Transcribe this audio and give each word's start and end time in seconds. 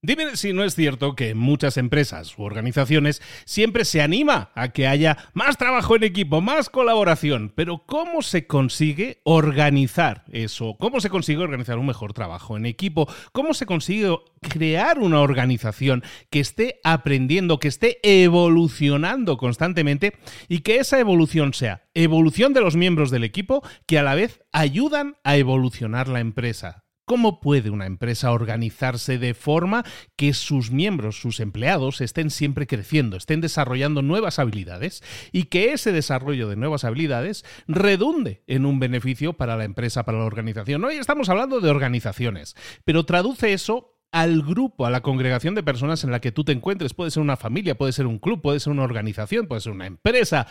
Dime 0.00 0.36
si 0.36 0.52
no 0.52 0.62
es 0.62 0.76
cierto 0.76 1.16
que 1.16 1.30
en 1.30 1.38
muchas 1.38 1.76
empresas 1.76 2.38
u 2.38 2.44
organizaciones 2.44 3.20
siempre 3.44 3.84
se 3.84 4.00
anima 4.00 4.52
a 4.54 4.68
que 4.68 4.86
haya 4.86 5.18
más 5.32 5.58
trabajo 5.58 5.96
en 5.96 6.04
equipo, 6.04 6.40
más 6.40 6.70
colaboración, 6.70 7.52
pero 7.52 7.84
¿cómo 7.84 8.22
se 8.22 8.46
consigue 8.46 9.20
organizar 9.24 10.22
eso? 10.30 10.76
¿Cómo 10.78 11.00
se 11.00 11.10
consigue 11.10 11.42
organizar 11.42 11.78
un 11.78 11.86
mejor 11.86 12.12
trabajo 12.12 12.56
en 12.56 12.66
equipo? 12.66 13.08
¿Cómo 13.32 13.54
se 13.54 13.66
consigue 13.66 14.16
crear 14.40 15.00
una 15.00 15.20
organización 15.20 16.04
que 16.30 16.38
esté 16.38 16.78
aprendiendo, 16.84 17.58
que 17.58 17.66
esté 17.66 17.98
evolucionando 18.04 19.36
constantemente 19.36 20.12
y 20.46 20.60
que 20.60 20.76
esa 20.76 21.00
evolución 21.00 21.54
sea 21.54 21.88
evolución 21.94 22.52
de 22.52 22.60
los 22.60 22.76
miembros 22.76 23.10
del 23.10 23.24
equipo 23.24 23.66
que 23.84 23.98
a 23.98 24.04
la 24.04 24.14
vez 24.14 24.44
ayudan 24.52 25.16
a 25.24 25.36
evolucionar 25.38 26.06
la 26.06 26.20
empresa? 26.20 26.84
¿Cómo 27.08 27.40
puede 27.40 27.70
una 27.70 27.86
empresa 27.86 28.32
organizarse 28.32 29.16
de 29.16 29.32
forma 29.32 29.82
que 30.14 30.34
sus 30.34 30.70
miembros, 30.70 31.18
sus 31.18 31.40
empleados, 31.40 32.02
estén 32.02 32.28
siempre 32.28 32.66
creciendo, 32.66 33.16
estén 33.16 33.40
desarrollando 33.40 34.02
nuevas 34.02 34.38
habilidades 34.38 35.02
y 35.32 35.44
que 35.44 35.72
ese 35.72 35.90
desarrollo 35.90 36.50
de 36.50 36.56
nuevas 36.56 36.84
habilidades 36.84 37.46
redunde 37.66 38.42
en 38.46 38.66
un 38.66 38.78
beneficio 38.78 39.32
para 39.32 39.56
la 39.56 39.64
empresa, 39.64 40.04
para 40.04 40.18
la 40.18 40.26
organización? 40.26 40.84
Hoy 40.84 40.96
estamos 40.96 41.30
hablando 41.30 41.62
de 41.62 41.70
organizaciones, 41.70 42.54
pero 42.84 43.06
traduce 43.06 43.54
eso 43.54 43.96
al 44.12 44.42
grupo, 44.42 44.84
a 44.84 44.90
la 44.90 45.00
congregación 45.00 45.54
de 45.54 45.62
personas 45.62 46.04
en 46.04 46.10
la 46.10 46.20
que 46.20 46.30
tú 46.30 46.44
te 46.44 46.52
encuentres. 46.52 46.92
Puede 46.92 47.10
ser 47.10 47.22
una 47.22 47.38
familia, 47.38 47.78
puede 47.78 47.92
ser 47.92 48.06
un 48.06 48.18
club, 48.18 48.42
puede 48.42 48.60
ser 48.60 48.70
una 48.70 48.84
organización, 48.84 49.46
puede 49.46 49.62
ser 49.62 49.72
una 49.72 49.86
empresa. 49.86 50.46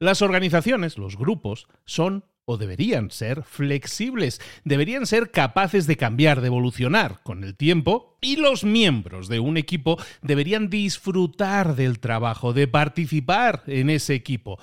Las 0.00 0.22
organizaciones, 0.22 0.98
los 0.98 1.16
grupos, 1.16 1.68
son 1.84 2.24
o 2.44 2.56
deberían 2.56 3.10
ser 3.10 3.42
flexibles, 3.44 4.40
deberían 4.64 5.06
ser 5.06 5.30
capaces 5.30 5.86
de 5.86 5.96
cambiar, 5.96 6.40
de 6.40 6.48
evolucionar 6.48 7.20
con 7.22 7.44
el 7.44 7.56
tiempo 7.56 8.18
y 8.20 8.36
los 8.36 8.64
miembros 8.64 9.28
de 9.28 9.40
un 9.40 9.56
equipo 9.56 9.98
deberían 10.22 10.68
disfrutar 10.68 11.76
del 11.76 12.00
trabajo, 12.00 12.52
de 12.52 12.68
participar 12.68 13.62
en 13.66 13.90
ese 13.90 14.14
equipo. 14.14 14.58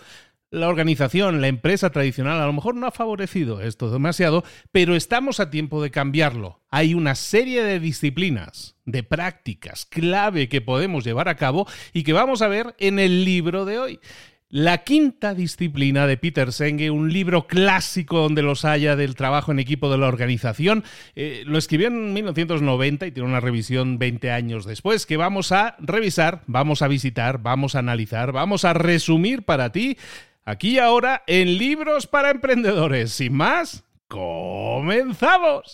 La 0.50 0.70
organización, 0.70 1.42
la 1.42 1.50
empresa 1.50 1.90
tradicional 1.90 2.40
a 2.40 2.46
lo 2.46 2.54
mejor 2.54 2.74
no 2.76 2.88
ha 2.88 2.92
favorecido 2.92 3.60
esto 3.60 3.92
demasiado, 3.92 4.46
pero 4.72 4.96
estamos 4.96 5.42
a 5.42 5.50
tiempo 5.50 5.84
de 5.84 5.92
cambiarlo. 5.92 6.62
Hay 6.70 6.94
una 6.94 7.16
serie 7.16 7.64
de 7.64 7.82
disciplinas, 7.82 8.78
de 8.86 9.04
prácticas 9.04 9.86
clave 9.86 10.48
que 10.48 10.62
podemos 10.62 11.04
llevar 11.04 11.28
a 11.28 11.36
cabo 11.36 11.68
y 11.92 12.04
que 12.04 12.14
vamos 12.14 12.42
a 12.42 12.48
ver 12.48 12.76
en 12.80 12.98
el 12.98 13.26
libro 13.26 13.66
de 13.66 13.78
hoy. 13.78 14.00
La 14.50 14.78
quinta 14.78 15.34
disciplina 15.34 16.08
de 16.08 16.16
Peter 16.16 16.54
Senge, 16.54 16.90
un 16.90 17.12
libro 17.12 17.48
clásico 17.48 18.20
donde 18.20 18.42
los 18.42 18.64
haya 18.64 18.96
del 18.96 19.14
trabajo 19.16 19.52
en 19.52 19.60
equipo 19.60 19.92
de 19.92 19.98
la 19.98 20.08
organización, 20.08 20.86
eh, 21.18 21.44
lo 21.46 21.58
escribió 21.58 21.90
en 21.90 22.14
1990 22.14 23.08
y 23.08 23.12
tiene 23.12 23.28
una 23.28 23.42
revisión 23.42 24.00
20 24.00 24.32
años 24.32 24.64
después 24.64 25.06
que 25.06 25.18
vamos 25.18 25.52
a 25.52 25.76
revisar, 25.80 26.44
vamos 26.48 26.82
a 26.82 26.88
visitar, 26.88 27.42
vamos 27.42 27.76
a 27.76 27.80
analizar, 27.80 28.32
vamos 28.32 28.64
a 28.64 28.72
resumir 28.72 29.44
para 29.44 29.74
ti 29.74 29.98
aquí 30.46 30.76
y 30.76 30.80
ahora 30.80 31.24
en 31.28 31.58
Libros 31.58 32.08
para 32.08 32.30
Emprendedores. 32.30 33.12
Sin 33.12 33.34
más, 33.34 33.84
comenzamos. 34.08 35.74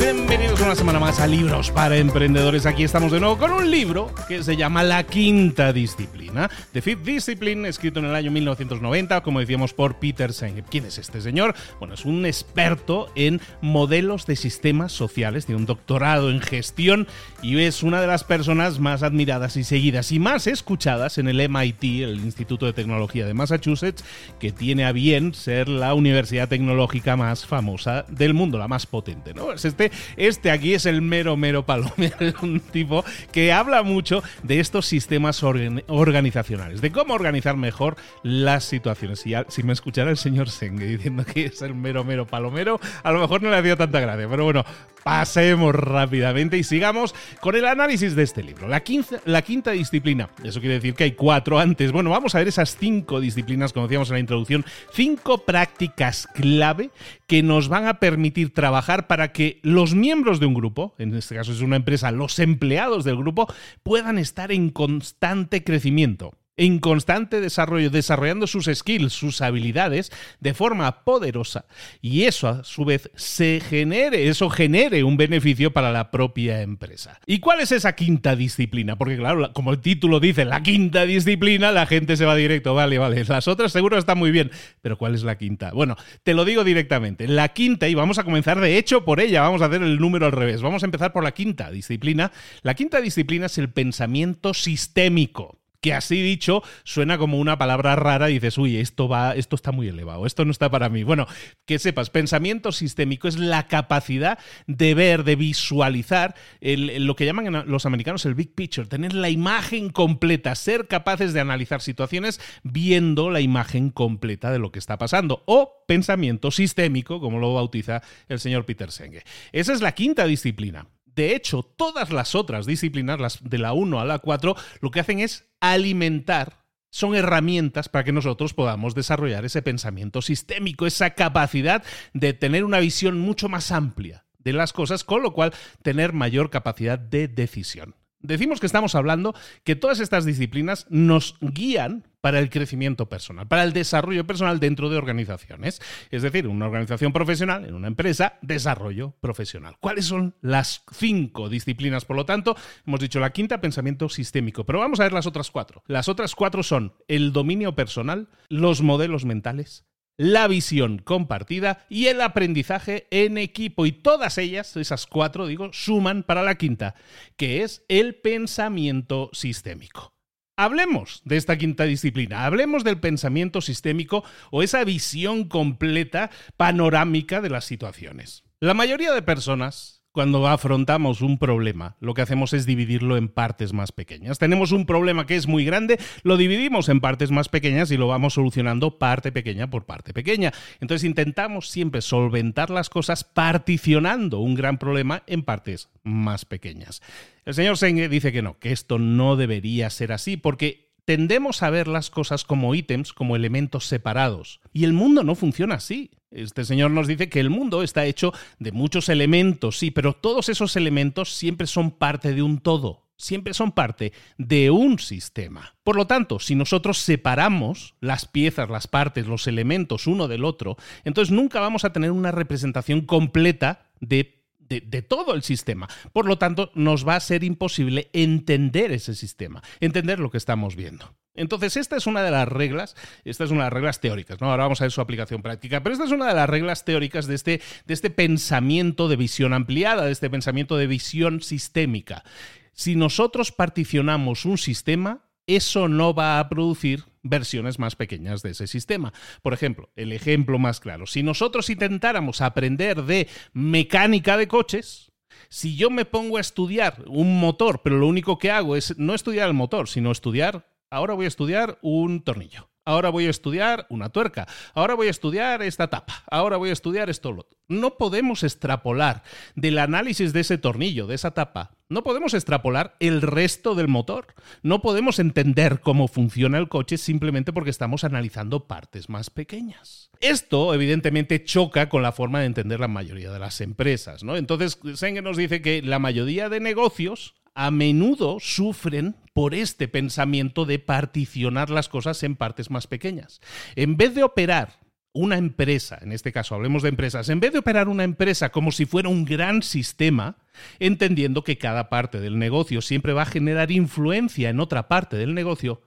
bienvenidos 0.00 0.58
una 0.62 0.74
semana 0.74 0.98
más 0.98 1.20
a 1.20 1.26
Libros 1.26 1.70
para 1.70 1.98
Emprendedores. 1.98 2.64
Aquí 2.64 2.84
estamos 2.84 3.12
de 3.12 3.20
nuevo 3.20 3.36
con 3.36 3.52
un 3.52 3.70
libro 3.70 4.10
que 4.28 4.42
se 4.42 4.56
llama 4.56 4.82
La 4.82 5.04
Quinta 5.04 5.74
Disciplina, 5.74 6.50
The 6.72 6.80
Fifth 6.80 7.02
Discipline, 7.02 7.66
escrito 7.66 7.98
en 7.98 8.06
el 8.06 8.14
año 8.14 8.30
1990, 8.30 9.22
como 9.22 9.40
decíamos, 9.40 9.74
por 9.74 9.98
Peter 9.98 10.32
Senge. 10.32 10.62
¿Quién 10.62 10.86
es 10.86 10.96
este 10.96 11.20
señor? 11.20 11.54
Bueno, 11.78 11.94
es 11.94 12.06
un 12.06 12.24
experto 12.24 13.12
en 13.14 13.42
modelos 13.60 14.24
de 14.24 14.36
sistemas 14.36 14.92
sociales, 14.92 15.44
tiene 15.44 15.60
un 15.60 15.66
doctorado 15.66 16.30
en 16.30 16.40
gestión 16.40 17.06
y 17.42 17.58
es 17.58 17.82
una 17.82 18.00
de 18.00 18.06
las 18.06 18.24
personas 18.24 18.78
más 18.78 19.02
admiradas 19.02 19.58
y 19.58 19.64
seguidas 19.64 20.12
y 20.12 20.18
más 20.18 20.46
escuchadas 20.46 21.18
en 21.18 21.28
el 21.28 21.46
MIT, 21.46 21.82
el 22.04 22.20
Instituto 22.20 22.64
de 22.64 22.72
Tecnología 22.72 23.26
de 23.26 23.34
Massachusetts, 23.34 24.02
que 24.38 24.50
tiene 24.50 24.86
a 24.86 24.92
bien 24.92 25.34
ser 25.34 25.68
la 25.68 25.92
universidad 25.92 26.48
tecnológica 26.48 27.16
más 27.16 27.44
famosa 27.44 28.06
del 28.08 28.32
mundo, 28.32 28.56
la 28.56 28.68
más 28.68 28.86
potente. 28.86 29.34
¿no? 29.34 29.52
Este, 29.52 29.89
este 30.16 30.50
aquí 30.50 30.74
es 30.74 30.86
el 30.86 31.02
mero, 31.02 31.36
mero 31.36 31.64
palomero, 31.64 32.16
un 32.42 32.60
tipo 32.60 33.04
que 33.32 33.52
habla 33.52 33.82
mucho 33.82 34.22
de 34.42 34.60
estos 34.60 34.86
sistemas 34.86 35.42
organizacionales, 35.42 36.80
de 36.80 36.90
cómo 36.90 37.14
organizar 37.14 37.56
mejor 37.56 37.96
las 38.22 38.64
situaciones. 38.64 39.26
Y 39.26 39.34
si 39.48 39.62
me 39.62 39.72
escuchara 39.72 40.10
el 40.10 40.16
señor 40.16 40.50
Senge 40.50 40.86
diciendo 40.86 41.24
que 41.24 41.46
es 41.46 41.62
el 41.62 41.74
mero, 41.74 42.04
mero 42.04 42.26
palomero, 42.26 42.80
a 43.02 43.12
lo 43.12 43.20
mejor 43.20 43.42
no 43.42 43.50
le 43.50 43.56
hacía 43.56 43.76
tanta 43.76 44.00
gracia, 44.00 44.28
pero 44.28 44.44
bueno, 44.44 44.64
pasemos 45.02 45.74
rápidamente 45.74 46.58
y 46.58 46.64
sigamos 46.64 47.14
con 47.40 47.56
el 47.56 47.64
análisis 47.64 48.14
de 48.14 48.22
este 48.22 48.42
libro. 48.42 48.68
La, 48.68 48.82
la 49.24 49.42
quinta 49.42 49.70
disciplina, 49.70 50.30
eso 50.44 50.60
quiere 50.60 50.76
decir 50.76 50.94
que 50.94 51.04
hay 51.04 51.12
cuatro 51.12 51.58
antes. 51.58 51.92
Bueno, 51.92 52.10
vamos 52.10 52.34
a 52.34 52.38
ver 52.38 52.48
esas 52.48 52.76
cinco 52.76 53.20
disciplinas, 53.20 53.72
como 53.72 53.86
decíamos 53.86 54.08
en 54.10 54.14
la 54.14 54.20
introducción, 54.20 54.64
cinco 54.92 55.38
prácticas 55.38 56.28
clave 56.34 56.90
que 57.30 57.44
nos 57.44 57.68
van 57.68 57.86
a 57.86 58.00
permitir 58.00 58.52
trabajar 58.52 59.06
para 59.06 59.30
que 59.30 59.60
los 59.62 59.94
miembros 59.94 60.40
de 60.40 60.46
un 60.46 60.54
grupo, 60.54 60.96
en 60.98 61.14
este 61.14 61.36
caso 61.36 61.52
es 61.52 61.60
una 61.60 61.76
empresa, 61.76 62.10
los 62.10 62.40
empleados 62.40 63.04
del 63.04 63.18
grupo, 63.18 63.46
puedan 63.84 64.18
estar 64.18 64.50
en 64.50 64.70
constante 64.70 65.62
crecimiento 65.62 66.39
en 66.60 66.78
constante 66.78 67.40
desarrollo, 67.40 67.88
desarrollando 67.88 68.46
sus 68.46 68.66
skills, 68.66 69.14
sus 69.14 69.40
habilidades 69.40 70.12
de 70.40 70.52
forma 70.52 71.04
poderosa 71.04 71.64
y 72.02 72.24
eso 72.24 72.48
a 72.48 72.64
su 72.64 72.84
vez 72.84 73.10
se 73.16 73.62
genere, 73.66 74.28
eso 74.28 74.50
genere 74.50 75.02
un 75.02 75.16
beneficio 75.16 75.72
para 75.72 75.90
la 75.90 76.10
propia 76.10 76.60
empresa. 76.60 77.18
¿Y 77.26 77.38
cuál 77.40 77.60
es 77.60 77.72
esa 77.72 77.94
quinta 77.94 78.36
disciplina? 78.36 78.98
Porque 78.98 79.16
claro, 79.16 79.54
como 79.54 79.72
el 79.72 79.80
título 79.80 80.20
dice, 80.20 80.44
la 80.44 80.62
quinta 80.62 81.06
disciplina, 81.06 81.72
la 81.72 81.86
gente 81.86 82.18
se 82.18 82.26
va 82.26 82.36
directo, 82.36 82.74
vale, 82.74 82.98
vale, 82.98 83.24
las 83.24 83.48
otras 83.48 83.72
seguro 83.72 83.96
están 83.96 84.18
muy 84.18 84.30
bien, 84.30 84.50
pero 84.82 84.98
¿cuál 84.98 85.14
es 85.14 85.22
la 85.22 85.38
quinta? 85.38 85.72
Bueno, 85.72 85.96
te 86.24 86.34
lo 86.34 86.44
digo 86.44 86.62
directamente, 86.62 87.26
la 87.26 87.48
quinta, 87.48 87.88
y 87.88 87.94
vamos 87.94 88.18
a 88.18 88.24
comenzar 88.24 88.60
de 88.60 88.76
hecho 88.76 89.02
por 89.06 89.20
ella, 89.20 89.40
vamos 89.40 89.62
a 89.62 89.66
hacer 89.66 89.82
el 89.82 89.98
número 89.98 90.26
al 90.26 90.32
revés, 90.32 90.60
vamos 90.60 90.82
a 90.82 90.86
empezar 90.86 91.14
por 91.14 91.24
la 91.24 91.32
quinta 91.32 91.70
disciplina. 91.70 92.32
La 92.60 92.74
quinta 92.74 93.00
disciplina 93.00 93.46
es 93.46 93.56
el 93.56 93.70
pensamiento 93.70 94.52
sistémico. 94.52 95.59
Que 95.80 95.94
así 95.94 96.20
dicho 96.20 96.62
suena 96.84 97.18
como 97.18 97.38
una 97.38 97.58
palabra 97.58 97.96
rara 97.96 98.30
y 98.30 98.34
dices, 98.34 98.58
uy, 98.58 98.76
esto 98.76 99.08
va, 99.08 99.34
esto 99.34 99.56
está 99.56 99.72
muy 99.72 99.88
elevado, 99.88 100.26
esto 100.26 100.44
no 100.44 100.50
está 100.50 100.70
para 100.70 100.88
mí. 100.88 101.02
Bueno, 101.02 101.26
que 101.66 101.78
sepas, 101.78 102.10
pensamiento 102.10 102.72
sistémico 102.72 103.28
es 103.28 103.38
la 103.38 103.66
capacidad 103.66 104.38
de 104.66 104.94
ver, 104.94 105.24
de 105.24 105.36
visualizar 105.36 106.34
lo 106.60 107.16
que 107.16 107.24
llaman 107.24 107.64
los 107.66 107.86
americanos 107.86 108.26
el 108.26 108.34
big 108.34 108.54
picture, 108.54 108.86
tener 108.86 109.14
la 109.14 109.30
imagen 109.30 109.90
completa, 109.90 110.54
ser 110.54 110.86
capaces 110.86 111.32
de 111.32 111.40
analizar 111.40 111.80
situaciones 111.80 112.40
viendo 112.62 113.30
la 113.30 113.40
imagen 113.40 113.90
completa 113.90 114.50
de 114.50 114.58
lo 114.58 114.72
que 114.72 114.78
está 114.78 114.98
pasando. 114.98 115.42
O 115.46 115.84
pensamiento 115.86 116.50
sistémico, 116.50 117.20
como 117.20 117.38
lo 117.38 117.54
bautiza 117.54 118.02
el 118.28 118.40
señor 118.40 118.64
Peter 118.66 118.90
Senge. 118.90 119.24
Esa 119.52 119.72
es 119.72 119.80
la 119.80 119.92
quinta 119.92 120.26
disciplina. 120.26 120.86
De 121.20 121.36
hecho, 121.36 121.62
todas 121.62 122.12
las 122.12 122.34
otras 122.34 122.64
disciplinas, 122.64 123.20
las 123.20 123.44
de 123.44 123.58
la 123.58 123.74
1 123.74 124.00
a 124.00 124.06
la 124.06 124.20
4, 124.20 124.56
lo 124.80 124.90
que 124.90 125.00
hacen 125.00 125.20
es 125.20 125.44
alimentar 125.60 126.64
son 126.88 127.14
herramientas 127.14 127.90
para 127.90 128.04
que 128.04 128.12
nosotros 128.12 128.54
podamos 128.54 128.94
desarrollar 128.94 129.44
ese 129.44 129.60
pensamiento 129.60 130.22
sistémico, 130.22 130.86
esa 130.86 131.10
capacidad 131.10 131.84
de 132.14 132.32
tener 132.32 132.64
una 132.64 132.78
visión 132.78 133.18
mucho 133.18 133.50
más 133.50 133.70
amplia 133.70 134.24
de 134.38 134.54
las 134.54 134.72
cosas, 134.72 135.04
con 135.04 135.20
lo 135.20 135.34
cual 135.34 135.52
tener 135.82 136.14
mayor 136.14 136.48
capacidad 136.48 136.98
de 136.98 137.28
decisión. 137.28 137.96
Decimos 138.22 138.60
que 138.60 138.66
estamos 138.66 138.94
hablando 138.94 139.34
que 139.64 139.76
todas 139.76 140.00
estas 140.00 140.24
disciplinas 140.24 140.86
nos 140.90 141.36
guían 141.40 142.04
para 142.20 142.38
el 142.38 142.50
crecimiento 142.50 143.08
personal, 143.08 143.48
para 143.48 143.62
el 143.64 143.72
desarrollo 143.72 144.26
personal 144.26 144.60
dentro 144.60 144.90
de 144.90 144.98
organizaciones. 144.98 145.80
Es 146.10 146.22
decir, 146.22 146.46
una 146.46 146.66
organización 146.66 147.12
profesional, 147.12 147.64
en 147.64 147.74
una 147.74 147.88
empresa, 147.88 148.38
desarrollo 148.42 149.14
profesional. 149.20 149.76
¿Cuáles 149.80 150.04
son 150.04 150.34
las 150.42 150.84
cinco 150.92 151.48
disciplinas? 151.48 152.04
Por 152.04 152.16
lo 152.16 152.26
tanto, 152.26 152.56
hemos 152.86 153.00
dicho 153.00 153.20
la 153.20 153.30
quinta, 153.30 153.60
pensamiento 153.60 154.08
sistémico, 154.08 154.64
pero 154.64 154.80
vamos 154.80 155.00
a 155.00 155.04
ver 155.04 155.12
las 155.12 155.26
otras 155.26 155.50
cuatro. 155.50 155.82
Las 155.86 156.08
otras 156.08 156.34
cuatro 156.34 156.62
son 156.62 156.94
el 157.08 157.32
dominio 157.32 157.74
personal, 157.74 158.28
los 158.48 158.82
modelos 158.82 159.24
mentales, 159.24 159.86
la 160.20 160.48
visión 160.48 160.98
compartida 160.98 161.86
y 161.88 162.08
el 162.08 162.20
aprendizaje 162.20 163.06
en 163.10 163.38
equipo. 163.38 163.86
Y 163.86 163.92
todas 163.92 164.36
ellas, 164.36 164.76
esas 164.76 165.06
cuatro, 165.06 165.46
digo, 165.46 165.70
suman 165.72 166.24
para 166.24 166.42
la 166.42 166.56
quinta, 166.56 166.94
que 167.38 167.62
es 167.62 167.86
el 167.88 168.16
pensamiento 168.16 169.30
sistémico. 169.32 170.12
Hablemos 170.58 171.22
de 171.24 171.38
esta 171.38 171.56
quinta 171.56 171.84
disciplina, 171.84 172.44
hablemos 172.44 172.84
del 172.84 173.00
pensamiento 173.00 173.62
sistémico 173.62 174.22
o 174.50 174.62
esa 174.62 174.84
visión 174.84 175.48
completa, 175.48 176.30
panorámica 176.58 177.40
de 177.40 177.48
las 177.48 177.64
situaciones. 177.64 178.44
La 178.60 178.74
mayoría 178.74 179.14
de 179.14 179.22
personas 179.22 179.99
cuando 180.12 180.46
afrontamos 180.48 181.20
un 181.20 181.38
problema, 181.38 181.96
lo 182.00 182.14
que 182.14 182.22
hacemos 182.22 182.52
es 182.52 182.66
dividirlo 182.66 183.16
en 183.16 183.28
partes 183.28 183.72
más 183.72 183.92
pequeñas. 183.92 184.38
Tenemos 184.38 184.72
un 184.72 184.86
problema 184.86 185.26
que 185.26 185.36
es 185.36 185.46
muy 185.46 185.64
grande, 185.64 185.98
lo 186.22 186.36
dividimos 186.36 186.88
en 186.88 187.00
partes 187.00 187.30
más 187.30 187.48
pequeñas 187.48 187.90
y 187.90 187.96
lo 187.96 188.08
vamos 188.08 188.34
solucionando 188.34 188.98
parte 188.98 189.30
pequeña 189.30 189.70
por 189.70 189.86
parte 189.86 190.12
pequeña. 190.12 190.52
Entonces 190.80 191.04
intentamos 191.04 191.68
siempre 191.68 192.02
solventar 192.02 192.70
las 192.70 192.90
cosas 192.90 193.22
particionando 193.24 194.40
un 194.40 194.54
gran 194.54 194.78
problema 194.78 195.22
en 195.26 195.42
partes 195.42 195.90
más 196.02 196.44
pequeñas. 196.44 197.02
El 197.44 197.54
señor 197.54 197.76
Senge 197.76 198.08
dice 198.08 198.32
que 198.32 198.42
no, 198.42 198.58
que 198.58 198.72
esto 198.72 198.98
no 198.98 199.36
debería 199.36 199.90
ser 199.90 200.12
así 200.12 200.36
porque 200.36 200.90
tendemos 201.04 201.62
a 201.62 201.70
ver 201.70 201.88
las 201.88 202.10
cosas 202.10 202.44
como 202.44 202.74
ítems, 202.74 203.12
como 203.12 203.36
elementos 203.36 203.86
separados. 203.86 204.60
Y 204.72 204.84
el 204.84 204.92
mundo 204.92 205.24
no 205.24 205.34
funciona 205.34 205.76
así. 205.76 206.10
Este 206.30 206.64
señor 206.64 206.92
nos 206.92 207.08
dice 207.08 207.28
que 207.28 207.40
el 207.40 207.50
mundo 207.50 207.82
está 207.82 208.04
hecho 208.04 208.32
de 208.58 208.70
muchos 208.70 209.08
elementos, 209.08 209.78
sí, 209.78 209.90
pero 209.90 210.12
todos 210.12 210.48
esos 210.48 210.76
elementos 210.76 211.34
siempre 211.34 211.66
son 211.66 211.90
parte 211.90 212.32
de 212.32 212.42
un 212.42 212.60
todo, 212.60 213.08
siempre 213.16 213.52
son 213.52 213.72
parte 213.72 214.12
de 214.38 214.70
un 214.70 215.00
sistema. 215.00 215.74
Por 215.82 215.96
lo 215.96 216.06
tanto, 216.06 216.38
si 216.38 216.54
nosotros 216.54 216.98
separamos 216.98 217.94
las 218.00 218.26
piezas, 218.26 218.70
las 218.70 218.86
partes, 218.86 219.26
los 219.26 219.48
elementos 219.48 220.06
uno 220.06 220.28
del 220.28 220.44
otro, 220.44 220.76
entonces 221.04 221.34
nunca 221.34 221.58
vamos 221.58 221.84
a 221.84 221.92
tener 221.92 222.12
una 222.12 222.30
representación 222.30 223.00
completa 223.00 223.90
de 224.00 224.40
de, 224.70 225.02
todo 225.02 225.34
el 225.34 225.42
sistema. 225.42 225.88
Por 226.12 226.26
lo 226.26 226.38
tanto, 226.38 226.70
nos 226.74 227.06
va 227.06 227.16
a 227.16 227.20
ser 227.20 227.44
imposible 227.44 228.08
entender 228.12 228.92
ese 228.92 229.14
sistema, 229.14 229.62
entender 229.80 230.20
lo 230.20 230.30
que 230.30 230.38
estamos 230.38 230.76
viendo. 230.76 231.12
Entonces, 231.34 231.76
esta 231.76 231.96
es 231.96 232.06
una 232.06 232.22
de 232.22 232.30
las 232.30 232.48
reglas, 232.48 232.96
esta 233.24 233.44
es 233.44 233.50
una 233.50 233.60
de 233.60 233.66
las 233.66 233.72
reglas 233.72 234.00
teóricas, 234.00 234.40
¿no? 234.40 234.50
Ahora 234.50 234.64
vamos 234.64 234.80
a 234.80 234.84
ver 234.84 234.90
su 234.90 235.00
aplicación 235.00 235.42
práctica, 235.42 235.82
pero 235.82 235.92
esta 235.92 236.04
es 236.04 236.10
una 236.10 236.26
de 236.26 236.34
las 236.34 236.50
reglas 236.50 236.84
teóricas 236.84 237.26
de 237.26 237.34
este, 237.34 237.60
de 237.86 237.94
este 237.94 238.10
pensamiento 238.10 239.08
de 239.08 239.16
visión 239.16 239.52
ampliada, 239.52 240.04
de 240.04 240.12
este 240.12 240.28
pensamiento 240.28 240.76
de 240.76 240.86
visión 240.86 241.40
sistémica. 241.40 242.24
Si 242.72 242.96
nosotros 242.96 243.52
particionamos 243.52 244.44
un 244.44 244.58
sistema, 244.58 245.24
eso 245.46 245.88
no 245.88 246.14
va 246.14 246.38
a 246.38 246.48
producir 246.48 247.04
versiones 247.22 247.78
más 247.78 247.96
pequeñas 247.96 248.42
de 248.42 248.50
ese 248.50 248.66
sistema. 248.66 249.12
Por 249.42 249.52
ejemplo, 249.52 249.90
el 249.96 250.12
ejemplo 250.12 250.58
más 250.58 250.80
claro, 250.80 251.06
si 251.06 251.22
nosotros 251.22 251.70
intentáramos 251.70 252.40
aprender 252.40 253.02
de 253.02 253.28
mecánica 253.52 254.36
de 254.36 254.48
coches, 254.48 255.12
si 255.48 255.76
yo 255.76 255.90
me 255.90 256.04
pongo 256.04 256.36
a 256.36 256.40
estudiar 256.40 257.04
un 257.06 257.40
motor, 257.40 257.82
pero 257.82 257.98
lo 257.98 258.06
único 258.06 258.38
que 258.38 258.50
hago 258.50 258.76
es 258.76 258.96
no 258.98 259.14
estudiar 259.14 259.48
el 259.48 259.54
motor, 259.54 259.88
sino 259.88 260.12
estudiar, 260.12 260.69
ahora 260.90 261.14
voy 261.14 261.24
a 261.24 261.28
estudiar 261.28 261.78
un 261.82 262.22
tornillo 262.22 262.70
ahora 262.84 263.10
voy 263.10 263.26
a 263.26 263.30
estudiar 263.30 263.86
una 263.88 264.08
tuerca, 264.08 264.46
ahora 264.74 264.94
voy 264.94 265.06
a 265.06 265.10
estudiar 265.10 265.62
esta 265.62 265.88
tapa, 265.88 266.24
ahora 266.30 266.56
voy 266.56 266.70
a 266.70 266.72
estudiar 266.72 267.08
esto. 267.08 267.46
No 267.68 267.96
podemos 267.96 268.42
extrapolar 268.42 269.22
del 269.54 269.78
análisis 269.78 270.32
de 270.32 270.40
ese 270.40 270.58
tornillo, 270.58 271.06
de 271.06 271.14
esa 271.14 271.30
tapa, 271.32 271.70
no 271.90 272.04
podemos 272.04 272.34
extrapolar 272.34 272.94
el 273.00 273.20
resto 273.20 273.74
del 273.74 273.88
motor. 273.88 274.28
No 274.62 274.80
podemos 274.80 275.18
entender 275.18 275.80
cómo 275.80 276.06
funciona 276.06 276.56
el 276.56 276.68
coche 276.68 276.96
simplemente 276.96 277.52
porque 277.52 277.70
estamos 277.70 278.04
analizando 278.04 278.68
partes 278.68 279.08
más 279.08 279.28
pequeñas. 279.28 280.08
Esto, 280.20 280.72
evidentemente, 280.72 281.42
choca 281.42 281.88
con 281.88 282.02
la 282.02 282.12
forma 282.12 282.40
de 282.40 282.46
entender 282.46 282.78
la 282.78 282.86
mayoría 282.86 283.32
de 283.32 283.40
las 283.40 283.60
empresas. 283.60 284.22
¿no? 284.22 284.36
Entonces, 284.36 284.78
Senge 284.94 285.20
nos 285.20 285.36
dice 285.36 285.62
que 285.62 285.82
la 285.82 285.98
mayoría 285.98 286.48
de 286.48 286.60
negocios 286.60 287.34
a 287.54 287.70
menudo 287.70 288.38
sufren 288.40 289.16
por 289.32 289.54
este 289.54 289.88
pensamiento 289.88 290.64
de 290.64 290.78
particionar 290.78 291.70
las 291.70 291.88
cosas 291.88 292.22
en 292.22 292.36
partes 292.36 292.70
más 292.70 292.86
pequeñas. 292.86 293.40
En 293.76 293.96
vez 293.96 294.14
de 294.14 294.22
operar 294.22 294.80
una 295.12 295.36
empresa, 295.36 295.98
en 296.02 296.12
este 296.12 296.32
caso 296.32 296.54
hablemos 296.54 296.82
de 296.82 296.88
empresas, 296.88 297.28
en 297.28 297.40
vez 297.40 297.52
de 297.52 297.58
operar 297.58 297.88
una 297.88 298.04
empresa 298.04 298.50
como 298.50 298.70
si 298.70 298.86
fuera 298.86 299.08
un 299.08 299.24
gran 299.24 299.62
sistema, 299.62 300.36
entendiendo 300.78 301.42
que 301.42 301.58
cada 301.58 301.88
parte 301.88 302.20
del 302.20 302.38
negocio 302.38 302.80
siempre 302.80 303.12
va 303.12 303.22
a 303.22 303.26
generar 303.26 303.70
influencia 303.72 304.50
en 304.50 304.60
otra 304.60 304.88
parte 304.88 305.16
del 305.16 305.34
negocio, 305.34 305.82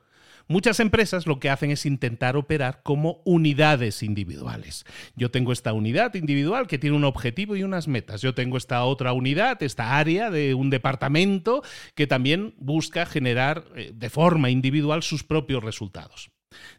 Muchas 0.47 0.79
empresas 0.79 1.25
lo 1.25 1.39
que 1.39 1.49
hacen 1.49 1.71
es 1.71 1.85
intentar 1.85 2.35
operar 2.35 2.81
como 2.83 3.21
unidades 3.25 4.03
individuales. 4.03 4.85
Yo 5.15 5.31
tengo 5.31 5.53
esta 5.53 5.73
unidad 5.73 6.15
individual 6.15 6.67
que 6.67 6.77
tiene 6.77 6.95
un 6.95 7.05
objetivo 7.05 7.55
y 7.55 7.63
unas 7.63 7.87
metas. 7.87 8.21
Yo 8.21 8.33
tengo 8.33 8.57
esta 8.57 8.83
otra 8.83 9.13
unidad, 9.13 9.63
esta 9.63 9.97
área 9.97 10.29
de 10.29 10.53
un 10.53 10.69
departamento 10.69 11.63
que 11.95 12.07
también 12.07 12.55
busca 12.57 13.05
generar 13.05 13.65
eh, 13.75 13.91
de 13.93 14.09
forma 14.09 14.49
individual 14.49 15.03
sus 15.03 15.23
propios 15.23 15.63
resultados. 15.63 16.31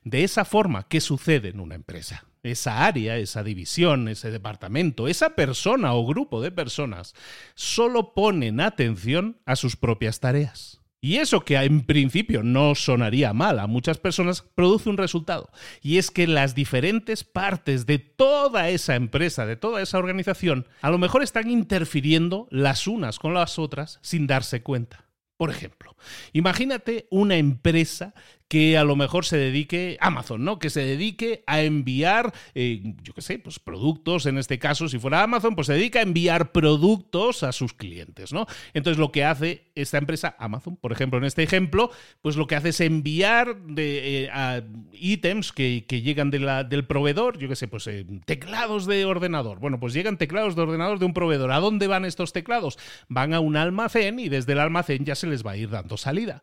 De 0.04 0.24
esa 0.24 0.44
forma, 0.44 0.86
¿qué 0.88 1.00
sucede 1.00 1.48
en 1.48 1.60
una 1.60 1.74
empresa? 1.74 2.26
Esa 2.42 2.84
área, 2.84 3.16
esa 3.16 3.42
división, 3.42 4.08
ese 4.08 4.30
departamento, 4.30 5.08
esa 5.08 5.34
persona 5.34 5.94
o 5.94 6.06
grupo 6.06 6.42
de 6.42 6.52
personas 6.52 7.14
solo 7.54 8.14
ponen 8.14 8.60
atención 8.60 9.40
a 9.46 9.56
sus 9.56 9.76
propias 9.76 10.20
tareas. 10.20 10.83
Y 11.04 11.18
eso 11.18 11.44
que 11.44 11.56
en 11.56 11.82
principio 11.82 12.42
no 12.42 12.74
sonaría 12.74 13.34
mal 13.34 13.58
a 13.58 13.66
muchas 13.66 13.98
personas, 13.98 14.40
produce 14.54 14.88
un 14.88 14.96
resultado. 14.96 15.50
Y 15.82 15.98
es 15.98 16.10
que 16.10 16.26
las 16.26 16.54
diferentes 16.54 17.24
partes 17.24 17.84
de 17.84 17.98
toda 17.98 18.70
esa 18.70 18.94
empresa, 18.94 19.44
de 19.44 19.56
toda 19.56 19.82
esa 19.82 19.98
organización, 19.98 20.66
a 20.80 20.88
lo 20.88 20.96
mejor 20.96 21.22
están 21.22 21.50
interfiriendo 21.50 22.48
las 22.50 22.86
unas 22.86 23.18
con 23.18 23.34
las 23.34 23.58
otras 23.58 23.98
sin 24.00 24.26
darse 24.26 24.62
cuenta. 24.62 25.04
Por 25.36 25.50
ejemplo, 25.50 25.94
imagínate 26.32 27.06
una 27.10 27.36
empresa 27.36 28.14
que 28.48 28.76
a 28.76 28.84
lo 28.84 28.94
mejor 28.94 29.24
se 29.24 29.36
dedique, 29.36 29.96
Amazon, 30.00 30.44
¿no? 30.44 30.58
Que 30.58 30.70
se 30.70 30.84
dedique 30.84 31.42
a 31.46 31.62
enviar, 31.62 32.32
eh, 32.54 32.94
yo 33.02 33.14
qué 33.14 33.22
sé, 33.22 33.38
pues 33.38 33.58
productos, 33.58 34.26
en 34.26 34.38
este 34.38 34.58
caso, 34.58 34.88
si 34.88 34.98
fuera 34.98 35.22
Amazon, 35.22 35.54
pues 35.54 35.66
se 35.66 35.72
dedica 35.72 36.00
a 36.00 36.02
enviar 36.02 36.52
productos 36.52 37.42
a 37.42 37.52
sus 37.52 37.72
clientes, 37.72 38.32
¿no? 38.32 38.46
Entonces 38.74 38.98
lo 38.98 39.12
que 39.12 39.24
hace 39.24 39.72
esta 39.74 39.98
empresa, 39.98 40.36
Amazon, 40.38 40.76
por 40.76 40.92
ejemplo, 40.92 41.18
en 41.18 41.24
este 41.24 41.42
ejemplo, 41.42 41.90
pues 42.20 42.36
lo 42.36 42.46
que 42.46 42.56
hace 42.56 42.68
es 42.68 42.80
enviar 42.80 43.56
de, 43.62 44.24
eh, 44.24 44.62
ítems 44.92 45.52
que, 45.52 45.84
llegan 45.88 46.30
del 46.30 46.86
proveedor, 46.86 47.38
yo 47.38 47.48
qué 47.48 47.56
sé, 47.56 47.66
pues 47.68 47.86
eh, 47.86 48.04
teclados 48.26 48.86
de 48.86 49.04
ordenador. 49.04 49.58
Bueno, 49.58 49.80
pues 49.80 49.94
llegan 49.94 50.18
teclados 50.18 50.54
de 50.54 50.62
ordenador 50.62 50.98
de 50.98 51.06
un 51.06 51.14
proveedor. 51.14 51.50
¿A 51.52 51.60
dónde 51.60 51.86
van 51.86 52.04
estos 52.04 52.32
teclados? 52.32 52.78
Van 53.08 53.32
a 53.32 53.40
un 53.40 53.56
almacén 53.56 54.18
y 54.18 54.28
desde 54.28 54.52
el 54.52 54.60
almacén 54.60 55.04
ya 55.04 55.14
se 55.14 55.26
les 55.26 55.44
va 55.44 55.52
a 55.52 55.56
ir 55.56 55.70
dando 55.70 55.96
salida. 55.96 56.42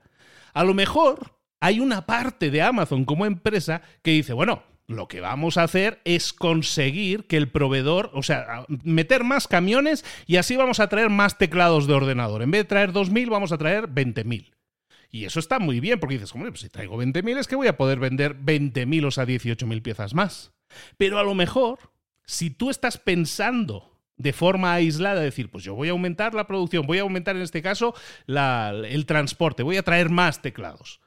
A 0.53 0.63
lo 0.63 0.73
mejor 0.73 1.40
hay 1.61 1.79
una 1.79 2.05
parte 2.05 2.51
de 2.51 2.61
Amazon 2.61 3.05
como 3.05 3.25
empresa 3.25 3.81
que 4.01 4.11
dice, 4.11 4.33
bueno, 4.33 4.63
lo 4.87 5.07
que 5.07 5.21
vamos 5.21 5.57
a 5.57 5.63
hacer 5.63 6.01
es 6.03 6.33
conseguir 6.33 7.25
que 7.27 7.37
el 7.37 7.49
proveedor, 7.49 8.11
o 8.13 8.23
sea, 8.23 8.65
meter 8.83 9.23
más 9.23 9.47
camiones 9.47 10.03
y 10.25 10.37
así 10.37 10.57
vamos 10.57 10.79
a 10.79 10.89
traer 10.89 11.09
más 11.09 11.37
teclados 11.37 11.87
de 11.87 11.93
ordenador. 11.93 12.41
En 12.41 12.51
vez 12.51 12.61
de 12.61 12.67
traer 12.67 12.91
2.000, 12.91 13.29
vamos 13.29 13.51
a 13.51 13.57
traer 13.57 13.87
20.000. 13.87 14.51
Y 15.11 15.25
eso 15.25 15.39
está 15.39 15.59
muy 15.59 15.79
bien, 15.79 15.99
porque 15.99 16.15
dices, 16.15 16.33
hombre, 16.33 16.51
pues 16.51 16.61
si 16.61 16.69
traigo 16.69 17.01
20.000 17.01 17.37
es 17.37 17.47
que 17.47 17.55
voy 17.55 17.67
a 17.67 17.77
poder 17.77 17.99
vender 17.99 18.35
20.000 18.39 19.05
o 19.05 19.11
sea 19.11 19.25
18.000 19.25 19.81
piezas 19.81 20.13
más. 20.13 20.51
Pero 20.97 21.19
a 21.19 21.23
lo 21.23 21.35
mejor, 21.35 21.79
si 22.25 22.49
tú 22.49 22.69
estás 22.69 22.97
pensando 22.97 23.99
de 24.17 24.33
forma 24.33 24.73
aislada, 24.73 25.19
decir, 25.19 25.51
pues 25.51 25.63
yo 25.63 25.75
voy 25.75 25.89
a 25.89 25.91
aumentar 25.91 26.33
la 26.33 26.47
producción, 26.47 26.87
voy 26.87 26.99
a 26.99 27.01
aumentar 27.01 27.35
en 27.35 27.41
este 27.41 27.61
caso 27.61 27.93
el 28.27 29.05
transporte, 29.05 29.63
voy 29.63 29.77
a 29.77 29.83
traer 29.83 30.09
más 30.09 30.41
teclados. 30.41 31.00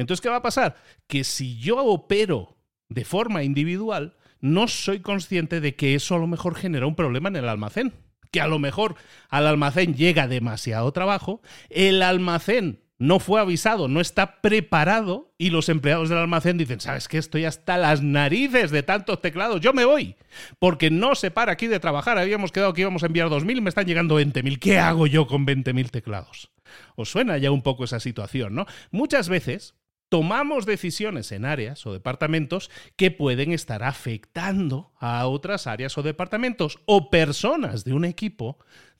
Entonces, 0.00 0.20
¿qué 0.20 0.28
va 0.28 0.36
a 0.36 0.42
pasar? 0.42 0.76
Que 1.06 1.24
si 1.24 1.58
yo 1.58 1.84
opero 1.84 2.56
de 2.88 3.04
forma 3.04 3.42
individual, 3.42 4.16
no 4.40 4.68
soy 4.68 5.00
consciente 5.00 5.60
de 5.60 5.76
que 5.76 5.94
eso 5.94 6.14
a 6.14 6.18
lo 6.18 6.26
mejor 6.26 6.54
genera 6.54 6.86
un 6.86 6.96
problema 6.96 7.28
en 7.28 7.36
el 7.36 7.48
almacén. 7.48 7.92
Que 8.30 8.40
a 8.40 8.46
lo 8.46 8.58
mejor 8.58 8.94
al 9.28 9.46
almacén 9.46 9.94
llega 9.94 10.28
demasiado 10.28 10.90
trabajo, 10.92 11.42
el 11.68 12.02
almacén 12.02 12.80
no 13.00 13.18
fue 13.18 13.40
avisado, 13.40 13.88
no 13.88 14.00
está 14.00 14.40
preparado 14.42 15.32
y 15.38 15.50
los 15.50 15.70
empleados 15.70 16.10
del 16.10 16.18
almacén 16.18 16.58
dicen, 16.58 16.80
¿sabes 16.80 17.08
qué? 17.08 17.16
Estoy 17.16 17.46
hasta 17.46 17.78
las 17.78 18.02
narices 18.02 18.70
de 18.70 18.82
tantos 18.82 19.22
teclados, 19.22 19.62
yo 19.62 19.72
me 19.72 19.86
voy, 19.86 20.16
porque 20.58 20.90
no 20.90 21.14
se 21.14 21.30
para 21.30 21.52
aquí 21.52 21.66
de 21.66 21.80
trabajar, 21.80 22.18
habíamos 22.18 22.52
quedado 22.52 22.74
que 22.74 22.82
íbamos 22.82 23.02
a 23.02 23.06
enviar 23.06 23.28
2.000 23.28 23.56
y 23.56 23.60
me 23.62 23.70
están 23.70 23.86
llegando 23.86 24.20
20.000, 24.20 24.58
¿qué 24.58 24.78
hago 24.78 25.06
yo 25.06 25.26
con 25.26 25.46
20.000 25.46 25.88
teclados? 25.88 26.50
¿Os 26.94 27.10
suena 27.10 27.38
ya 27.38 27.50
un 27.50 27.62
poco 27.62 27.84
esa 27.84 28.00
situación, 28.00 28.54
no? 28.54 28.66
Muchas 28.90 29.30
veces 29.30 29.74
tomamos 30.10 30.66
decisiones 30.66 31.32
en 31.32 31.46
áreas 31.46 31.86
o 31.86 31.92
departamentos 31.92 32.70
que 32.96 33.10
pueden 33.10 33.52
estar 33.52 33.82
afectando 33.82 34.92
a 34.98 35.26
otras 35.26 35.66
áreas 35.66 35.96
o 35.96 36.02
departamentos 36.02 36.80
o 36.84 37.10
personas 37.10 37.84
de 37.84 37.94
un 37.94 38.04
equipo 38.04 38.58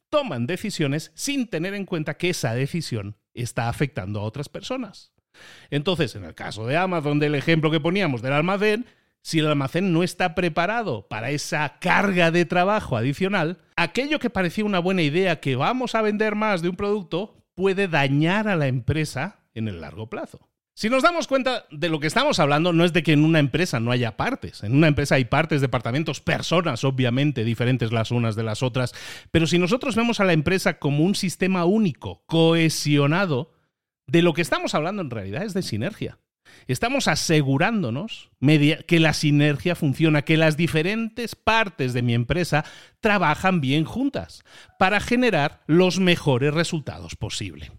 toman 0.08 0.46
decisiones 0.46 1.10
sin 1.14 1.48
tener 1.48 1.74
en 1.74 1.84
cuenta 1.84 2.16
que 2.16 2.30
esa 2.30 2.54
decisión 2.54 3.16
está 3.34 3.68
afectando 3.68 4.20
a 4.20 4.24
otras 4.24 4.48
personas. 4.48 5.12
Entonces, 5.70 6.14
en 6.14 6.24
el 6.24 6.34
caso 6.34 6.66
de 6.66 6.76
Amazon, 6.76 7.18
del 7.18 7.34
ejemplo 7.34 7.70
que 7.70 7.80
poníamos 7.80 8.22
del 8.22 8.32
almacén, 8.32 8.86
si 9.22 9.40
el 9.40 9.48
almacén 9.48 9.92
no 9.92 10.02
está 10.02 10.34
preparado 10.34 11.08
para 11.08 11.30
esa 11.30 11.78
carga 11.80 12.30
de 12.30 12.44
trabajo 12.44 12.96
adicional, 12.96 13.58
aquello 13.76 14.18
que 14.18 14.30
parecía 14.30 14.64
una 14.64 14.78
buena 14.78 15.02
idea 15.02 15.40
que 15.40 15.56
vamos 15.56 15.94
a 15.94 16.02
vender 16.02 16.36
más 16.36 16.62
de 16.62 16.68
un 16.68 16.76
producto 16.76 17.36
puede 17.54 17.88
dañar 17.88 18.48
a 18.48 18.56
la 18.56 18.68
empresa 18.68 19.40
en 19.54 19.68
el 19.68 19.80
largo 19.80 20.08
plazo. 20.08 20.50
Si 20.74 20.88
nos 20.88 21.02
damos 21.02 21.26
cuenta 21.26 21.66
de 21.70 21.88
lo 21.88 22.00
que 22.00 22.06
estamos 22.06 22.38
hablando, 22.38 22.72
no 22.72 22.84
es 22.84 22.92
de 22.92 23.02
que 23.02 23.12
en 23.12 23.24
una 23.24 23.38
empresa 23.38 23.80
no 23.80 23.90
haya 23.90 24.16
partes. 24.16 24.62
En 24.62 24.74
una 24.74 24.88
empresa 24.88 25.16
hay 25.16 25.26
partes, 25.26 25.60
departamentos, 25.60 26.20
personas, 26.20 26.84
obviamente, 26.84 27.44
diferentes 27.44 27.92
las 27.92 28.10
unas 28.10 28.36
de 28.36 28.44
las 28.44 28.62
otras. 28.62 28.94
Pero 29.30 29.46
si 29.46 29.58
nosotros 29.58 29.94
vemos 29.94 30.20
a 30.20 30.24
la 30.24 30.32
empresa 30.32 30.78
como 30.78 31.04
un 31.04 31.14
sistema 31.14 31.64
único, 31.64 32.22
cohesionado, 32.26 33.52
de 34.06 34.22
lo 34.22 34.32
que 34.32 34.42
estamos 34.42 34.74
hablando 34.74 35.02
en 35.02 35.10
realidad 35.10 35.44
es 35.44 35.54
de 35.54 35.62
sinergia. 35.62 36.18
Estamos 36.66 37.08
asegurándonos 37.08 38.30
que 38.86 39.00
la 39.00 39.12
sinergia 39.12 39.74
funciona, 39.74 40.22
que 40.22 40.36
las 40.36 40.56
diferentes 40.56 41.36
partes 41.36 41.92
de 41.92 42.02
mi 42.02 42.14
empresa 42.14 42.64
trabajan 43.00 43.60
bien 43.60 43.84
juntas 43.84 44.42
para 44.78 45.00
generar 45.00 45.62
los 45.66 46.00
mejores 46.00 46.52
resultados 46.52 47.16
posibles. 47.16 47.70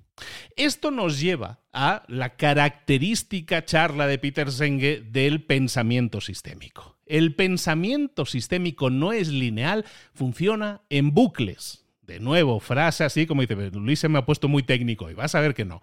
Esto 0.56 0.91
nos 0.91 1.20
lleva 1.20 1.60
a 1.74 2.03
la 2.08 2.36
característica 2.36 3.65
charla 3.65 4.08
de 4.08 4.18
Peter 4.18 4.51
Senge 4.51 5.01
del 5.01 5.44
pensamiento 5.44 6.22
sistémico. 6.22 6.98
El 7.06 7.36
pensamiento 7.36 8.25
sistémico 8.25 8.89
no 8.89 9.12
es 9.13 9.30
lineal, 9.30 9.86
funciona 10.13 10.82
en 10.89 11.13
bucles. 11.13 11.86
De 12.01 12.20
nuevo, 12.20 12.60
frase 12.60 13.03
así 13.03 13.25
como 13.25 13.41
dice, 13.41 13.56
Luis 13.72 14.00
se 14.00 14.10
me 14.10 14.20
ha 14.20 14.25
puesto 14.25 14.48
muy 14.48 14.63
técnico 14.63 15.10
y 15.10 15.13
vas 15.13 15.36
a 15.36 15.41
ver 15.41 15.53
que 15.53 15.65
no. 15.65 15.82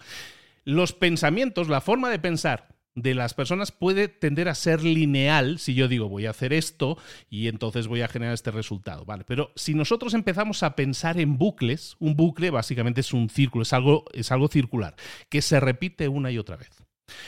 Los 0.64 0.92
pensamientos, 0.92 1.68
la 1.68 1.80
forma 1.80 2.11
de 2.11 2.18
pensar 2.18 2.77
de 3.02 3.14
las 3.14 3.34
personas 3.34 3.72
puede 3.72 4.08
tender 4.08 4.48
a 4.48 4.54
ser 4.54 4.82
lineal 4.82 5.58
si 5.58 5.74
yo 5.74 5.88
digo 5.88 6.08
voy 6.08 6.26
a 6.26 6.30
hacer 6.30 6.52
esto 6.52 6.98
y 7.30 7.48
entonces 7.48 7.86
voy 7.86 8.02
a 8.02 8.08
generar 8.08 8.34
este 8.34 8.50
resultado, 8.50 9.04
¿vale? 9.04 9.24
Pero 9.24 9.52
si 9.56 9.74
nosotros 9.74 10.14
empezamos 10.14 10.62
a 10.62 10.76
pensar 10.76 11.20
en 11.20 11.38
bucles, 11.38 11.96
un 11.98 12.16
bucle 12.16 12.50
básicamente 12.50 13.00
es 13.00 13.12
un 13.12 13.30
círculo, 13.30 13.62
es 13.62 13.72
algo, 13.72 14.04
es 14.12 14.32
algo 14.32 14.48
circular, 14.48 14.96
que 15.28 15.42
se 15.42 15.60
repite 15.60 16.08
una 16.08 16.30
y 16.30 16.38
otra 16.38 16.56
vez. 16.56 16.70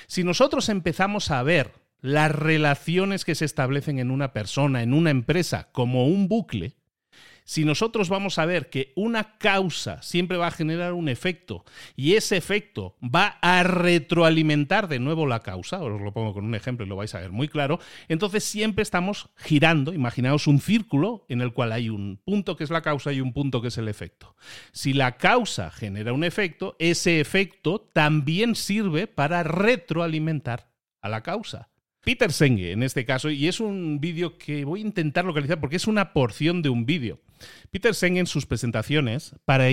Si 0.07 0.25
nosotros 0.25 0.69
empezamos 0.69 1.31
a 1.31 1.43
ver 1.43 1.73
las 2.01 2.33
relaciones 2.33 3.25
que 3.25 3.35
se 3.35 3.45
establecen 3.45 3.99
en 3.99 4.11
una 4.11 4.33
persona, 4.33 4.83
en 4.83 4.95
una 4.95 5.11
empresa, 5.11 5.69
como 5.73 6.07
un 6.07 6.29
bucle, 6.29 6.75
si 7.51 7.65
nosotros 7.65 8.09
vamos 8.09 8.39
a 8.39 8.47
ver 8.47 8.71
que 8.71 8.93
una 8.95 9.37
causa 9.37 10.01
siempre 10.03 10.37
va 10.37 10.47
a 10.47 10.53
generar 10.53 10.93
un 10.93 11.09
efecto 11.09 11.65
y 11.97 12.15
ese 12.15 12.37
efecto 12.37 12.95
va 13.03 13.39
a 13.43 13.65
retroalimentar 13.65 14.87
de 14.87 15.01
nuevo 15.01 15.27
la 15.27 15.41
causa, 15.41 15.83
os 15.83 16.01
lo 16.01 16.13
pongo 16.13 16.33
con 16.33 16.45
un 16.45 16.55
ejemplo 16.55 16.87
y 16.87 16.89
lo 16.89 16.95
vais 16.95 17.13
a 17.17 17.19
ver 17.19 17.33
muy 17.33 17.49
claro, 17.49 17.81
entonces 18.07 18.45
siempre 18.45 18.85
estamos 18.85 19.31
girando, 19.35 19.93
imaginaos 19.93 20.47
un 20.47 20.61
círculo 20.61 21.27
en 21.29 21.41
el 21.41 21.53
cual 21.53 21.73
hay 21.73 21.89
un 21.89 22.21
punto 22.25 22.57
que 22.57 22.63
es 22.63 22.71
la 22.71 22.83
causa 22.83 23.13
y 23.13 23.21
un 23.21 23.33
punto 23.33 23.61
que 23.61 23.67
es 23.67 23.79
el 23.79 23.89
efecto. 23.89 24.37
Si 24.71 24.93
la 24.93 25.17
causa 25.17 25.73
genera 25.73 26.13
un 26.13 26.23
efecto, 26.23 26.77
ese 26.79 27.19
efecto 27.19 27.81
también 27.93 28.55
sirve 28.55 29.09
para 29.09 29.43
retroalimentar 29.43 30.71
a 31.01 31.09
la 31.09 31.25
causa. 31.25 31.70
Peter 32.03 32.33
Senge, 32.33 32.73
en 32.73 32.83
este 32.83 33.05
caso, 33.05 33.31
y 33.31 33.47
es 33.47 33.61
un 33.61 34.01
vídeo 34.01 34.39
que 34.39 34.65
voy 34.65 34.81
a 34.81 34.85
intentar 34.85 35.25
localizar 35.25 35.61
porque 35.61 35.77
es 35.77 35.87
una 35.87 36.13
porción 36.13 36.63
de 36.63 36.71
un 36.71 36.87
vídeo. 36.87 37.21
Peter 37.71 37.95
Senge 37.95 38.21
en 38.21 38.27
sus 38.27 38.47
presentaciones, 38.47 39.35
para, 39.45 39.67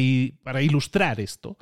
para 0.43 0.61
ilustrar 0.61 1.19
esto, 1.19 1.57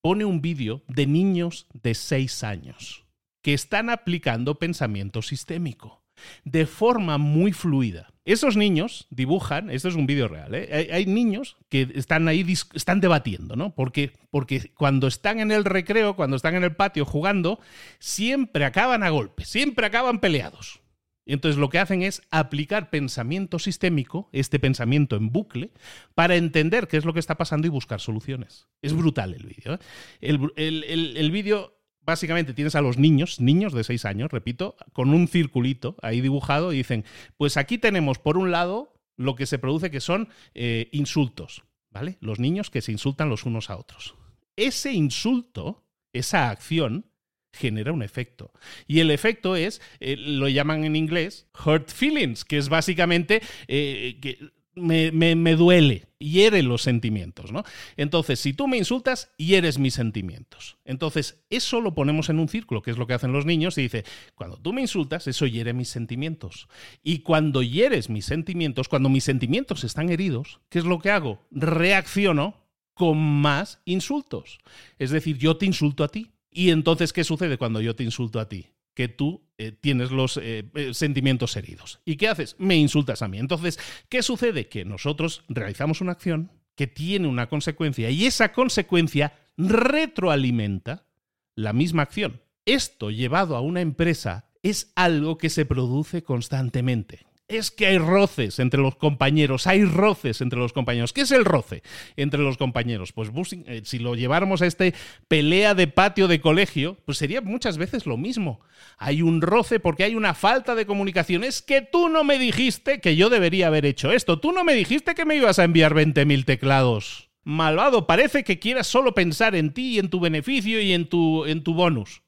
pone 0.00 0.24
un 0.24 0.40
vídeo 0.40 0.82
de 0.88 1.06
niños 1.06 1.66
de 1.74 1.94
6 1.94 2.44
años 2.44 3.04
que 3.42 3.54
están 3.54 3.90
aplicando 3.90 4.58
pensamiento 4.58 5.22
sistémico 5.22 6.05
de 6.44 6.66
forma 6.66 7.18
muy 7.18 7.52
fluida. 7.52 8.12
Esos 8.24 8.56
niños 8.56 9.06
dibujan, 9.10 9.70
esto 9.70 9.88
es 9.88 9.94
un 9.94 10.06
vídeo 10.06 10.26
real, 10.26 10.52
¿eh? 10.54 10.90
hay, 10.92 11.06
niños 11.06 11.56
que 11.68 11.88
están 11.94 12.26
ahí, 12.26 12.44
están 12.74 13.00
debatiendo, 13.00 13.54
¿no? 13.54 13.72
Porque, 13.72 14.14
porque 14.30 14.72
cuando 14.74 15.06
están 15.06 15.38
en 15.38 15.52
el 15.52 15.64
recreo, 15.64 16.16
cuando 16.16 16.34
están 16.34 16.56
en 16.56 16.64
el 16.64 16.74
patio 16.74 17.04
jugando, 17.04 17.60
siempre 18.00 18.64
acaban 18.64 19.04
a 19.04 19.10
golpes, 19.10 19.48
siempre 19.48 19.86
acaban 19.86 20.18
peleados. 20.18 20.80
Y 21.24 21.32
entonces 21.32 21.58
lo 21.58 21.68
que 21.68 21.80
hacen 21.80 22.02
es 22.02 22.22
aplicar 22.30 22.90
pensamiento 22.90 23.58
sistémico, 23.58 24.28
este 24.32 24.58
pensamiento 24.58 25.16
en 25.16 25.30
bucle, 25.30 25.70
para 26.14 26.36
entender 26.36 26.88
qué 26.88 26.96
es 26.96 27.04
lo 27.04 27.12
que 27.12 27.20
está 27.20 27.36
pasando 27.36 27.66
y 27.66 27.70
buscar 27.70 28.00
soluciones. 28.00 28.68
Es 28.80 28.92
brutal 28.92 29.34
el 29.34 29.44
vídeo. 29.44 29.74
¿eh? 29.74 29.78
El, 30.20 30.52
el, 30.56 31.16
el 31.16 31.30
vídeo 31.32 31.75
básicamente 32.06 32.54
tienes 32.54 32.74
a 32.76 32.80
los 32.80 32.96
niños, 32.96 33.40
niños 33.40 33.74
de 33.74 33.84
6 33.84 34.04
años, 34.06 34.30
repito, 34.30 34.76
con 34.92 35.12
un 35.12 35.28
circulito 35.28 35.96
ahí 36.00 36.20
dibujado 36.20 36.72
y 36.72 36.78
dicen, 36.78 37.04
pues 37.36 37.56
aquí 37.56 37.76
tenemos 37.76 38.18
por 38.18 38.38
un 38.38 38.50
lado 38.50 38.94
lo 39.16 39.34
que 39.34 39.46
se 39.46 39.58
produce 39.58 39.90
que 39.90 40.00
son 40.00 40.28
eh, 40.54 40.88
insultos, 40.92 41.64
¿vale? 41.90 42.16
Los 42.20 42.38
niños 42.38 42.70
que 42.70 42.80
se 42.80 42.92
insultan 42.92 43.28
los 43.28 43.44
unos 43.44 43.68
a 43.68 43.76
otros. 43.76 44.14
Ese 44.56 44.92
insulto, 44.92 45.84
esa 46.12 46.50
acción, 46.50 47.06
genera 47.52 47.92
un 47.92 48.02
efecto. 48.02 48.52
Y 48.86 49.00
el 49.00 49.10
efecto 49.10 49.56
es, 49.56 49.80
eh, 49.98 50.16
lo 50.16 50.48
llaman 50.48 50.84
en 50.84 50.94
inglés, 50.94 51.48
hurt 51.64 51.90
feelings, 51.90 52.44
que 52.44 52.58
es 52.58 52.68
básicamente 52.68 53.42
eh, 53.66 54.18
que 54.20 54.38
me, 54.76 55.10
me, 55.34 55.56
duele, 55.56 56.06
hiere 56.18 56.62
los 56.62 56.82
sentimientos, 56.82 57.50
¿no? 57.50 57.64
Entonces, 57.96 58.38
si 58.38 58.52
tú 58.52 58.68
me 58.68 58.76
insultas, 58.76 59.32
hieres 59.38 59.78
mis 59.78 59.94
sentimientos. 59.94 60.76
Entonces, 60.84 61.42
eso 61.50 61.80
lo 61.80 61.94
ponemos 61.94 62.28
en 62.28 62.38
un 62.38 62.48
círculo, 62.48 62.82
que 62.82 62.90
es 62.90 62.98
lo 62.98 63.06
que 63.06 63.14
hacen 63.14 63.32
los 63.32 63.46
niños, 63.46 63.78
y 63.78 63.82
dice, 63.82 64.04
cuando 64.34 64.58
tú 64.58 64.72
me 64.72 64.82
insultas, 64.82 65.26
eso 65.26 65.46
hiere 65.46 65.72
mis 65.72 65.88
sentimientos. 65.88 66.68
Y 67.02 67.20
cuando 67.20 67.62
hieres 67.62 68.10
mis 68.10 68.26
sentimientos, 68.26 68.88
cuando 68.88 69.08
mis 69.08 69.24
sentimientos 69.24 69.82
están 69.82 70.10
heridos, 70.10 70.60
¿qué 70.68 70.78
es 70.78 70.84
lo 70.84 70.98
que 70.98 71.10
hago? 71.10 71.46
Reacciono 71.50 72.66
con 72.94 73.18
más 73.18 73.80
insultos. 73.84 74.58
Es 74.98 75.10
decir, 75.10 75.38
yo 75.38 75.56
te 75.56 75.66
insulto 75.66 76.04
a 76.04 76.08
ti. 76.08 76.32
Y 76.50 76.70
entonces, 76.70 77.12
¿qué 77.12 77.24
sucede 77.24 77.58
cuando 77.58 77.80
yo 77.80 77.94
te 77.96 78.04
insulto 78.04 78.40
a 78.40 78.48
ti? 78.48 78.68
Que 78.96 79.08
tú 79.08 79.46
eh, 79.58 79.72
tienes 79.72 80.10
los 80.10 80.38
eh, 80.38 80.64
eh, 80.74 80.94
sentimientos 80.94 81.54
heridos. 81.56 82.00
¿Y 82.06 82.16
qué 82.16 82.28
haces? 82.28 82.56
Me 82.58 82.76
insultas 82.76 83.20
a 83.20 83.28
mí. 83.28 83.38
Entonces, 83.38 83.78
¿qué 84.08 84.22
sucede? 84.22 84.68
Que 84.68 84.84
nosotros 84.86 85.44
realizamos 85.48 86.00
una 86.00 86.12
acción 86.12 86.50
que 86.74 86.86
tiene 86.86 87.28
una 87.28 87.48
consecuencia 87.48 88.10
y 88.10 88.26
esa 88.26 88.52
consecuencia 88.52 89.34
retroalimenta 89.58 91.06
la 91.54 91.74
misma 91.74 92.02
acción. 92.02 92.40
Esto 92.64 93.10
llevado 93.10 93.54
a 93.54 93.60
una 93.60 93.82
empresa 93.82 94.48
es 94.62 94.92
algo 94.96 95.36
que 95.36 95.50
se 95.50 95.66
produce 95.66 96.22
constantemente 96.22 97.26
es 97.48 97.70
que 97.70 97.86
hay 97.86 97.98
roces 97.98 98.58
entre 98.58 98.80
los 98.80 98.96
compañeros, 98.96 99.66
hay 99.66 99.84
roces 99.84 100.40
entre 100.40 100.58
los 100.58 100.72
compañeros. 100.72 101.12
¿Qué 101.12 101.22
es 101.22 101.30
el 101.30 101.44
roce 101.44 101.82
entre 102.16 102.40
los 102.40 102.56
compañeros? 102.56 103.12
Pues 103.12 103.30
eh, 103.66 103.82
si 103.84 103.98
lo 103.98 104.14
lleváramos 104.14 104.62
a 104.62 104.66
este 104.66 104.94
pelea 105.28 105.74
de 105.74 105.86
patio 105.86 106.28
de 106.28 106.40
colegio, 106.40 106.96
pues 107.04 107.18
sería 107.18 107.40
muchas 107.40 107.78
veces 107.78 108.06
lo 108.06 108.16
mismo. 108.16 108.60
Hay 108.98 109.22
un 109.22 109.40
roce 109.40 109.78
porque 109.80 110.04
hay 110.04 110.14
una 110.14 110.34
falta 110.34 110.74
de 110.74 110.86
comunicación. 110.86 111.44
Es 111.44 111.62
que 111.62 111.82
tú 111.82 112.08
no 112.08 112.24
me 112.24 112.38
dijiste 112.38 113.00
que 113.00 113.16
yo 113.16 113.30
debería 113.30 113.68
haber 113.68 113.86
hecho 113.86 114.10
esto. 114.10 114.40
Tú 114.40 114.52
no 114.52 114.64
me 114.64 114.74
dijiste 114.74 115.14
que 115.14 115.24
me 115.24 115.36
ibas 115.36 115.58
a 115.58 115.64
enviar 115.64 115.94
20.000 115.94 116.44
teclados. 116.44 117.30
malvado, 117.44 118.08
parece 118.08 118.42
que 118.42 118.58
quieras 118.58 118.88
solo 118.88 119.14
pensar 119.14 119.54
en 119.54 119.72
ti 119.72 119.94
y 119.94 119.98
en 120.00 120.10
tu 120.10 120.18
beneficio 120.18 120.80
y 120.80 120.92
en 120.92 121.08
tu, 121.08 121.44
en 121.44 121.62
tu 121.62 121.74
bonus. 121.74 122.22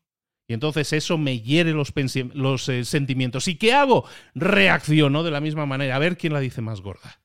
Y 0.48 0.54
entonces 0.54 0.94
eso 0.94 1.18
me 1.18 1.40
hiere 1.40 1.72
los, 1.72 2.68
eh, 2.68 2.84
sentimientos. 2.84 3.46
¿Y 3.48 3.56
qué 3.56 3.74
hago? 3.74 4.06
Reacciono 4.34 5.22
de 5.22 5.30
la 5.30 5.42
misma 5.42 5.66
manera. 5.66 5.94
A 5.94 5.98
ver 5.98 6.16
quién 6.16 6.32
la 6.32 6.40
dice 6.40 6.62
más 6.62 6.80
gorda. 6.80 7.20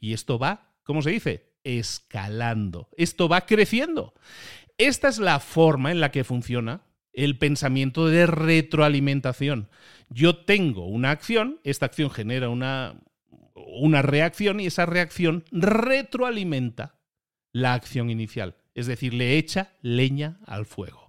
Y 0.00 0.14
esto 0.14 0.38
va, 0.38 0.72
¿cómo 0.82 1.02
se 1.02 1.10
dice? 1.10 1.52
Escalando. 1.64 2.88
Esto 2.96 3.28
va 3.28 3.42
creciendo. 3.44 4.14
Esta 4.78 5.08
es 5.08 5.18
la 5.18 5.38
forma 5.38 5.90
en 5.90 6.00
la 6.00 6.10
que 6.10 6.24
funciona 6.24 6.80
el 7.12 7.36
pensamiento 7.36 8.06
de 8.06 8.24
retroalimentación. 8.24 9.68
Yo 10.08 10.44
tengo 10.44 10.86
una 10.86 11.10
acción, 11.10 11.60
esta 11.64 11.84
acción 11.84 12.10
genera 12.10 12.48
una, 12.48 12.94
una 13.54 14.00
reacción 14.00 14.60
y 14.60 14.66
esa 14.66 14.86
reacción 14.86 15.44
retroalimenta 15.52 16.98
la 17.52 17.74
acción 17.74 18.08
inicial. 18.08 18.56
Es 18.74 18.86
decir, 18.86 19.12
le 19.12 19.36
echa 19.36 19.74
leña 19.82 20.40
al 20.46 20.64
fuego. 20.64 21.01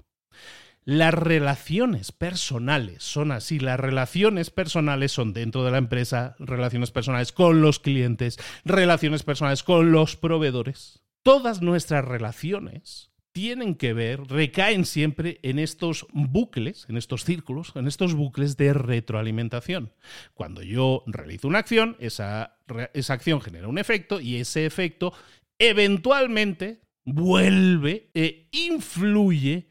Las 0.86 1.14
relaciones 1.14 2.12
personales 2.12 3.04
son 3.04 3.32
así. 3.32 3.60
Las 3.60 3.80
relaciones 3.80 4.50
personales 4.50 5.12
son 5.12 5.32
dentro 5.34 5.64
de 5.64 5.72
la 5.72 5.78
empresa, 5.78 6.36
relaciones 6.40 6.92
personales 6.92 7.32
con 7.32 7.62
los 7.62 7.80
clientes, 7.80 8.38
relaciones 8.66 9.24
personales 9.24 9.64
con 9.64 9.92
los 9.92 10.18
proveedores. 10.18 11.04
Todas 11.22 11.62
nuestras 11.62 12.04
relaciones 12.04 13.12
tienen 13.32 13.76
que 13.76 13.94
ver, 13.94 14.28
recaen 14.28 14.86
siempre 14.86 15.40
en 15.42 15.58
estos 15.58 16.06
bucles, 16.14 16.86
en 16.88 16.98
estos 16.98 17.24
círculos, 17.24 17.72
en 17.76 17.88
estos 17.88 18.14
bucles 18.14 18.58
de 18.58 18.74
retroalimentación. 18.74 19.92
Cuando 20.34 20.62
yo 20.62 21.04
realizo 21.08 21.48
una 21.48 21.60
acción, 21.60 21.96
esa, 22.00 22.58
esa 22.94 23.14
acción 23.14 23.42
genera 23.42 23.68
un 23.68 23.80
efecto 23.80 24.20
y 24.20 24.36
ese 24.36 24.66
efecto 24.66 25.14
eventualmente 25.58 26.82
vuelve 27.06 28.12
e 28.14 28.50
influye 28.52 29.68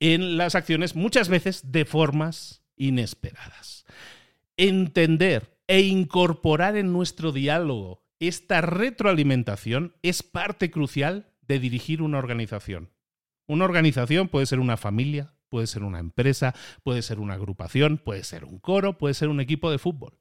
en 0.00 0.36
las 0.36 0.54
acciones 0.54 0.94
muchas 0.94 1.28
veces 1.28 1.72
de 1.72 1.84
formas 1.84 2.62
inesperadas. 2.76 3.84
Entender 4.56 5.58
e 5.66 5.80
incorporar 5.80 6.76
en 6.76 6.92
nuestro 6.92 7.32
diálogo 7.32 8.04
esta 8.18 8.60
retroalimentación 8.60 9.94
es 10.02 10.22
parte 10.22 10.70
crucial 10.70 11.32
de 11.42 11.58
dirigir 11.58 12.02
una 12.02 12.18
organización. 12.18 12.90
Una 13.46 13.64
organización 13.64 14.28
puede 14.28 14.46
ser 14.46 14.58
una 14.58 14.76
familia, 14.76 15.34
puede 15.48 15.66
ser 15.66 15.82
una 15.82 15.98
empresa, 15.98 16.54
puede 16.82 17.02
ser 17.02 17.20
una 17.20 17.34
agrupación, 17.34 17.98
puede 17.98 18.24
ser 18.24 18.44
un 18.44 18.58
coro, 18.58 18.98
puede 18.98 19.14
ser 19.14 19.28
un 19.28 19.40
equipo 19.40 19.70
de 19.70 19.78
fútbol. 19.78 20.18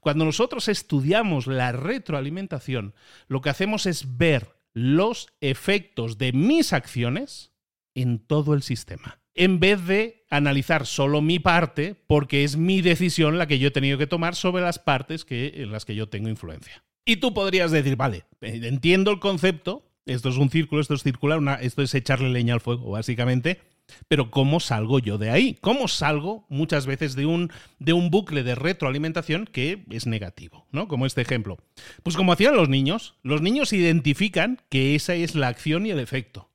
Cuando 0.00 0.24
nosotros 0.24 0.68
estudiamos 0.68 1.46
la 1.46 1.72
retroalimentación, 1.72 2.94
lo 3.26 3.40
que 3.40 3.50
hacemos 3.50 3.86
es 3.86 4.18
ver 4.18 4.56
los 4.74 5.28
efectos 5.40 6.18
de 6.18 6.32
mis 6.32 6.72
acciones 6.72 7.51
en 7.94 8.18
todo 8.18 8.54
el 8.54 8.62
sistema. 8.62 9.20
En 9.34 9.60
vez 9.60 9.86
de 9.86 10.24
analizar 10.30 10.86
solo 10.86 11.22
mi 11.22 11.38
parte, 11.38 11.96
porque 12.06 12.44
es 12.44 12.56
mi 12.56 12.82
decisión 12.82 13.38
la 13.38 13.46
que 13.46 13.58
yo 13.58 13.68
he 13.68 13.72
tenido 13.72 13.98
que 13.98 14.06
tomar 14.06 14.34
sobre 14.34 14.62
las 14.62 14.78
partes 14.78 15.24
que, 15.24 15.52
en 15.56 15.72
las 15.72 15.84
que 15.84 15.94
yo 15.94 16.08
tengo 16.08 16.28
influencia. 16.28 16.84
Y 17.04 17.16
tú 17.16 17.34
podrías 17.34 17.70
decir, 17.70 17.96
vale, 17.96 18.24
entiendo 18.40 19.10
el 19.10 19.18
concepto, 19.18 19.90
esto 20.06 20.28
es 20.28 20.36
un 20.36 20.50
círculo, 20.50 20.80
esto 20.80 20.94
es 20.94 21.02
circular, 21.02 21.40
esto 21.62 21.82
es 21.82 21.94
echarle 21.94 22.28
leña 22.28 22.54
al 22.54 22.60
fuego, 22.60 22.90
básicamente, 22.90 23.60
pero 24.08 24.30
¿cómo 24.30 24.60
salgo 24.60 24.98
yo 24.98 25.18
de 25.18 25.30
ahí? 25.30 25.58
¿Cómo 25.60 25.88
salgo 25.88 26.46
muchas 26.48 26.86
veces 26.86 27.14
de 27.14 27.26
un, 27.26 27.50
de 27.78 27.92
un 27.92 28.10
bucle 28.10 28.42
de 28.42 28.54
retroalimentación 28.54 29.46
que 29.46 29.84
es 29.90 30.06
negativo? 30.06 30.66
¿no? 30.70 30.88
Como 30.88 31.06
este 31.06 31.20
ejemplo. 31.20 31.58
Pues 32.02 32.16
como 32.16 32.32
hacían 32.32 32.56
los 32.56 32.68
niños, 32.68 33.16
los 33.22 33.42
niños 33.42 33.72
identifican 33.72 34.60
que 34.68 34.94
esa 34.94 35.14
es 35.14 35.34
la 35.34 35.48
acción 35.48 35.86
y 35.86 35.90
el 35.90 35.98
efecto. 35.98 36.50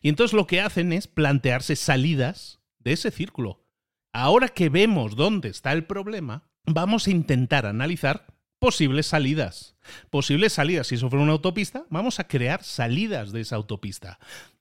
Y 0.00 0.08
entonces 0.08 0.34
lo 0.34 0.46
que 0.46 0.60
hacen 0.60 0.92
es 0.92 1.06
plantearse 1.06 1.76
salidas 1.76 2.60
de 2.78 2.92
ese 2.92 3.10
círculo. 3.10 3.64
Ahora 4.12 4.48
que 4.48 4.68
vemos 4.68 5.16
dónde 5.16 5.48
está 5.48 5.72
el 5.72 5.84
problema, 5.84 6.48
vamos 6.64 7.06
a 7.06 7.10
intentar 7.10 7.66
analizar 7.66 8.26
posibles 8.58 9.06
salidas. 9.06 9.76
Posibles 10.10 10.52
salidas. 10.52 10.88
Si 10.88 10.96
eso 10.96 11.08
fuera 11.10 11.22
una 11.22 11.32
autopista, 11.32 11.84
vamos 11.90 12.20
a 12.20 12.26
crear 12.26 12.62
salidas 12.62 13.32
de 13.32 13.40
esa 13.40 13.56
autopista. 13.56 14.18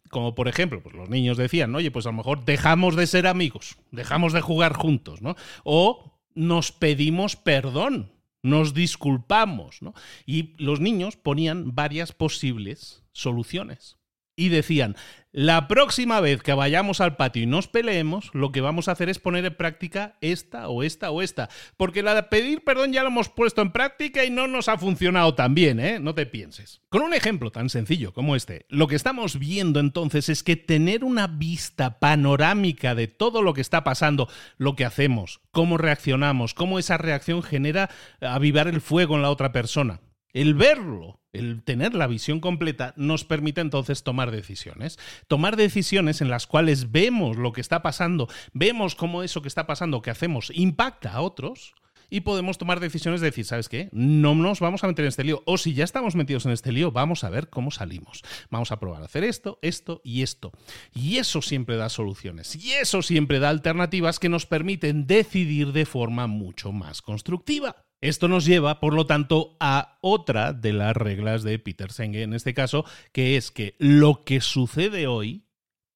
Como 0.10 0.36
por 0.36 0.48
ejemplo, 0.48 0.82
pues 0.82 0.96
los 0.96 1.10
niños 1.10 1.38
decían, 1.38 1.74
oye, 1.76 1.92
pues 1.92 2.06
a 2.06 2.10
lo 2.10 2.18
mejor 2.18 2.46
dejamos 2.46 2.96
de 2.96 3.08
ser 3.08 3.28
amigos, 3.28 3.78
dejamos 3.92 4.34
de 4.34 4.42
jugar 4.42 4.74
juntos, 4.74 5.22
¿no? 5.22 5.36
O 5.64 6.22
nos 6.34 6.72
pedimos 6.72 7.36
perdón, 7.36 8.12
nos 8.42 8.74
disculpamos, 8.74 9.82
¿no? 9.82 9.94
Y 10.26 10.54
los 10.64 10.80
niños 10.80 11.18
ponían 11.18 11.76
varias 11.76 12.14
posibles 12.14 13.04
soluciones 13.12 13.97
y 14.38 14.50
decían, 14.50 14.96
la 15.32 15.68
próxima 15.68 16.22
vez 16.22 16.42
que 16.42 16.54
vayamos 16.54 17.02
al 17.02 17.16
patio 17.16 17.44
y 17.44 17.48
nos 17.48 17.68
peleemos, 17.68 18.30
lo 18.34 18.52
que 18.52 18.62
vamos 18.62 18.88
a 18.88 18.94
hacer 18.94 19.10
es 19.10 19.20
poner 19.20 19.46
en 19.46 19.56
práctica 19.56 20.16
esta 20.22 20.70
o 20.70 20.84
esta 20.84 21.12
o 21.12 21.22
esta. 21.22 21.50
Porque 21.76 22.04
la 22.04 22.16
de 22.16 22.24
pedir 22.24 22.64
perdón 22.64 22.94
ya 22.94 23.02
lo 23.02 23.10
hemos 23.10 23.30
puesto 23.30 23.62
en 23.62 23.72
práctica 23.72 24.24
y 24.24 24.30
no 24.30 24.48
nos 24.48 24.70
ha 24.70 24.78
funcionado 24.78 25.34
tan 25.34 25.54
bien, 25.54 25.80
¿eh? 25.80 26.00
No 26.00 26.16
te 26.16 26.28
pienses. 26.28 26.82
Con 26.90 27.02
un 27.02 27.14
ejemplo 27.14 27.52
tan 27.52 27.70
sencillo 27.70 28.14
como 28.14 28.36
este, 28.36 28.66
lo 28.70 28.88
que 28.88 28.96
estamos 28.96 29.38
viendo 29.38 29.80
entonces 29.80 30.30
es 30.30 30.44
que 30.44 30.56
tener 30.56 31.04
una 31.04 31.28
vista 31.28 32.00
panorámica 32.00 32.96
de 32.96 33.08
todo 33.08 33.42
lo 33.42 33.54
que 33.54 33.62
está 33.62 33.84
pasando, 33.84 34.30
lo 34.58 34.76
que 34.76 34.86
hacemos, 34.86 35.42
cómo 35.52 35.78
reaccionamos, 35.78 36.54
cómo 36.54 36.80
esa 36.80 36.98
reacción 36.98 37.42
genera 37.42 37.90
avivar 38.22 38.68
el 38.68 38.82
fuego 38.82 39.16
en 39.16 39.24
la 39.24 39.32
otra 39.32 39.52
persona. 39.52 40.00
El 40.32 40.54
verlo 40.54 41.20
el 41.38 41.64
tener 41.64 41.94
la 41.94 42.08
visión 42.08 42.40
completa 42.40 42.94
nos 42.98 43.24
permite 43.24 43.62
entonces 43.62 44.04
tomar 44.04 44.32
decisiones. 44.32 44.98
Tomar 45.28 45.56
decisiones 45.56 46.22
en 46.22 46.30
las 46.30 46.48
cuales 46.48 46.92
vemos 46.92 47.38
lo 47.38 47.54
que 47.54 47.62
está 47.62 47.82
pasando, 47.82 48.28
vemos 48.54 48.96
cómo 48.96 49.24
eso 49.24 49.42
que 49.42 49.48
está 49.48 49.68
pasando, 49.68 50.02
que 50.02 50.12
hacemos, 50.12 50.52
impacta 50.54 51.14
a 51.14 51.22
otros 51.22 51.74
y 52.10 52.22
podemos 52.22 52.58
tomar 52.58 52.80
decisiones 52.80 53.22
de 53.22 53.28
decir, 53.28 53.46
¿sabes 53.46 53.70
qué? 53.70 53.90
No 53.92 54.34
nos 54.36 54.60
vamos 54.60 54.84
a 54.84 54.88
meter 54.88 55.06
en 55.06 55.10
este 55.10 55.24
lío. 55.24 55.44
O 55.46 55.58
si 55.58 55.74
ya 55.74 55.84
estamos 55.84 56.16
metidos 56.16 56.46
en 56.46 56.54
este 56.54 56.72
lío, 56.72 56.92
vamos 56.92 57.24
a 57.24 57.30
ver 57.30 57.50
cómo 57.50 57.72
salimos. 57.72 58.24
Vamos 58.50 58.72
a 58.72 58.80
probar 58.80 59.02
a 59.02 59.06
hacer 59.06 59.24
esto, 59.24 59.60
esto 59.62 60.02
y 60.04 60.22
esto. 60.22 60.52
Y 60.94 61.18
eso 61.18 61.42
siempre 61.42 61.76
da 61.76 61.90
soluciones. 61.90 62.56
Y 62.56 62.74
eso 62.74 63.02
siempre 63.02 63.40
da 63.40 63.50
alternativas 63.50 64.20
que 64.20 64.30
nos 64.30 64.46
permiten 64.46 65.06
decidir 65.06 65.74
de 65.74 65.86
forma 65.86 66.28
mucho 66.28 66.72
más 66.72 67.02
constructiva. 67.02 67.87
Esto 68.02 68.28
nos 68.28 68.46
lleva, 68.46 68.80
por 68.80 68.94
lo 68.94 69.06
tanto, 69.06 69.58
a 69.60 69.98
otra 70.02 70.54
de 70.54 70.74
las 70.74 70.96
reglas 70.96 71.44
de 71.44 71.58
Peter 71.58 71.92
Senge 71.92 72.22
en 72.22 72.34
este 72.34 72.54
caso, 72.54 72.86
que 73.12 73.38
es 73.38 73.50
que 73.52 73.76
lo 73.80 74.24
que 74.24 74.40
sucede 74.42 75.08
hoy 75.08 75.46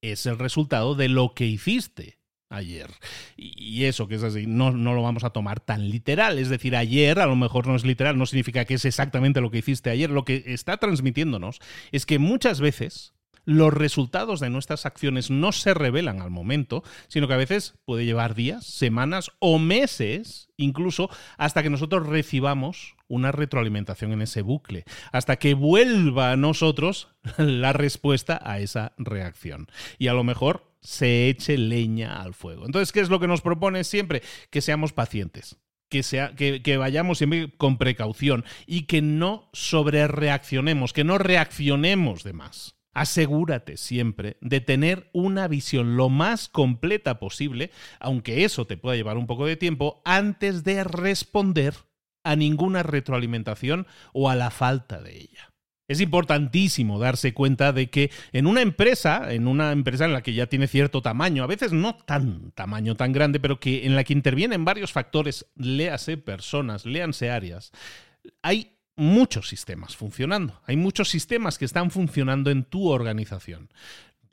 es 0.02 0.26
el 0.26 0.40
resultado 0.40 0.96
de 0.96 1.10
lo 1.10 1.36
que 1.36 1.46
hiciste 1.46 2.20
ayer. 2.50 2.90
Y 3.38 3.86
eso 3.86 4.08
que 4.08 4.16
es 4.16 4.24
así, 4.24 4.46
no, 4.46 4.72
no, 4.72 4.94
lo 4.94 5.04
vamos 5.04 5.24
a 5.24 5.30
tomar 5.30 5.60
tan 5.60 5.90
literal. 5.90 6.38
Es 6.38 6.50
decir, 6.50 6.76
ayer 6.76 7.20
a 7.20 7.26
lo 7.26 7.36
mejor 7.36 7.68
no 7.68 7.76
es 7.76 7.86
literal, 7.86 8.18
no 8.18 8.26
significa 8.26 8.66
que 8.66 8.76
es 8.76 8.86
exactamente 8.86 9.42
lo 9.42 9.52
que 9.52 9.60
hiciste 9.60 9.90
ayer. 9.90 10.10
Lo 10.10 10.26
que 10.26 10.44
está 10.48 10.78
transmitiéndonos 10.78 11.60
es 11.92 12.06
que 12.06 12.20
muchas 12.20 12.60
veces 12.60 13.14
los 13.46 13.74
resultados 13.74 14.40
de 14.40 14.50
nuestras 14.50 14.86
acciones 14.86 15.30
no 15.30 15.52
se 15.52 15.74
revelan 15.74 16.22
al 16.22 16.30
momento, 16.30 16.84
sino 17.08 17.28
que 17.28 17.34
a 17.34 17.38
veces 17.38 17.76
puede 17.86 18.06
llevar 18.06 18.36
días, 18.36 18.66
semanas 18.66 19.32
o 19.40 19.60
meses, 19.60 20.50
incluso 20.58 21.10
hasta 21.38 21.64
que 21.64 21.70
nosotros 21.70 22.08
recibamos 22.08 22.96
una 23.08 23.32
retroalimentación 23.32 24.14
en 24.14 24.22
ese 24.22 24.42
bucle, 24.42 24.86
hasta 25.12 25.38
que 25.38 25.54
vuelva 25.54 26.32
a 26.32 26.38
nosotros 26.38 27.10
la 27.38 27.74
respuesta 27.74 28.40
a 28.44 28.60
esa 28.60 28.94
reacción. 28.98 29.68
Y 29.98 30.08
a 30.08 30.14
lo 30.14 30.24
mejor 30.24 30.72
se 30.82 31.30
eche 31.30 31.58
leña 31.58 32.22
al 32.22 32.34
fuego. 32.34 32.66
Entonces, 32.66 32.92
¿qué 32.92 33.02
es 33.02 33.10
lo 33.10 33.20
que 33.20 33.28
nos 33.28 33.42
propone 33.42 33.84
siempre? 33.84 34.22
Que 34.50 34.62
seamos 34.62 34.94
pacientes. 34.94 35.58
Que, 35.90 36.04
sea, 36.04 36.34
que, 36.36 36.78
vayamos 36.78 37.18
siempre 37.18 37.52
con 37.58 37.78
precaución 37.78 38.46
y 38.66 38.84
que 38.84 39.02
no 39.02 39.50
sobrereaccionemos, 39.52 40.94
que 40.94 41.04
no 41.04 41.18
reaccionemos 41.18 42.24
de 42.24 42.32
más 42.32 42.81
asegúrate 42.94 43.78
siempre 43.78 44.38
de 44.42 44.62
tener 44.62 45.10
una 45.14 45.48
visión 45.48 45.98
lo 45.98 46.10
más 46.10 46.50
completa 46.50 47.20
posible, 47.20 47.72
aunque 48.00 48.44
eso 48.44 48.66
te 48.66 48.78
pueda 48.78 48.96
llevar 48.96 49.18
un 49.18 49.28
poco 49.28 49.46
de 49.46 49.58
tiempo, 49.58 50.02
antes 50.06 50.64
de 50.64 50.84
responder 50.84 51.74
a 52.24 52.36
ninguna 52.36 52.84
retroalimentación 52.84 53.88
o 54.14 54.30
a 54.30 54.36
la 54.36 54.52
falta 54.52 55.02
de 55.02 55.18
ella. 55.18 55.52
Es 55.88 56.00
importantísimo 56.00 57.00
darse 57.00 57.34
cuenta 57.34 57.74
de 57.74 57.90
que 57.90 58.12
en 58.32 58.48
una 58.48 58.62
empresa, 58.62 59.34
en 59.34 59.46
una 59.46 59.74
empresa 59.74 60.06
en 60.06 60.14
la 60.14 60.24
que 60.24 60.34
ya 60.34 60.48
tiene 60.48 60.68
cierto 60.68 61.02
tamaño, 61.02 61.44
a 61.44 61.48
veces 61.48 61.74
no 61.74 61.96
tan 61.98 62.52
tamaño 62.52 62.96
tan 62.96 63.12
grande, 63.12 63.42
pero 63.42 63.60
que 63.60 63.86
en 63.86 63.98
la 63.98 64.06
que 64.06 64.14
intervienen 64.14 64.64
varios 64.64 64.94
factores, 64.94 65.48
léase 65.56 66.16
personas, 66.16 66.86
léanse 66.86 67.30
áreas, 67.30 67.74
hay 68.42 68.78
muchos 68.96 69.48
sistemas 69.48 69.96
funcionando. 69.96 70.62
Hay 70.66 70.78
muchos 70.78 71.10
sistemas 71.10 71.58
que 71.58 71.66
están 71.66 71.92
funcionando 71.92 72.52
en 72.52 72.64
tu 72.64 72.90
organización. 72.90 73.70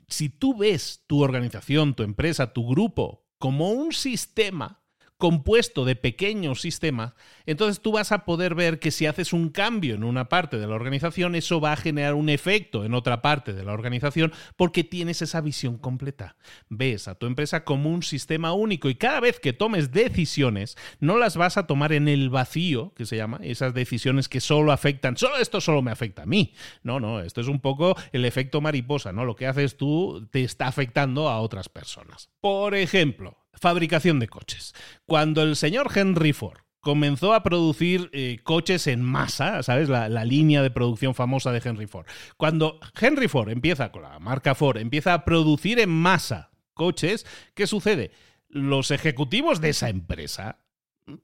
Si 0.07 0.29
tú 0.29 0.57
ves 0.57 1.03
tu 1.07 1.21
organización, 1.21 1.93
tu 1.93 2.03
empresa, 2.03 2.53
tu 2.53 2.67
grupo 2.67 3.25
como 3.37 3.71
un 3.71 3.93
sistema, 3.93 4.78
compuesto 5.19 5.83
de 5.83 5.97
pequeños 5.97 6.61
sistemas, 6.61 7.13
entonces 7.45 7.81
tú 7.81 7.91
vas 7.91 8.13
a 8.13 8.23
poder 8.23 8.55
ver 8.55 8.79
que 8.79 8.89
si 8.89 9.05
haces 9.05 9.33
un 9.33 9.49
cambio 9.49 9.93
en 9.93 10.05
una 10.05 10.29
parte 10.29 10.57
de 10.57 10.65
la 10.65 10.75
organización, 10.75 11.35
eso 11.35 11.59
va 11.59 11.73
a 11.73 11.77
generar 11.77 12.13
un 12.13 12.29
efecto 12.29 12.85
en 12.85 12.93
otra 12.93 13.21
parte 13.21 13.51
de 13.51 13.65
la 13.65 13.73
organización 13.73 14.31
porque 14.55 14.85
tienes 14.85 15.21
esa 15.21 15.41
visión 15.41 15.77
completa. 15.77 16.37
Ves 16.69 17.09
a 17.09 17.15
tu 17.15 17.25
empresa 17.25 17.65
como 17.65 17.89
un 17.89 18.01
sistema 18.01 18.53
único 18.53 18.89
y 18.89 18.95
cada 18.95 19.19
vez 19.19 19.41
que 19.41 19.51
tomes 19.51 19.91
decisiones, 19.91 20.77
no 21.01 21.17
las 21.17 21.35
vas 21.35 21.57
a 21.57 21.67
tomar 21.67 21.91
en 21.91 22.07
el 22.07 22.29
vacío, 22.29 22.93
que 22.95 23.05
se 23.05 23.17
llama, 23.17 23.41
esas 23.43 23.73
decisiones 23.73 24.29
que 24.29 24.39
solo 24.39 24.71
afectan, 24.71 25.17
solo 25.17 25.35
esto 25.35 25.59
solo 25.59 25.81
me 25.81 25.91
afecta 25.91 26.23
a 26.23 26.27
mí. 26.27 26.53
No, 26.81 27.01
no, 27.01 27.19
esto 27.19 27.41
es 27.41 27.47
un 27.47 27.59
poco 27.59 27.97
el 28.13 28.23
efecto 28.23 28.61
mariposa, 28.61 29.11
¿no? 29.11 29.25
Lo 29.25 29.35
que 29.35 29.47
haces 29.47 29.75
tú 29.75 30.29
te 30.31 30.45
está 30.45 30.67
afectando 30.67 31.27
a 31.27 31.41
otras 31.41 31.67
personas. 31.67 32.29
Por 32.39 32.73
ejemplo, 32.73 33.35
fabricación 33.59 34.19
de 34.19 34.27
coches. 34.27 34.73
Cuando 35.05 35.43
el 35.43 35.55
señor 35.55 35.91
Henry 35.95 36.33
Ford 36.33 36.59
comenzó 36.81 37.33
a 37.33 37.43
producir 37.43 38.09
eh, 38.13 38.39
coches 38.43 38.87
en 38.87 39.01
masa, 39.01 39.63
¿sabes? 39.63 39.89
La, 39.89 40.09
la, 40.09 40.25
línea 40.25 40.61
de 40.61 40.71
producción 40.71 41.13
famosa 41.13 41.51
de 41.51 41.61
Henry 41.63 41.87
Ford. 41.87 42.05
Cuando 42.37 42.79
Henry 42.99 43.27
Ford 43.27 43.49
empieza, 43.49 43.91
con 43.91 44.03
la 44.03 44.17
marca 44.19 44.55
Ford, 44.55 44.77
empieza 44.77 45.13
a 45.13 45.25
producir 45.25 45.79
en 45.79 45.89
masa 45.89 46.51
coches, 46.73 47.25
¿qué 47.53 47.67
sucede? 47.67 48.11
Los 48.47 48.91
ejecutivos 48.91 49.59
de 49.59 49.69
esa 49.69 49.89
empresa 49.89 50.59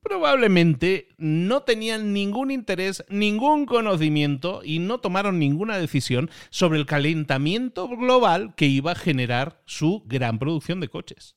probablemente 0.02 1.10
no 1.18 1.64
tenían 1.64 2.14
ningún 2.14 2.52
interés, 2.52 3.04
ningún 3.10 3.66
conocimiento 3.66 4.62
y 4.64 4.80
no 4.80 5.00
tomaron 5.00 5.40
ninguna 5.40 5.78
decisión 5.78 6.30
sobre 6.50 6.80
el 6.80 6.86
calentamiento 6.86 7.88
global 7.88 8.56
que 8.56 8.66
iba 8.66 8.92
a 8.92 8.96
generar 8.96 9.62
su 9.66 10.04
gran 10.06 10.40
producción 10.40 10.80
de 10.80 10.90
coches. 10.90 11.35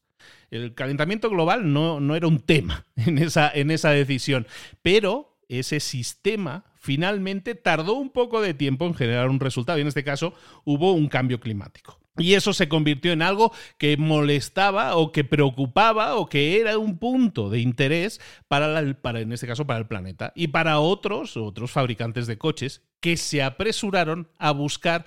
El 0.51 0.75
calentamiento 0.75 1.31
global 1.31 1.73
no, 1.73 2.01
no 2.01 2.17
era 2.17 2.27
un 2.27 2.41
tema 2.41 2.87
en 2.97 3.19
esa, 3.19 3.51
en 3.51 3.71
esa 3.71 3.91
decisión, 3.91 4.47
pero 4.83 5.39
ese 5.49 5.81
sistema 5.81 6.65
finalmente 6.77 7.55
tardó 7.55 7.95
un 7.95 8.11
poco 8.11 8.41
de 8.41 8.55
tiempo 8.55 8.87
en 8.87 8.95
generar 8.95 9.29
un 9.29 9.41
resultado 9.41 9.79
y 9.79 9.83
en 9.83 9.89
este 9.89 10.05
caso 10.05 10.35
hubo 10.65 10.93
un 10.93 11.09
cambio 11.09 11.41
climático. 11.41 11.99
Y 12.19 12.35
eso 12.35 12.53
se 12.53 12.69
convirtió 12.69 13.13
en 13.13 13.23
algo 13.23 13.53
que 13.79 13.97
molestaba 13.97 14.97
o 14.97 15.13
que 15.13 15.23
preocupaba 15.23 16.17
o 16.17 16.29
que 16.29 16.61
era 16.61 16.77
un 16.77 16.99
punto 16.99 17.49
de 17.49 17.61
interés 17.61 18.21
para, 18.49 18.95
para, 18.95 19.21
en 19.21 19.33
este 19.33 19.47
caso, 19.47 19.67
para 19.67 19.79
el 19.79 19.87
planeta 19.87 20.33
y 20.35 20.49
para 20.49 20.81
otros, 20.81 21.37
otros 21.37 21.71
fabricantes 21.71 22.27
de 22.27 22.37
coches 22.37 22.83
que 23.01 23.17
se 23.17 23.43
apresuraron 23.43 24.29
a 24.39 24.51
buscar 24.51 25.05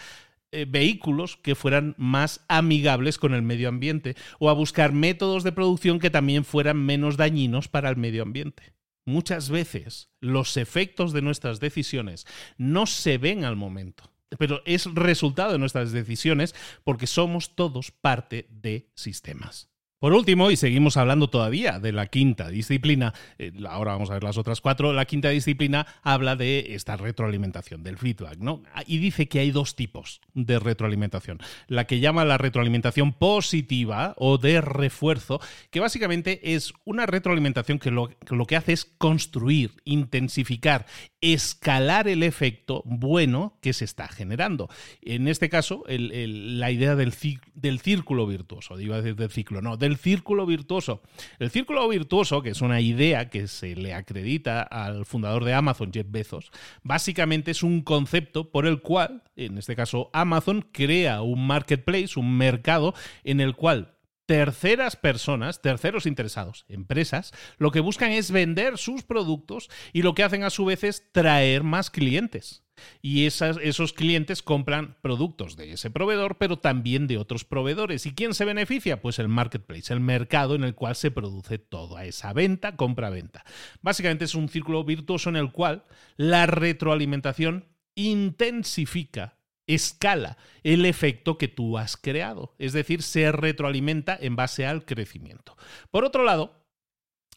eh, 0.52 0.66
vehículos 0.68 1.38
que 1.38 1.56
fueran 1.56 1.96
más 1.98 2.44
amigables 2.50 3.18
con 3.18 3.34
el 3.34 3.42
medio 3.42 3.70
ambiente 3.70 4.16
o 4.38 4.50
a 4.50 4.54
buscar 4.54 4.92
métodos 4.92 5.44
de 5.44 5.54
producción 5.54 6.00
que 6.00 6.10
también 6.10 6.44
fueran 6.44 6.78
menos 6.86 7.16
dañinos 7.18 7.70
para 7.70 7.90
el 7.90 7.96
medio 7.96 8.24
ambiente. 8.24 8.74
Muchas 9.06 9.50
veces 9.50 10.12
los 10.20 10.58
efectos 10.58 11.14
de 11.14 11.22
nuestras 11.22 11.60
decisiones 11.60 12.28
no 12.58 12.86
se 12.86 13.18
ven 13.18 13.46
al 13.46 13.56
momento, 13.56 14.12
pero 14.38 14.62
es 14.66 14.86
resultado 14.94 15.54
de 15.54 15.60
nuestras 15.60 15.92
decisiones 15.92 16.54
porque 16.84 17.08
somos 17.08 17.56
todos 17.56 17.92
parte 17.92 18.48
de 18.50 18.92
sistemas. 18.94 19.71
Por 20.02 20.14
último, 20.14 20.50
y 20.50 20.56
seguimos 20.56 20.98
hablando 20.98 21.30
todavía 21.30 21.78
de 21.78 21.92
la 21.92 22.08
quinta 22.08 22.50
disciplina, 22.50 23.14
eh, 23.38 23.52
ahora 23.70 23.92
vamos 23.92 24.10
a 24.10 24.16
ver 24.16 24.24
las 24.24 24.40
otras 24.40 24.60
cuatro, 24.60 24.94
la 24.94 25.06
quinta 25.06 25.30
disciplina 25.30 25.86
habla 26.02 26.36
de 26.36 26.74
esta 26.74 26.98
retroalimentación, 26.98 27.84
del 27.84 28.00
feedback, 28.00 28.40
¿no? 28.40 28.64
Y 28.88 28.98
dice 28.98 29.28
que 29.28 29.38
hay 29.38 29.52
dos 29.52 29.76
tipos 29.76 30.20
de 30.34 30.58
retroalimentación. 30.58 31.38
La 31.68 31.86
que 31.86 32.00
llama 32.00 32.26
la 32.26 32.40
retroalimentación 32.40 33.14
positiva 33.14 34.16
o 34.18 34.40
de 34.40 34.60
refuerzo, 34.62 35.40
que 35.70 35.80
básicamente 35.80 36.56
es 36.56 36.74
una 36.84 37.06
retroalimentación 37.06 37.78
que 37.78 37.92
lo, 37.92 38.10
que 38.48 38.56
hace 38.56 38.74
es 38.74 38.86
construir, 38.86 39.74
intensificar, 39.86 40.88
escalar 41.22 42.08
el 42.08 42.24
efecto 42.24 42.82
bueno 42.88 43.60
que 43.62 43.74
se 43.74 43.86
está 43.86 44.08
generando. 44.08 44.68
En 45.04 45.28
este 45.28 45.48
caso, 45.48 45.84
la 45.88 46.72
idea 46.72 46.96
del, 46.96 47.14
del 47.54 47.80
círculo 47.82 48.26
virtuoso, 48.26 48.76
decir 48.78 49.16
del 49.16 49.30
ciclo, 49.30 49.62
no, 49.62 49.78
del 49.78 49.90
el 49.91 49.97
círculo 49.97 50.45
virtuoso. 50.45 51.01
El 51.38 51.51
círculo 51.51 51.88
virtuoso, 51.88 52.41
que 52.41 52.49
es 52.49 52.62
una 52.62 52.82
idea 52.82 53.30
que 53.30 53.47
se 53.47 53.75
le 53.75 53.93
acredita 53.93 54.62
al 54.62 55.06
fundador 55.06 55.43
de 55.43 55.54
Amazon, 55.54 55.91
Jeff 55.93 56.08
Bezos, 56.10 56.51
básicamente 56.82 57.51
es 57.51 57.62
un 57.62 57.82
concepto 57.82 58.49
por 58.49 58.65
el 58.65 58.82
cual, 58.82 59.23
en 59.36 59.58
este 59.58 59.75
caso 59.75 60.10
Amazon, 60.13 60.65
crea 60.71 61.21
un 61.21 61.45
marketplace, 61.45 62.17
un 62.19 62.38
mercado 62.38 62.93
en 63.23 63.41
el 63.41 63.56
cual 63.56 63.93
terceras 64.32 64.96
personas, 64.96 65.62
terceros 65.62 66.06
interesados, 66.06 66.63
empresas, 66.70 67.34
lo 67.58 67.72
que 67.72 67.82
buscan 67.82 68.13
es 68.13 68.32
vender 68.32 68.78
sus 68.78 69.04
productos 69.04 69.70
y 69.91 70.04
lo 70.04 70.15
que 70.15 70.24
hacen 70.24 70.46
a 70.46 70.50
su 70.50 70.63
vez 70.63 70.86
es 70.86 71.12
traer 71.12 71.63
más 71.63 71.89
clientes 71.91 72.63
y 73.02 73.26
esos 73.26 73.91
clientes 73.91 74.41
compran 74.41 74.96
productos 75.02 75.58
de 75.58 75.74
ese 75.74 75.91
proveedor, 75.91 76.38
pero 76.38 76.60
también 76.60 77.08
de 77.08 77.17
otros 77.17 77.44
proveedores. 77.44 78.06
¿Y 78.06 78.13
quién 78.13 78.34
se 78.34 78.46
beneficia? 78.46 79.02
Pues 79.02 79.20
el 79.20 79.28
marketplace, 79.28 79.91
el 79.91 80.00
mercado 80.00 80.56
en 80.56 80.63
el 80.63 80.76
cual 80.76 80.96
se 80.96 81.12
produce 81.12 81.58
toda 81.58 82.06
esa 82.06 82.32
venta, 82.32 82.78
compra-venta. 82.78 83.44
Básicamente 83.82 84.24
es 84.24 84.34
un 84.34 84.48
círculo 84.48 84.86
virtuoso 84.86 85.28
en 85.28 85.36
el 85.36 85.52
cual 85.52 85.84
la 86.15 86.46
retroalimentación 86.46 87.65
intensifica 87.96 89.40
escala 89.76 90.38
el 90.64 90.86
efecto 90.86 91.38
que 91.38 91.48
tú 91.48 91.78
has 91.78 91.98
creado, 91.98 92.54
es 92.60 92.74
decir, 92.74 93.02
se 93.02 93.32
retroalimenta 93.32 94.18
en 94.20 94.36
base 94.36 94.66
al 94.66 94.86
crecimiento. 94.86 95.58
Por 95.90 96.06
otro 96.06 96.24
lado, 96.24 96.62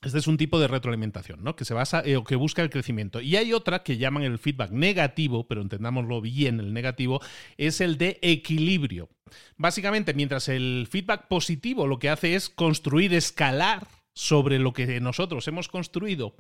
este 0.05 0.19
es 0.19 0.27
un 0.27 0.37
tipo 0.37 0.61
de 0.61 0.69
retroalimentación, 0.69 1.43
¿no? 1.43 1.57
Que 1.57 1.65
se 1.65 1.73
basa 1.73 2.03
eh, 2.05 2.17
o 2.17 2.25
que 2.25 2.37
busca 2.37 2.63
el 2.63 2.69
crecimiento. 2.69 3.21
Y 3.21 3.37
hay 3.37 3.55
otra 3.55 3.83
que 3.83 3.97
llaman 3.97 4.23
el 4.23 4.39
feedback 4.39 4.71
negativo, 4.71 5.49
pero 5.49 5.63
entendámoslo 5.63 6.21
bien, 6.21 6.61
el 6.61 6.75
negativo, 6.75 7.21
es 7.57 7.81
el 7.81 7.97
de 7.97 8.19
equilibrio. 8.21 9.09
Básicamente, 9.57 10.13
mientras 10.13 10.49
el 10.49 10.87
feedback 10.91 11.27
positivo 11.29 11.87
lo 11.87 11.99
que 11.99 12.11
hace 12.11 12.35
es 12.35 12.51
construir, 12.51 13.15
escalar 13.15 13.87
sobre 14.13 14.59
lo 14.59 14.75
que 14.75 15.01
nosotros 15.01 15.49
hemos 15.49 15.69
construido, 15.69 16.37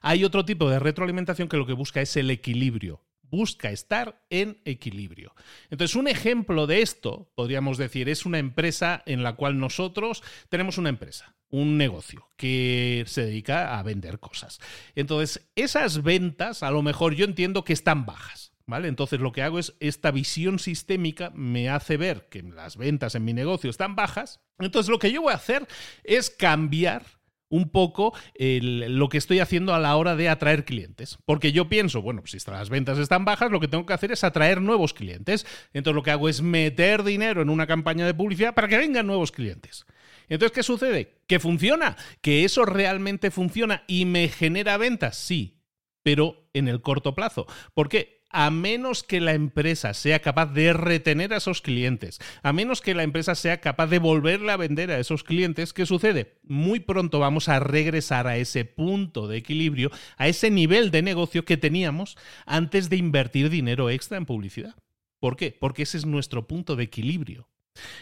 hay 0.00 0.24
otro 0.24 0.44
tipo 0.44 0.70
de 0.70 0.78
retroalimentación 0.78 1.48
que 1.48 1.56
lo 1.56 1.66
que 1.66 1.72
busca 1.72 2.00
es 2.00 2.16
el 2.16 2.30
equilibrio 2.30 3.02
busca 3.30 3.70
estar 3.70 4.22
en 4.30 4.60
equilibrio. 4.64 5.34
Entonces, 5.70 5.96
un 5.96 6.08
ejemplo 6.08 6.66
de 6.66 6.82
esto, 6.82 7.30
podríamos 7.34 7.78
decir, 7.78 8.08
es 8.08 8.26
una 8.26 8.38
empresa 8.38 9.02
en 9.06 9.22
la 9.22 9.34
cual 9.36 9.58
nosotros 9.58 10.22
tenemos 10.48 10.78
una 10.78 10.88
empresa, 10.88 11.36
un 11.48 11.78
negocio 11.78 12.28
que 12.36 13.04
se 13.06 13.24
dedica 13.24 13.78
a 13.78 13.82
vender 13.82 14.20
cosas. 14.20 14.60
Entonces, 14.94 15.48
esas 15.54 16.02
ventas, 16.02 16.62
a 16.62 16.70
lo 16.70 16.82
mejor 16.82 17.14
yo 17.14 17.24
entiendo 17.24 17.64
que 17.64 17.72
están 17.72 18.06
bajas. 18.06 18.52
¿Vale? 18.66 18.88
Entonces 18.88 19.18
lo 19.20 19.32
que 19.32 19.40
hago 19.40 19.58
es 19.58 19.74
esta 19.80 20.10
visión 20.10 20.58
sistémica 20.58 21.30
me 21.34 21.70
hace 21.70 21.96
ver 21.96 22.28
que 22.28 22.42
las 22.42 22.76
ventas 22.76 23.14
en 23.14 23.24
mi 23.24 23.32
negocio 23.32 23.70
están 23.70 23.96
bajas. 23.96 24.42
Entonces 24.58 24.90
lo 24.90 24.98
que 24.98 25.10
yo 25.10 25.22
voy 25.22 25.32
a 25.32 25.36
hacer 25.36 25.66
es 26.04 26.28
cambiar 26.28 27.17
un 27.50 27.70
poco 27.70 28.14
lo 28.38 29.08
que 29.08 29.18
estoy 29.18 29.40
haciendo 29.40 29.74
a 29.74 29.78
la 29.78 29.96
hora 29.96 30.16
de 30.16 30.28
atraer 30.28 30.64
clientes. 30.64 31.18
Porque 31.24 31.52
yo 31.52 31.68
pienso, 31.68 32.02
bueno, 32.02 32.22
si 32.26 32.38
las 32.50 32.70
ventas 32.70 32.98
están 32.98 33.24
bajas, 33.24 33.50
lo 33.50 33.60
que 33.60 33.68
tengo 33.68 33.86
que 33.86 33.92
hacer 33.92 34.12
es 34.12 34.24
atraer 34.24 34.60
nuevos 34.60 34.94
clientes. 34.94 35.46
Entonces 35.72 35.96
lo 35.96 36.02
que 36.02 36.10
hago 36.10 36.28
es 36.28 36.42
meter 36.42 37.02
dinero 37.02 37.42
en 37.42 37.50
una 37.50 37.66
campaña 37.66 38.06
de 38.06 38.14
publicidad 38.14 38.54
para 38.54 38.68
que 38.68 38.78
vengan 38.78 39.06
nuevos 39.06 39.32
clientes. 39.32 39.86
Entonces, 40.28 40.54
¿qué 40.54 40.62
sucede? 40.62 41.22
¿Que 41.26 41.38
funciona? 41.38 41.96
¿Que 42.20 42.44
eso 42.44 42.66
realmente 42.66 43.30
funciona 43.30 43.84
y 43.86 44.04
me 44.04 44.28
genera 44.28 44.76
ventas? 44.76 45.16
Sí, 45.16 45.62
pero 46.02 46.50
en 46.52 46.68
el 46.68 46.82
corto 46.82 47.14
plazo. 47.14 47.46
¿Por 47.72 47.88
qué? 47.88 48.17
A 48.30 48.50
menos 48.50 49.02
que 49.02 49.20
la 49.20 49.34
empresa 49.34 49.94
sea 49.94 50.20
capaz 50.20 50.46
de 50.46 50.72
retener 50.72 51.32
a 51.32 51.38
esos 51.38 51.62
clientes, 51.62 52.20
a 52.42 52.52
menos 52.52 52.80
que 52.80 52.94
la 52.94 53.02
empresa 53.02 53.34
sea 53.34 53.60
capaz 53.60 53.86
de 53.86 53.98
volverle 53.98 54.52
a 54.52 54.56
vender 54.56 54.90
a 54.90 54.98
esos 54.98 55.24
clientes, 55.24 55.72
¿qué 55.72 55.86
sucede? 55.86 56.38
Muy 56.42 56.80
pronto 56.80 57.18
vamos 57.18 57.48
a 57.48 57.60
regresar 57.60 58.26
a 58.26 58.36
ese 58.36 58.64
punto 58.64 59.28
de 59.28 59.38
equilibrio, 59.38 59.90
a 60.16 60.28
ese 60.28 60.50
nivel 60.50 60.90
de 60.90 61.02
negocio 61.02 61.44
que 61.44 61.56
teníamos 61.56 62.16
antes 62.46 62.90
de 62.90 62.96
invertir 62.96 63.50
dinero 63.50 63.90
extra 63.90 64.18
en 64.18 64.26
publicidad. 64.26 64.74
¿Por 65.20 65.36
qué? 65.36 65.56
Porque 65.58 65.82
ese 65.82 65.96
es 65.98 66.06
nuestro 66.06 66.46
punto 66.46 66.76
de 66.76 66.84
equilibrio. 66.84 67.48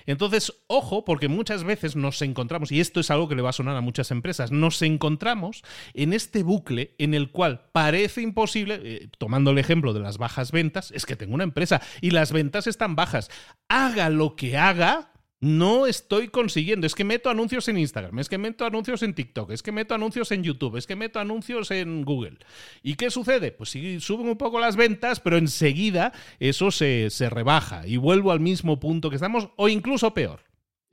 Entonces, 0.07 0.53
ojo, 0.67 1.05
porque 1.05 1.29
muchas 1.29 1.65
veces 1.65 1.97
nos 1.97 2.23
encontramos, 2.23 2.73
y 2.73 2.81
esto 2.81 3.01
es 3.01 3.11
algo 3.11 3.29
que 3.29 3.35
le 3.35 3.43
va 3.43 3.51
a 3.51 3.55
sonar 3.55 3.77
a 3.77 3.81
muchas 3.81 4.11
empresas, 4.11 4.51
nos 4.51 4.81
encontramos 4.83 5.62
en 5.95 6.12
este 6.12 6.43
bucle 6.43 6.95
en 6.99 7.15
el 7.15 7.31
cual 7.31 7.69
parece 7.73 8.23
imposible, 8.23 8.81
eh, 8.83 9.09
tomando 9.19 9.51
el 9.51 9.59
ejemplo 9.59 9.93
de 9.93 10.01
las 10.01 10.19
bajas 10.19 10.53
ventas, 10.53 10.91
es 10.93 11.07
que 11.07 11.17
tengo 11.17 11.35
una 11.35 11.45
empresa 11.45 11.81
y 12.01 12.11
las 12.11 12.33
ventas 12.33 12.67
están 12.67 12.97
bajas. 12.97 13.31
Haga 13.69 14.11
lo 14.11 14.37
que 14.37 14.57
haga, 14.57 15.12
no 15.40 15.87
estoy 15.87 16.29
consiguiendo. 16.29 16.87
Es 16.87 16.94
que 16.94 17.05
meto 17.05 17.31
anuncios 17.31 17.68
en 17.68 17.79
Instagram, 17.79 18.18
es 18.18 18.29
que 18.29 18.38
meto 18.38 18.64
anuncios 18.64 19.03
en 19.03 19.14
TikTok, 19.14 19.51
es 19.51 19.62
que 19.62 19.72
meto 19.72 19.94
anuncios 19.94 20.33
en 20.33 20.42
YouTube, 20.42 20.77
es 20.77 20.87
que 20.87 20.96
meto 20.96 21.20
anuncios 21.20 21.70
en 21.70 22.05
Google. 22.05 22.38
¿Y 22.83 22.94
qué 22.94 23.11
sucede? 23.11 23.53
Pues 23.53 23.70
sí, 23.70 24.01
suben 24.01 24.29
un 24.29 24.38
poco 24.38 24.61
las 24.61 24.77
ventas, 24.77 25.20
pero 25.20 25.37
enseguida 25.37 26.12
eso 26.40 26.70
se, 26.70 27.11
se 27.11 27.31
rebaja 27.31 27.87
y 27.87 27.96
vuelvo 27.96 28.33
al 28.33 28.40
mismo 28.40 28.81
punto 28.81 29.11
que 29.11 29.16
estamos, 29.16 29.51
o 29.57 29.68
incluso 29.68 30.14
peor. 30.14 30.46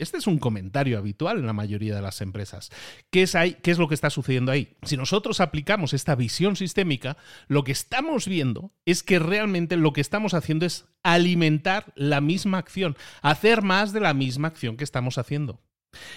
Este 0.04 0.18
es 0.18 0.28
un 0.28 0.38
comentario 0.38 0.98
habitual 0.98 1.40
en 1.40 1.48
la 1.48 1.54
mayoría 1.54 1.96
de 1.96 2.02
las 2.02 2.22
empresas. 2.22 2.70
¿Qué 3.10 3.24
es, 3.24 3.36
ahí, 3.36 3.56
¿Qué 3.64 3.72
es 3.72 3.78
lo 3.78 3.88
que 3.88 3.96
está 3.96 4.10
sucediendo 4.10 4.52
ahí? 4.52 4.76
Si 4.84 4.98
nosotros 4.98 5.40
aplicamos 5.40 5.94
esta 5.94 6.14
visión 6.16 6.56
sistémica, 6.56 7.18
lo 7.48 7.64
que 7.64 7.72
estamos 7.72 8.28
viendo 8.28 8.72
es 8.86 9.02
que 9.02 9.18
realmente 9.18 9.78
lo 9.78 9.94
que 9.94 10.02
estamos 10.02 10.34
haciendo 10.34 10.66
es 10.66 10.86
alimentar 11.04 11.94
la 11.96 12.22
misma 12.22 12.58
acción, 12.58 12.98
hacer 13.22 13.62
más 13.62 13.94
de 13.94 14.02
la 14.02 14.14
misma 14.14 14.50
acción 14.50 14.78
que 14.78 14.84
estamos 14.84 15.18
haciendo. 15.18 15.62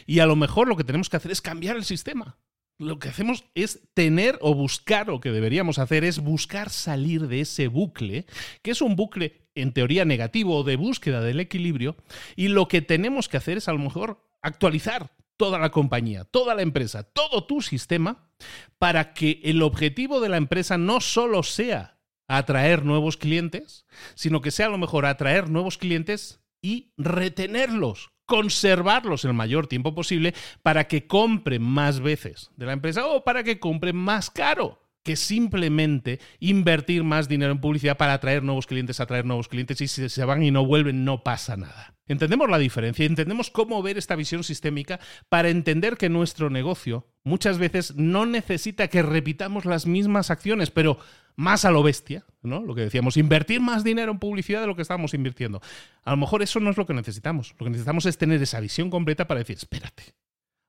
Y 0.04 0.18
a 0.18 0.26
lo 0.26 0.36
mejor 0.36 0.68
lo 0.68 0.76
que 0.76 0.84
tenemos 0.84 1.08
que 1.08 1.16
hacer 1.16 1.30
es 1.30 1.40
cambiar 1.40 1.76
el 1.76 1.84
sistema 1.84 2.38
lo 2.78 2.98
que 2.98 3.08
hacemos 3.08 3.44
es 3.54 3.80
tener 3.94 4.38
o 4.42 4.54
buscar, 4.54 5.10
o 5.10 5.20
que 5.20 5.30
deberíamos 5.30 5.78
hacer 5.78 6.04
es 6.04 6.18
buscar 6.18 6.70
salir 6.70 7.26
de 7.26 7.40
ese 7.40 7.68
bucle, 7.68 8.26
que 8.62 8.72
es 8.72 8.82
un 8.82 8.96
bucle 8.96 9.45
en 9.56 9.72
teoría 9.72 10.04
negativo 10.04 10.56
o 10.56 10.64
de 10.64 10.76
búsqueda 10.76 11.20
del 11.20 11.40
equilibrio, 11.40 11.96
y 12.36 12.48
lo 12.48 12.68
que 12.68 12.82
tenemos 12.82 13.28
que 13.28 13.36
hacer 13.36 13.58
es 13.58 13.68
a 13.68 13.72
lo 13.72 13.78
mejor 13.78 14.22
actualizar 14.42 15.10
toda 15.36 15.58
la 15.58 15.70
compañía, 15.70 16.24
toda 16.24 16.54
la 16.54 16.62
empresa, 16.62 17.02
todo 17.02 17.44
tu 17.46 17.60
sistema, 17.60 18.30
para 18.78 19.12
que 19.12 19.40
el 19.44 19.62
objetivo 19.62 20.20
de 20.20 20.28
la 20.28 20.36
empresa 20.36 20.78
no 20.78 21.00
solo 21.00 21.42
sea 21.42 21.98
atraer 22.28 22.84
nuevos 22.84 23.16
clientes, 23.16 23.86
sino 24.14 24.40
que 24.40 24.50
sea 24.50 24.66
a 24.66 24.70
lo 24.70 24.78
mejor 24.78 25.06
atraer 25.06 25.50
nuevos 25.50 25.78
clientes 25.78 26.40
y 26.62 26.92
retenerlos 26.96 28.10
conservarlos 28.26 29.24
el 29.24 29.32
mayor 29.32 29.68
tiempo 29.68 29.94
posible 29.94 30.34
para 30.62 30.88
que 30.88 31.06
compren 31.06 31.62
más 31.62 32.00
veces 32.00 32.50
de 32.56 32.66
la 32.66 32.72
empresa 32.72 33.06
o 33.06 33.24
para 33.24 33.44
que 33.44 33.60
compren 33.60 33.96
más 33.96 34.30
caro 34.30 34.82
que 35.06 35.14
simplemente 35.14 36.18
invertir 36.40 37.04
más 37.04 37.28
dinero 37.28 37.52
en 37.52 37.60
publicidad 37.60 37.96
para 37.96 38.14
atraer 38.14 38.42
nuevos 38.42 38.66
clientes, 38.66 38.98
atraer 38.98 39.24
nuevos 39.24 39.46
clientes 39.46 39.80
y 39.80 39.86
si 39.86 40.08
se 40.08 40.24
van 40.24 40.42
y 40.42 40.50
no 40.50 40.66
vuelven 40.66 41.04
no 41.04 41.22
pasa 41.22 41.56
nada. 41.56 41.94
Entendemos 42.08 42.50
la 42.50 42.58
diferencia, 42.58 43.06
entendemos 43.06 43.52
cómo 43.52 43.80
ver 43.84 43.98
esta 43.98 44.16
visión 44.16 44.42
sistémica 44.42 44.98
para 45.28 45.48
entender 45.48 45.96
que 45.96 46.08
nuestro 46.08 46.50
negocio 46.50 47.06
muchas 47.22 47.58
veces 47.58 47.94
no 47.94 48.26
necesita 48.26 48.88
que 48.88 49.02
repitamos 49.02 49.64
las 49.64 49.86
mismas 49.86 50.32
acciones, 50.32 50.72
pero 50.72 50.98
más 51.36 51.64
a 51.64 51.70
lo 51.70 51.84
bestia, 51.84 52.24
¿no? 52.42 52.62
Lo 52.62 52.74
que 52.74 52.80
decíamos, 52.80 53.16
invertir 53.16 53.60
más 53.60 53.84
dinero 53.84 54.10
en 54.10 54.18
publicidad 54.18 54.60
de 54.60 54.66
lo 54.66 54.74
que 54.74 54.82
estábamos 54.82 55.14
invirtiendo. 55.14 55.62
A 56.02 56.10
lo 56.10 56.16
mejor 56.16 56.42
eso 56.42 56.58
no 56.58 56.70
es 56.70 56.76
lo 56.76 56.84
que 56.84 56.94
necesitamos. 56.94 57.54
Lo 57.60 57.64
que 57.64 57.70
necesitamos 57.70 58.06
es 58.06 58.18
tener 58.18 58.42
esa 58.42 58.58
visión 58.58 58.90
completa 58.90 59.28
para 59.28 59.38
decir, 59.38 59.56
espérate. 59.56 60.15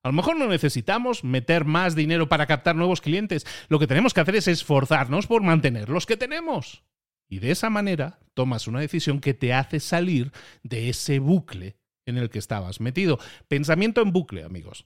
A 0.04 0.10
lo 0.10 0.14
mejor 0.14 0.38
no 0.38 0.48
necesitamos 0.48 1.24
meter 1.24 1.66
más 1.66 1.96
dinero 1.96 2.30
para 2.30 2.46
captar 2.46 2.76
nuevos 2.76 3.02
clientes. 3.02 3.46
Lo 3.68 3.80
que 3.80 3.88
tenemos 3.88 4.14
que 4.14 4.22
hacer 4.22 4.36
es 4.36 4.48
esforzarnos 4.48 5.28
por 5.28 5.42
mantener 5.42 5.90
los 5.90 6.06
que 6.06 6.18
tenemos. 6.18 6.84
Y 7.30 7.40
de 7.40 7.52
esa 7.52 7.70
manera 7.70 8.20
tomas 8.34 8.68
una 8.68 8.80
decisión 8.80 9.20
que 9.20 9.34
te 9.34 9.54
hace 9.54 9.80
salir 9.80 10.32
de 10.64 10.90
ese 10.90 11.20
bucle 11.20 11.78
en 12.06 12.18
el 12.18 12.30
que 12.30 12.40
estabas 12.40 12.80
metido. 12.80 13.20
Pensamiento 13.48 14.02
en 14.02 14.14
bucle, 14.14 14.44
amigos. 14.44 14.86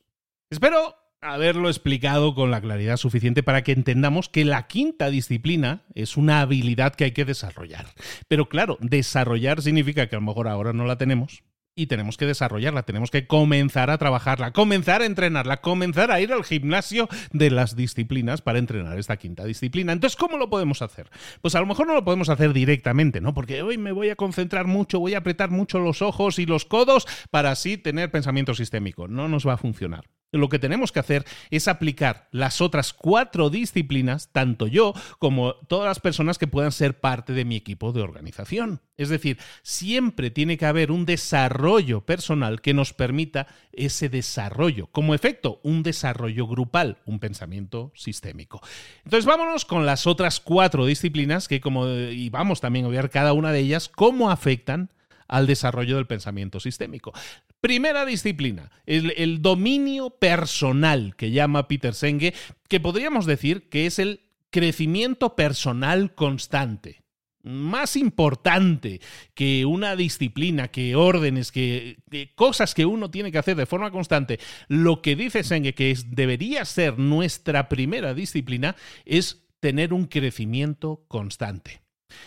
Espero 0.49 0.95
haberlo 1.21 1.69
explicado 1.69 2.33
con 2.33 2.49
la 2.49 2.61
claridad 2.61 2.97
suficiente 2.97 3.43
para 3.43 3.63
que 3.63 3.73
entendamos 3.73 4.27
que 4.27 4.43
la 4.43 4.65
quinta 4.65 5.11
disciplina 5.11 5.83
es 5.93 6.17
una 6.17 6.41
habilidad 6.41 6.95
que 6.95 7.03
hay 7.05 7.11
que 7.11 7.25
desarrollar. 7.25 7.85
Pero 8.27 8.49
claro, 8.49 8.77
desarrollar 8.81 9.61
significa 9.61 10.07
que 10.07 10.15
a 10.15 10.19
lo 10.19 10.25
mejor 10.25 10.47
ahora 10.47 10.73
no 10.73 10.85
la 10.85 10.97
tenemos, 10.97 11.43
y 11.75 11.87
tenemos 11.87 12.17
que 12.17 12.25
desarrollarla, 12.25 12.83
tenemos 12.83 13.11
que 13.11 13.27
comenzar 13.27 13.89
a 13.89 13.97
trabajarla, 13.97 14.51
comenzar 14.51 15.01
a 15.01 15.05
entrenarla, 15.05 15.61
comenzar 15.61 16.11
a 16.11 16.19
ir 16.19 16.33
al 16.33 16.43
gimnasio 16.43 17.07
de 17.31 17.49
las 17.49 17.75
disciplinas 17.75 18.41
para 18.41 18.59
entrenar 18.59 18.99
esta 18.99 19.17
quinta 19.17 19.45
disciplina. 19.45 19.93
Entonces, 19.93 20.17
¿cómo 20.17 20.37
lo 20.37 20.49
podemos 20.49 20.81
hacer? 20.81 21.09
Pues 21.41 21.55
a 21.55 21.59
lo 21.59 21.65
mejor 21.65 21.87
no 21.87 21.93
lo 21.93 22.03
podemos 22.03 22.29
hacer 22.29 22.53
directamente, 22.53 23.21
¿no? 23.21 23.33
Porque 23.33 23.61
hoy 23.61 23.77
me 23.77 23.91
voy 23.91 24.09
a 24.09 24.15
concentrar 24.15 24.67
mucho, 24.67 24.99
voy 24.99 25.13
a 25.13 25.19
apretar 25.19 25.49
mucho 25.49 25.79
los 25.79 26.01
ojos 26.01 26.39
y 26.39 26.45
los 26.45 26.65
codos 26.65 27.07
para 27.29 27.51
así 27.51 27.77
tener 27.77 28.11
pensamiento 28.11 28.53
sistémico. 28.53 29.07
No 29.07 29.27
nos 29.27 29.47
va 29.47 29.53
a 29.53 29.57
funcionar 29.57 30.05
lo 30.31 30.49
que 30.49 30.59
tenemos 30.59 30.91
que 30.91 30.99
hacer 30.99 31.25
es 31.49 31.67
aplicar 31.67 32.27
las 32.31 32.61
otras 32.61 32.93
cuatro 32.93 33.49
disciplinas, 33.49 34.29
tanto 34.31 34.67
yo 34.67 34.93
como 35.19 35.55
todas 35.67 35.87
las 35.87 35.99
personas 35.99 36.37
que 36.37 36.47
puedan 36.47 36.71
ser 36.71 36.99
parte 36.99 37.33
de 37.33 37.45
mi 37.45 37.55
equipo 37.55 37.91
de 37.91 38.01
organización. 38.01 38.81
Es 38.97 39.09
decir, 39.09 39.39
siempre 39.63 40.29
tiene 40.31 40.57
que 40.57 40.65
haber 40.65 40.91
un 40.91 41.05
desarrollo 41.05 42.05
personal 42.05 42.61
que 42.61 42.73
nos 42.73 42.93
permita 42.93 43.47
ese 43.73 44.09
desarrollo. 44.09 44.87
Como 44.87 45.15
efecto, 45.15 45.59
un 45.63 45.83
desarrollo 45.83 46.47
grupal, 46.47 46.99
un 47.05 47.19
pensamiento 47.19 47.91
sistémico. 47.95 48.61
Entonces 49.03 49.25
vámonos 49.25 49.65
con 49.65 49.85
las 49.85 50.07
otras 50.07 50.39
cuatro 50.39 50.85
disciplinas 50.85 51.47
que 51.47 51.61
como 51.61 51.87
y 51.87 52.29
vamos 52.29 52.61
también 52.61 52.85
a 52.85 52.89
ver 52.89 53.09
cada 53.09 53.33
una 53.33 53.51
de 53.51 53.59
ellas 53.59 53.89
cómo 53.89 54.29
afectan 54.29 54.91
al 55.31 55.47
desarrollo 55.47 55.95
del 55.95 56.05
pensamiento 56.05 56.59
sistémico. 56.59 57.13
Primera 57.61 58.05
disciplina, 58.05 58.69
el, 58.85 59.13
el 59.17 59.41
dominio 59.41 60.11
personal 60.11 61.15
que 61.15 61.31
llama 61.31 61.67
Peter 61.67 61.95
Senge, 61.95 62.33
que 62.67 62.79
podríamos 62.79 63.25
decir 63.25 63.69
que 63.69 63.85
es 63.87 63.97
el 63.97 64.21
crecimiento 64.51 65.35
personal 65.35 66.13
constante. 66.13 67.01
Más 67.43 67.95
importante 67.95 68.99
que 69.33 69.65
una 69.65 69.95
disciplina, 69.95 70.67
que 70.67 70.95
órdenes, 70.95 71.51
que, 71.51 71.97
cosas 72.35 72.75
que 72.75 72.85
uno 72.85 73.09
tiene 73.09 73.31
que 73.31 73.39
hacer 73.39 73.55
de 73.55 73.65
forma 73.65 73.89
constante, 73.89 74.39
lo 74.67 75.01
que 75.01 75.15
dice 75.15 75.43
Senge 75.43 75.73
que 75.73 75.89
es, 75.89 76.11
debería 76.11 76.65
ser 76.65 76.99
nuestra 76.99 77.69
primera 77.69 78.13
disciplina 78.13 78.75
es 79.05 79.47
tener 79.61 79.93
un 79.93 80.05
crecimiento 80.05 81.05
constante. 81.07 81.81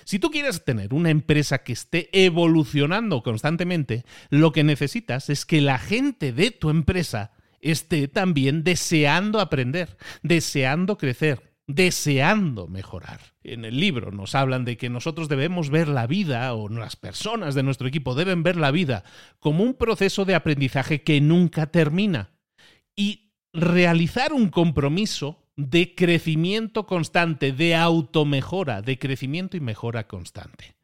Si 0.04 0.18
tú 0.18 0.30
quieres 0.30 0.64
tener 0.64 0.94
una 0.94 1.10
empresa 1.10 1.62
que 1.62 1.72
esté 1.72 2.08
evolucionando 2.12 3.22
constantemente, 3.22 4.04
lo 4.30 4.52
que 4.52 4.64
necesitas 4.64 5.30
es 5.30 5.44
que 5.46 5.60
la 5.60 5.78
gente 5.78 6.32
de 6.32 6.50
tu 6.50 6.70
empresa 6.70 7.32
esté 7.60 8.08
también 8.08 8.62
deseando 8.62 9.40
aprender, 9.40 9.96
deseando 10.22 10.98
crecer, 10.98 11.54
deseando 11.66 12.68
mejorar. 12.68 13.20
En 13.42 13.64
el 13.64 13.80
libro 13.80 14.10
nos 14.10 14.34
hablan 14.34 14.64
de 14.64 14.76
que 14.76 14.90
nosotros 14.90 15.28
debemos 15.28 15.70
ver 15.70 15.88
la 15.88 16.06
vida, 16.06 16.52
o 16.54 16.68
las 16.68 16.96
personas 16.96 17.54
de 17.54 17.62
nuestro 17.62 17.88
equipo 17.88 18.14
deben 18.14 18.42
ver 18.42 18.56
la 18.56 18.70
vida 18.70 19.04
como 19.38 19.64
un 19.64 19.74
proceso 19.74 20.24
de 20.24 20.34
aprendizaje 20.34 21.02
que 21.02 21.20
nunca 21.20 21.66
termina. 21.66 22.30
Y 22.96 23.32
realizar 23.52 24.32
un 24.32 24.48
compromiso 24.48 25.43
de 25.56 25.94
crecimiento 25.94 26.86
constante, 26.86 27.52
de 27.52 27.74
automejora, 27.74 28.82
de 28.82 28.98
crecimiento 28.98 29.56
y 29.56 29.60
mejora 29.60 30.06
constante. 30.06 30.76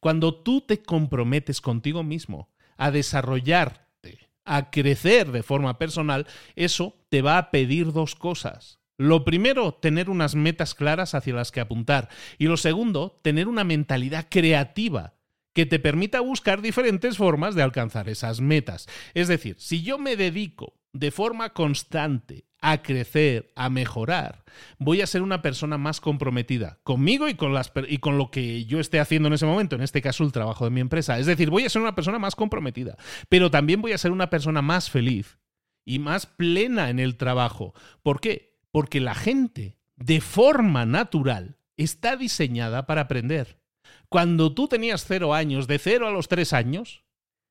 Cuando 0.00 0.34
tú 0.34 0.60
te 0.60 0.82
comprometes 0.82 1.60
contigo 1.60 2.02
mismo 2.02 2.50
a 2.76 2.90
desarrollarte, 2.90 4.30
a 4.44 4.70
crecer 4.70 5.32
de 5.32 5.42
forma 5.42 5.78
personal, 5.78 6.26
eso 6.56 6.94
te 7.08 7.22
va 7.22 7.38
a 7.38 7.50
pedir 7.50 7.92
dos 7.92 8.14
cosas. 8.14 8.80
Lo 8.96 9.24
primero, 9.24 9.74
tener 9.74 10.08
unas 10.08 10.34
metas 10.34 10.74
claras 10.74 11.14
hacia 11.14 11.34
las 11.34 11.50
que 11.50 11.60
apuntar. 11.60 12.08
Y 12.38 12.46
lo 12.46 12.56
segundo, 12.56 13.18
tener 13.22 13.48
una 13.48 13.64
mentalidad 13.64 14.26
creativa 14.30 15.14
que 15.54 15.66
te 15.66 15.78
permita 15.78 16.20
buscar 16.20 16.62
diferentes 16.62 17.16
formas 17.16 17.54
de 17.54 17.62
alcanzar 17.62 18.08
esas 18.08 18.40
metas. 18.40 18.88
Es 19.14 19.28
decir, 19.28 19.56
si 19.58 19.82
yo 19.82 19.98
me 19.98 20.16
dedico 20.16 20.74
de 20.94 21.10
forma 21.10 21.50
constante 21.50 22.46
a 22.60 22.80
crecer, 22.82 23.52
a 23.56 23.68
mejorar, 23.68 24.44
voy 24.78 25.02
a 25.02 25.06
ser 25.06 25.20
una 25.20 25.42
persona 25.42 25.76
más 25.76 26.00
comprometida 26.00 26.78
conmigo 26.82 27.28
y 27.28 27.34
con, 27.34 27.52
las, 27.52 27.70
y 27.88 27.98
con 27.98 28.16
lo 28.16 28.30
que 28.30 28.64
yo 28.64 28.80
esté 28.80 29.00
haciendo 29.00 29.26
en 29.26 29.34
ese 29.34 29.44
momento, 29.44 29.76
en 29.76 29.82
este 29.82 30.00
caso 30.00 30.24
el 30.24 30.32
trabajo 30.32 30.64
de 30.64 30.70
mi 30.70 30.80
empresa. 30.80 31.18
Es 31.18 31.26
decir, 31.26 31.50
voy 31.50 31.64
a 31.64 31.68
ser 31.68 31.82
una 31.82 31.94
persona 31.94 32.18
más 32.18 32.36
comprometida, 32.36 32.96
pero 33.28 33.50
también 33.50 33.82
voy 33.82 33.92
a 33.92 33.98
ser 33.98 34.12
una 34.12 34.30
persona 34.30 34.62
más 34.62 34.88
feliz 34.88 35.38
y 35.84 35.98
más 35.98 36.24
plena 36.24 36.88
en 36.88 37.00
el 37.00 37.16
trabajo. 37.16 37.74
¿Por 38.02 38.20
qué? 38.20 38.56
Porque 38.70 39.00
la 39.00 39.14
gente, 39.14 39.76
de 39.96 40.20
forma 40.22 40.86
natural, 40.86 41.58
está 41.76 42.16
diseñada 42.16 42.86
para 42.86 43.02
aprender. 43.02 43.60
Cuando 44.08 44.54
tú 44.54 44.68
tenías 44.68 45.04
cero 45.04 45.34
años, 45.34 45.66
de 45.66 45.78
cero 45.78 46.06
a 46.06 46.12
los 46.12 46.28
tres 46.28 46.52
años, 46.52 47.03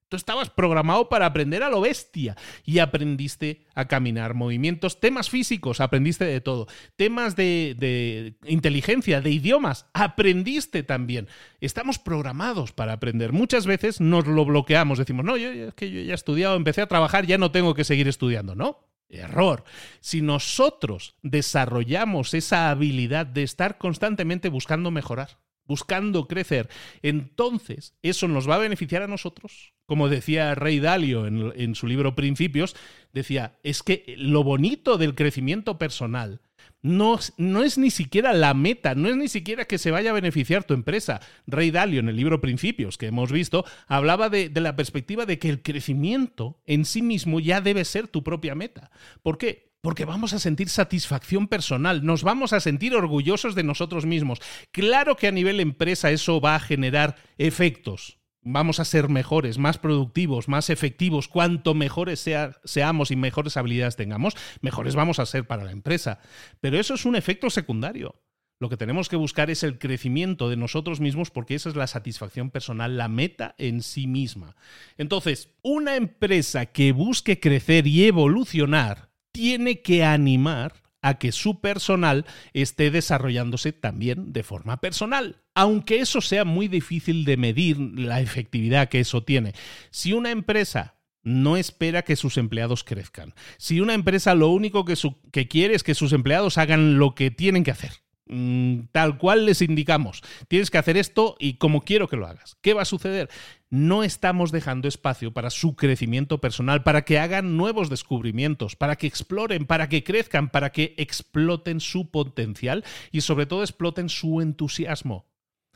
Tú 0.10 0.18
estabas 0.18 0.50
programado 0.50 1.10
para 1.10 1.26
aprender 1.26 1.64
a 1.64 1.70
lo 1.70 1.82
bestia 1.82 2.36
y 2.64 2.80
aprendiste 2.80 3.66
a 3.74 3.88
caminar, 3.88 4.34
movimientos, 4.34 5.00
temas 5.00 5.30
físicos, 5.30 5.82
aprendiste 5.82 6.26
de 6.26 6.42
todo, 6.42 6.68
temas 6.96 7.36
de, 7.36 8.36
inteligencia, 8.46 9.22
de 9.22 9.32
idiomas, 9.32 9.88
aprendiste 9.94 10.84
también. 10.84 11.28
Estamos 11.62 11.98
programados 11.98 12.72
para 12.72 12.94
aprender. 12.94 13.32
Muchas 13.32 13.66
veces 13.66 14.02
nos 14.02 14.28
lo 14.28 14.46
bloqueamos, 14.46 15.00
decimos, 15.00 15.26
no, 15.26 15.38
yo, 15.38 15.50
es 15.50 15.74
que 15.74 15.90
yo 15.90 16.02
ya 16.02 16.12
he 16.12 16.16
estudiado, 16.16 16.56
empecé 16.56 16.82
a 16.82 16.88
trabajar, 16.88 17.26
ya 17.26 17.38
no 17.38 17.52
tengo 17.52 17.74
que 17.74 17.84
seguir 17.84 18.08
estudiando, 18.08 18.56
¿no? 18.56 18.88
Error. 19.10 19.64
Si 20.00 20.22
nosotros 20.22 21.16
desarrollamos 21.22 22.34
esa 22.34 22.70
habilidad 22.70 23.26
de 23.26 23.44
estar 23.44 23.78
constantemente 23.78 24.50
buscando 24.50 24.92
mejorar, 24.92 25.40
buscando 25.66 26.28
crecer, 26.28 26.70
entonces 27.02 27.96
eso 28.02 28.28
nos 28.28 28.50
va 28.50 28.56
a 28.56 28.60
beneficiar 28.60 29.04
a 29.04 29.08
nosotros. 29.08 29.73
Como 29.86 30.08
decía 30.08 30.56
Rey 30.56 30.80
Dalio 30.80 31.28
en, 31.28 31.76
su 31.76 31.88
libro 31.88 32.16
Principios, 32.16 32.76
decía, 33.12 33.58
es 33.64 33.84
que 33.84 34.16
lo 34.18 34.44
bonito 34.44 34.98
del 34.98 35.14
crecimiento 35.14 35.78
personal 35.78 36.42
No, 36.82 37.20
no, 37.38 37.64
es 37.64 37.78
ni 37.78 37.92
siquiera 37.92 38.32
la 38.32 38.54
meta, 38.54 38.96
no 38.96 39.10
es 39.10 39.18
ni 39.18 39.28
siquiera 39.28 39.66
que 39.66 39.78
se 39.78 39.92
vaya 39.92 40.12
a 40.12 40.14
beneficiar 40.14 40.64
tu 40.64 40.74
empresa. 40.74 41.20
Rey 41.48 41.70
Dalio, 41.70 42.00
en 42.00 42.08
el 42.08 42.16
libro 42.16 42.40
Principios 42.40 42.98
que 42.98 43.08
hemos 43.08 43.32
visto, 43.32 43.66
hablaba 43.88 44.30
de, 44.30 44.48
de, 44.50 44.62
la 44.62 44.76
perspectiva 44.78 45.26
de 45.26 45.38
que 45.38 45.50
el 45.50 45.62
crecimiento 45.62 46.62
en 46.66 46.86
sí 46.86 47.02
mismo 47.02 47.42
ya 47.42 47.60
debe 47.60 47.84
ser 47.84 48.08
tu 48.08 48.24
propia 48.24 48.56
meta. 48.56 48.90
¿Por 49.22 49.38
qué? 49.38 49.74
Porque 49.82 50.06
vamos 50.06 50.32
a 50.32 50.40
sentir 50.40 50.70
satisfacción 50.70 51.50
personal, 51.50 52.06
nos 52.06 52.24
vamos 52.24 52.54
a 52.54 52.62
sentir 52.62 52.96
orgullosos 52.96 53.54
de 53.54 53.64
nosotros 53.64 54.06
mismos. 54.06 54.40
Claro 54.72 55.18
que 55.18 55.28
a 55.28 55.32
nivel 55.32 55.60
empresa 55.60 56.10
eso 56.10 56.40
va 56.40 56.56
a 56.56 56.62
generar 56.62 57.18
efectos 57.38 58.23
vamos 58.44 58.80
a 58.80 58.86
ser 58.86 59.10
mejores, 59.10 59.58
más 59.58 59.78
productivos, 59.78 60.48
más 60.48 60.70
efectivos, 60.70 61.28
cuanto 61.28 61.74
mejores 61.74 62.26
seamos 62.64 63.12
y 63.12 63.16
mejores 63.16 63.58
habilidades 63.58 63.96
tengamos, 63.96 64.36
mejores 64.62 64.96
vamos 64.96 65.20
a 65.20 65.26
ser 65.26 65.46
para 65.46 65.64
la 65.64 65.72
empresa. 65.72 66.20
Pero 66.60 66.80
eso 66.80 66.94
es 66.94 67.06
un 67.06 67.16
efecto 67.16 67.50
secundario. 67.50 68.22
Lo 68.60 68.70
que 68.70 68.78
tenemos 68.78 69.10
que 69.10 69.16
buscar 69.18 69.50
es 69.50 69.64
el 69.64 69.78
crecimiento 69.78 70.50
de 70.50 70.56
nosotros 70.56 71.02
mismos 71.02 71.32
porque 71.32 71.56
esa 71.56 71.70
es 71.70 71.76
la 71.76 71.88
satisfacción 71.88 72.50
personal, 72.50 72.98
la 72.98 73.10
meta 73.10 73.56
en 73.58 73.82
sí 73.82 74.08
misma. 74.08 74.56
Entonces, 74.98 75.50
una 75.64 75.96
empresa 75.96 76.68
que 76.68 76.94
busque 76.94 77.40
crecer 77.40 77.88
y 77.88 78.06
evolucionar 78.06 79.10
tiene 79.34 79.82
que 79.82 80.06
animar 80.06 80.84
a 81.02 81.16
que 81.16 81.34
su 81.34 81.60
personal 81.60 82.26
esté 82.54 82.90
desarrollándose 82.90 83.74
también 83.74 84.32
de 84.32 84.44
forma 84.44 84.80
personal. 84.80 85.43
Aunque 85.56 86.00
eso 86.00 86.22
sea 86.22 86.46
muy 86.46 86.68
difícil 86.68 87.26
de 87.26 87.38
medir 87.38 87.78
la 87.80 88.22
efectividad 88.22 88.90
que 88.90 89.00
eso 89.00 89.24
tiene. 89.24 89.54
Si 89.92 90.14
una 90.14 90.32
empresa 90.32 90.96
no 91.22 91.58
espera 91.58 92.02
que 92.02 92.16
sus 92.16 92.38
empleados 92.38 92.84
crezcan, 92.84 93.34
si 93.58 93.80
una 93.80 93.94
empresa 93.94 94.36
lo 94.36 94.50
único 94.50 94.84
que, 94.86 95.48
quiere 95.48 95.76
es 95.76 95.84
que 95.84 95.96
sus 95.96 96.12
empleados 96.12 96.58
hagan 96.58 96.98
lo 96.98 97.16
que 97.16 97.32
tienen 97.32 97.64
que 97.64 97.72
hacer, 97.72 98.04
Mm, 98.26 98.86
tal 98.92 99.18
cual 99.18 99.46
les 99.46 99.62
indicamos. 99.62 100.22
Tienes 100.48 100.72
que 100.72 100.78
hacer 100.78 100.96
esto 100.98 101.36
y 101.40 101.56
como 101.56 101.82
quiero 101.82 102.08
que 102.08 102.16
lo 102.16 102.26
hagas. 102.26 102.58
¿Qué 102.62 102.74
va 102.74 102.84
a 102.84 102.86
suceder? 102.86 103.30
No 103.70 104.04
estamos 104.04 104.52
dejando 104.52 104.88
espacio 104.88 105.34
para 105.34 105.50
su 105.50 105.76
crecimiento 105.76 106.40
personal, 106.40 106.84
para 106.84 107.04
que 107.04 107.20
hagan 107.20 107.58
nuevos 107.58 107.90
descubrimientos, 107.90 108.76
para 108.76 108.96
que 108.96 109.08
exploren, 109.08 109.66
para 109.66 109.90
que 109.90 110.04
crezcan, 110.04 110.50
para 110.50 110.72
que 110.72 110.96
exploten 110.98 111.80
su 111.80 112.12
potencial 112.12 112.86
y 113.12 113.22
sobre 113.22 113.46
todo 113.46 113.62
exploten 113.62 114.10
su 114.10 114.42
entusiasmo. 114.42 115.26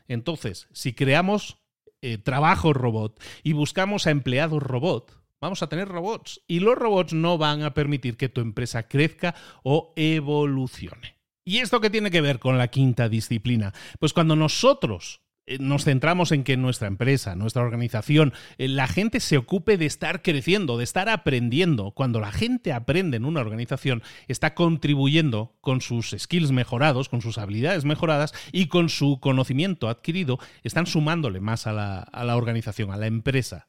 Entonces, 0.07 0.67
si 0.71 0.93
creamos 0.93 1.57
eh, 2.01 2.17
trabajo 2.17 2.73
robot 2.73 3.21
y 3.43 3.53
buscamos 3.53 4.07
a 4.07 4.11
empleados 4.11 4.61
robot, 4.63 5.21
vamos 5.41 5.61
a 5.63 5.67
tener 5.67 5.87
robots 5.87 6.41
y 6.47 6.59
los 6.59 6.75
robots 6.75 7.13
no 7.13 7.37
van 7.37 7.63
a 7.63 7.73
permitir 7.73 8.17
que 8.17 8.29
tu 8.29 8.41
empresa 8.41 8.87
crezca 8.87 9.35
o 9.63 9.93
evolucione. 9.95 11.17
¿Y 11.45 11.59
esto 11.59 11.79
qué 11.79 11.89
tiene 11.89 12.11
que 12.11 12.21
ver 12.21 12.39
con 12.39 12.57
la 12.57 12.67
quinta 12.67 13.07
disciplina? 13.07 13.73
Pues 13.99 14.13
cuando 14.13 14.35
nosotros 14.35 15.21
nos 15.59 15.85
centramos 15.85 16.31
en 16.31 16.43
que 16.43 16.57
nuestra 16.57 16.87
empresa, 16.87 17.35
nuestra 17.35 17.61
organización, 17.61 18.33
eh, 18.57 18.67
la 18.67 18.87
gente 18.87 19.19
se 19.19 19.37
ocupe 19.37 19.77
de 19.77 19.85
estar 19.85 20.21
creciendo, 20.21 20.77
de 20.77 20.83
estar 20.83 21.09
aprendiendo. 21.09 21.91
Cuando 21.91 22.19
la 22.19 22.31
gente 22.31 22.73
aprende 22.73 23.17
en 23.17 23.25
una 23.25 23.41
organización, 23.41 24.03
está 24.27 24.53
contribuyendo 24.53 25.55
con 25.61 25.81
sus 25.81 26.15
skills 26.17 26.51
mejorados, 26.51 27.09
con 27.09 27.21
sus 27.21 27.37
habilidades 27.37 27.85
mejoradas 27.85 28.33
y 28.51 28.67
con 28.67 28.89
su 28.89 29.19
conocimiento 29.19 29.87
adquirido, 29.87 30.39
están 30.63 30.85
sumándole 30.85 31.39
más 31.39 31.67
a 31.67 31.73
la, 31.73 31.99
a 31.99 32.23
la 32.25 32.35
organización, 32.35 32.91
a 32.91 32.97
la 32.97 33.07
empresa. 33.07 33.67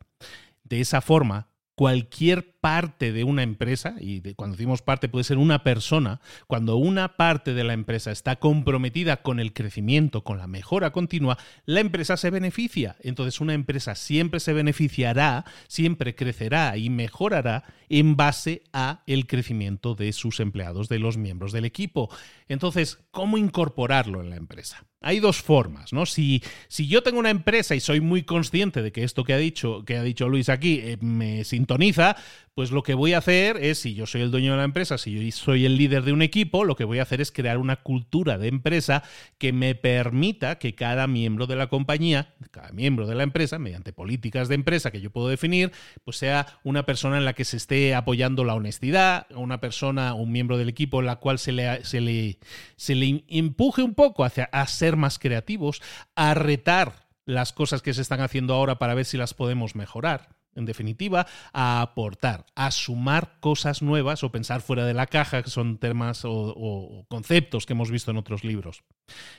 De 0.64 0.81
esa 0.81 1.01
forma, 1.01 1.49
cualquier 1.79 2.58
parte 2.61 3.12
de 3.12 3.25
una 3.25 3.42
empresa, 3.42 3.94
y 4.01 4.21
cuando 4.35 4.57
decimos 4.57 4.83
parte 4.83 5.09
puede 5.09 5.25
ser 5.25 5.38
una 5.38 5.62
persona, 5.62 6.21
cuando 6.47 6.77
una 6.77 7.16
parte 7.16 7.55
de 7.55 7.64
la 7.64 7.73
empresa 7.73 8.11
está 8.11 8.37
comprometida 8.37 9.23
con 9.23 9.40
el 9.40 9.53
crecimiento, 9.53 10.25
con 10.25 10.38
la 10.38 10.47
mejora 10.47 10.90
continua, 10.90 11.38
la 11.66 11.81
empresa 11.81 12.16
se 12.16 12.31
beneficia. 12.31 12.97
Entonces 13.01 13.40
una 13.40 13.55
empresa 13.55 13.94
siempre 13.94 14.40
se 14.40 14.53
beneficiará, 14.53 15.44
siempre 15.68 16.14
crecerá 16.14 16.77
y 16.77 16.90
mejorará 16.90 17.64
en 17.88 18.16
base 18.16 18.62
a 18.73 19.03
el 19.07 19.27
crecimiento 19.27 19.94
de 19.94 20.12
sus 20.12 20.40
empleados, 20.40 20.88
de 20.88 20.99
los 20.99 21.16
miembros 21.16 21.53
del 21.53 21.64
equipo. 21.64 22.11
Entonces, 22.49 22.99
¿cómo 23.11 23.38
incorporarlo 23.38 24.21
en 24.21 24.31
la 24.31 24.37
empresa? 24.37 24.85
Hay 25.01 25.21
dos 25.21 25.40
formas, 25.40 25.92
¿no? 25.92 26.07
Si, 26.07 26.42
si 26.66 26.88
yo 26.88 27.05
tengo 27.05 27.21
una 27.21 27.31
empresa 27.31 27.77
y 27.77 27.81
soy 27.81 28.01
muy 28.01 28.25
consciente 28.25 28.83
de 28.83 28.90
que 28.90 29.05
esto 29.05 29.23
que 29.23 29.33
ha 29.33 29.38
dicho, 29.38 29.85
que 29.85 29.97
ha 29.97 30.03
dicho 30.03 30.29
Luis 30.29 30.49
aquí 30.49 30.81
eh, 30.83 30.99
me 31.01 31.44
sintoniza, 31.44 32.16
pues 32.59 32.73
lo 32.73 32.83
que 32.83 32.94
voy 32.94 33.12
a 33.12 33.18
hacer 33.18 33.57
es, 33.59 33.79
si 33.79 33.94
yo 33.94 34.05
soy 34.05 34.21
el 34.21 34.33
dueño 34.33 34.51
de 34.51 34.59
la 34.59 34.64
empresa, 34.64 34.99
si 34.99 35.12
yo 35.12 35.31
soy 35.31 35.64
el 35.64 35.77
líder 35.77 36.03
de 36.03 36.12
un 36.12 36.23
equipo, 36.23 36.64
lo 36.64 36.75
que 36.75 36.83
voy 36.83 36.99
a 36.99 37.03
hacer 37.03 37.21
es 37.21 37.31
crear 37.31 37.57
una 37.57 37.77
cultura 37.77 38.37
de 38.37 38.49
empresa 38.49 39.05
que 39.38 39.53
me 39.53 39.77
permita 39.77 40.59
que 40.59 40.75
cada 40.75 41.07
miembro 41.07 41.47
de 41.47 41.55
la 41.55 41.68
compañía, 41.68 42.35
cada 42.51 42.73
miembro 42.73 43.07
de 43.07 43.14
la 43.14 43.23
empresa, 43.23 43.61
mediante 43.61 43.92
políticas 43.92 44.49
de 44.49 44.57
empresa 44.57 44.90
que 44.90 45.01
yo 45.01 45.11
puedo 45.11 45.29
definir, 45.29 45.71
pues 46.03 46.16
sea 46.16 46.59
una 46.64 46.85
persona 46.85 47.18
en 47.18 47.25
la 47.25 47.35
que 47.35 47.44
se 47.44 47.59
esté 47.59 47.94
apoyando 47.94 48.42
la 48.42 48.57
honestidad, 48.57 49.29
una 49.37 49.61
persona, 49.61 50.14
un 50.14 50.33
miembro 50.33 50.59
del 50.59 50.68
equipo 50.68 50.99
en 50.99 51.07
la 51.07 51.21
cual 51.21 51.38
se 51.38 51.53
le, 51.53 51.85
se 51.85 52.01
le, 52.01 52.40
se 52.75 52.97
le 52.97 53.23
empuje 53.29 53.85
un 53.85 53.94
poco 53.94 54.25
hacia 54.25 54.47
a 54.47 54.66
ser 54.66 54.97
más 54.97 55.21
creativos, 55.21 55.81
a 56.16 56.35
retar 56.35 57.07
las 57.25 57.53
cosas 57.53 57.83
que 57.83 57.94
se 57.94 58.03
están 58.03 58.21
haciendo 58.21 58.53
ahora 58.53 58.81
para 58.81 58.94
ver 58.94 59.05
si 59.05 59.16
las 59.16 59.33
podemos 59.33 59.77
mejorar 59.77 60.38
en 60.59 60.66
definitiva, 60.66 61.27
a 61.53 61.81
aportar, 61.81 62.47
a 62.55 62.71
sumar 62.71 63.38
cosas 63.40 63.81
nuevas 63.81 64.23
o 64.25 64.33
pensar 64.33 64.61
fuera 64.61 64.85
de 64.85 64.94
la 64.94 65.07
caja, 65.07 65.42
que 65.42 65.51
son 65.51 65.79
temas 65.79 66.23
o, 66.25 67.07
conceptos 67.09 67.64
que 67.64 67.73
hemos 67.73 67.90
visto 67.90 68.11
en 68.11 68.18
otros 68.18 68.44
libros. 68.44 68.83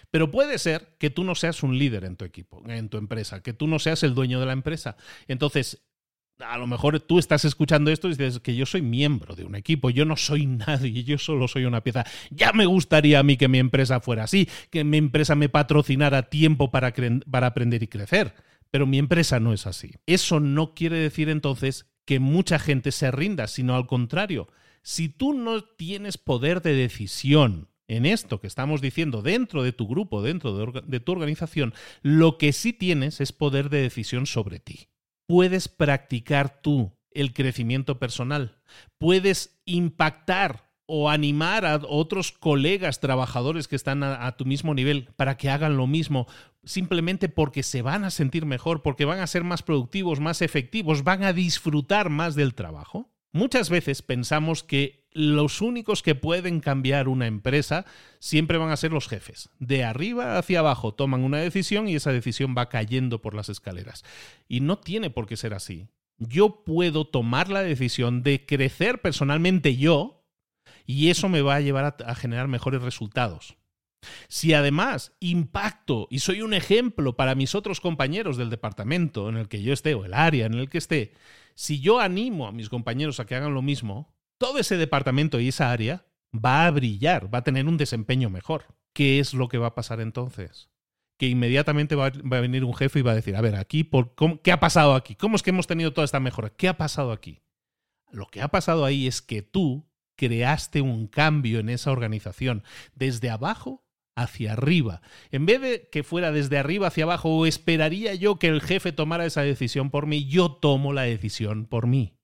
Pero 0.09 0.31
puede 0.31 0.57
ser 0.57 0.95
que 0.97 1.09
tú 1.09 1.23
no 1.23 1.35
seas 1.35 1.61
un 1.61 1.77
líder 1.77 2.05
en 2.05 2.15
tu 2.15 2.25
equipo, 2.25 2.63
en 2.67 2.89
tu 2.89 2.97
empresa, 2.97 3.43
que 3.43 3.53
tú 3.53 3.67
no 3.67 3.79
seas 3.79 4.03
el 4.03 4.15
dueño 4.15 4.39
de 4.39 4.45
la 4.45 4.53
empresa. 4.53 4.95
Entonces, 5.27 5.83
a 6.39 6.57
lo 6.57 6.67
mejor 6.67 6.99
tú 7.01 7.19
estás 7.19 7.43
escuchando 7.43 7.91
esto 7.91 8.07
y 8.07 8.11
dices 8.11 8.39
que 8.39 8.55
yo 8.55 8.65
soy 8.65 8.81
miembro 8.81 9.35
de 9.35 9.43
un 9.43 9.55
equipo, 9.55 9.89
yo 9.89 10.05
no 10.05 10.15
soy 10.15 10.45
nadie, 10.67 11.03
yo 11.03 11.17
solo 11.17 11.47
soy 11.47 11.65
una 11.65 11.81
pieza. 11.81 12.05
Ya 12.31 12.53
me 12.53 12.65
gustaría 12.65 13.19
a 13.19 13.23
mí 13.23 13.37
que 13.37 13.47
mi 13.47 13.59
empresa 13.59 13.99
fuera 13.99 14.23
así, 14.23 14.47
que 14.69 14.83
mi 14.83 14.97
empresa 14.97 15.35
me 15.35 15.49
patrocinara 15.49 16.29
tiempo 16.29 16.71
para, 16.71 16.93
para 17.29 17.47
aprender 17.47 17.83
y 17.83 17.87
crecer 17.87 18.33
pero 18.71 18.85
mi 18.85 18.97
empresa 18.99 19.39
no 19.39 19.53
es 19.53 19.67
así. 19.67 19.91
Eso 20.05 20.39
no 20.39 20.73
quiere 20.73 20.97
decir 20.97 21.29
entonces 21.29 21.87
que 22.05 22.19
mucha 22.19 22.59
gente 22.59 22.91
se 22.91 23.11
rinda, 23.11 23.47
sino 23.47 23.75
al 23.75 23.87
contrario. 23.87 24.47
Si 24.81 25.09
tú 25.09 25.33
no 25.33 25.63
tienes 25.63 26.17
poder 26.17 26.61
de 26.61 26.73
decisión 26.73 27.69
en 27.87 28.05
esto 28.05 28.39
que 28.39 28.47
estamos 28.47 28.81
diciendo 28.81 29.21
dentro 29.21 29.63
de 29.63 29.73
tu 29.73 29.87
grupo, 29.87 30.21
dentro 30.21 30.71
de, 30.81 30.99
tu 30.99 31.11
organización, 31.11 31.73
lo 32.01 32.37
que 32.37 32.53
sí 32.53 32.71
tienes 32.71 33.19
es 33.19 33.31
poder 33.31 33.69
de 33.69 33.81
decisión 33.81 34.25
sobre 34.25 34.59
ti. 34.59 34.89
Puedes 35.27 35.67
practicar 35.67 36.61
tú 36.61 36.97
el 37.11 37.33
crecimiento 37.33 37.99
personal. 37.99 38.61
Puedes 38.99 39.59
impactar 39.65 40.68
o 40.91 41.09
animar 41.09 41.67
a 41.67 41.79
otros 41.87 42.31
colegas 42.31 42.99
trabajadores 42.99 43.67
que 43.67 43.75
están 43.75 44.01
a, 44.01 44.31
tu 44.37 44.45
mismo 44.45 44.73
nivel 44.73 45.07
para 45.15 45.37
que 45.37 45.49
hagan 45.49 45.77
lo 45.77 45.85
mismo, 45.85 46.27
simplemente 46.63 47.29
porque 47.29 47.61
se 47.61 47.83
van 47.83 48.03
a 48.03 48.09
sentir 48.09 48.47
mejor, 48.47 48.81
porque 48.81 49.05
van 49.05 49.19
a 49.19 49.27
ser 49.27 49.43
más 49.43 49.61
productivos, 49.61 50.19
más 50.19 50.41
efectivos, 50.41 51.03
van 51.03 51.23
a 51.23 51.31
disfrutar 51.31 52.09
más 52.09 52.33
del 52.33 52.55
trabajo. 52.55 53.07
Muchas 53.31 53.69
veces 53.69 54.01
pensamos 54.01 54.63
que 54.63 55.07
los 55.11 55.61
únicos 55.61 56.01
que 56.01 56.15
pueden 56.15 56.59
cambiar 56.59 57.07
una 57.07 57.27
empresa 57.27 57.85
siempre 58.17 58.57
van 58.57 58.71
a 58.71 58.77
ser 58.77 58.91
los 58.91 59.07
jefes. 59.07 59.49
De 59.59 59.83
arriba 59.83 60.39
hacia 60.39 60.59
abajo 60.59 60.95
toman 60.95 61.23
una 61.23 61.37
decisión 61.37 61.87
y 61.87 61.93
esa 61.93 62.11
decisión 62.11 62.55
va 62.57 62.69
cayendo 62.69 63.21
por 63.21 63.35
las 63.35 63.49
escaleras. 63.49 64.03
Y 64.47 64.61
no 64.61 64.79
tiene 64.79 65.11
por 65.11 65.27
qué 65.27 65.37
ser 65.37 65.53
así. 65.53 65.87
Yo 66.17 66.63
puedo 66.65 67.05
tomar 67.05 67.49
la 67.49 67.61
decisión 67.61 68.23
de 68.23 68.45
crecer 68.47 69.01
personalmente 69.01 69.77
yo, 69.77 70.18
y 70.89 71.11
eso 71.11 71.29
me 71.29 71.43
va 71.43 71.53
a 71.53 71.61
llevar 71.61 71.97
a, 72.03 72.15
generar 72.15 72.47
mejores 72.47 72.81
resultados. 72.81 73.57
Si 74.27 74.55
además 74.55 75.13
impacto 75.19 76.07
y 76.09 76.17
soy 76.17 76.41
un 76.41 76.55
ejemplo 76.55 77.15
para 77.15 77.35
mis 77.35 77.53
otros 77.53 77.79
compañeros 77.79 78.37
del 78.37 78.49
departamento 78.49 79.29
en 79.29 79.37
el 79.37 79.47
que 79.49 79.61
yo 79.61 79.71
esté 79.71 79.93
o 79.93 80.03
el 80.03 80.15
área 80.15 80.47
en 80.47 80.55
el 80.55 80.67
que 80.67 80.79
esté, 80.79 81.13
si 81.53 81.79
yo 81.79 81.99
animo 81.99 82.47
a 82.47 82.51
mis 82.51 82.69
compañeros 82.69 83.19
a 83.19 83.27
que 83.27 83.35
hagan 83.35 83.53
lo 83.53 83.61
mismo, 83.61 84.15
todo 84.39 84.57
ese 84.57 84.77
departamento 84.77 85.39
y 85.39 85.49
esa 85.49 85.71
área 85.71 86.07
va 86.33 86.65
a 86.65 86.71
brillar, 86.71 87.31
va 87.31 87.39
a 87.39 87.43
tener 87.43 87.67
un 87.67 87.77
desempeño 87.77 88.31
mejor. 88.31 88.65
¿Qué 88.91 89.19
es 89.19 89.35
lo 89.35 89.47
que 89.47 89.59
va 89.59 89.67
a 89.67 89.75
pasar 89.75 90.01
entonces? 90.01 90.71
Que 91.19 91.27
inmediatamente 91.27 91.93
va, 91.93 92.07
a 92.07 92.39
venir 92.39 92.65
un 92.65 92.73
jefe 92.73 92.97
y 92.97 93.03
va 93.03 93.11
a 93.11 93.15
decir, 93.15 93.35
a 93.35 93.41
ver, 93.41 93.57
aquí, 93.57 93.83
por, 93.83 94.15
¿qué 94.41 94.51
ha 94.51 94.59
pasado 94.59 94.95
aquí? 94.95 95.13
¿Cómo 95.13 95.35
es 95.35 95.43
que 95.43 95.51
hemos 95.51 95.67
tenido 95.67 95.93
toda 95.93 96.05
esta 96.05 96.19
mejora? 96.19 96.49
¿Qué 96.49 96.67
ha 96.67 96.77
pasado 96.77 97.11
aquí? 97.11 97.43
Lo 98.09 98.25
que 98.25 98.41
ha 98.41 98.47
pasado 98.47 98.85
ahí 98.85 99.05
es 99.05 99.21
que 99.21 99.43
tú 99.43 99.88
creaste 100.19 100.81
un 100.81 101.07
cambio 101.07 101.59
en 101.59 101.69
esa 101.69 101.91
organización, 101.91 102.63
desde 102.93 103.29
abajo 103.29 103.85
hacia 104.17 104.51
arriba. 104.51 105.01
En 105.31 105.45
vez 105.45 105.61
de 105.61 105.87
que 105.89 106.03
fuera 106.03 106.33
desde 106.33 106.57
arriba 106.57 106.87
hacia 106.87 107.05
abajo 107.05 107.29
o 107.29 107.45
esperaría 107.45 108.13
yo 108.15 108.37
que 108.37 108.47
el 108.47 108.59
jefe 108.59 108.91
tomara 108.91 109.25
esa 109.25 109.43
decisión 109.43 109.89
por 109.89 110.07
mí, 110.07 110.25
yo 110.25 110.51
tomo 110.51 110.91
la 110.91 111.03
decisión 111.03 111.65
por 111.65 111.87
mí. 111.87 112.17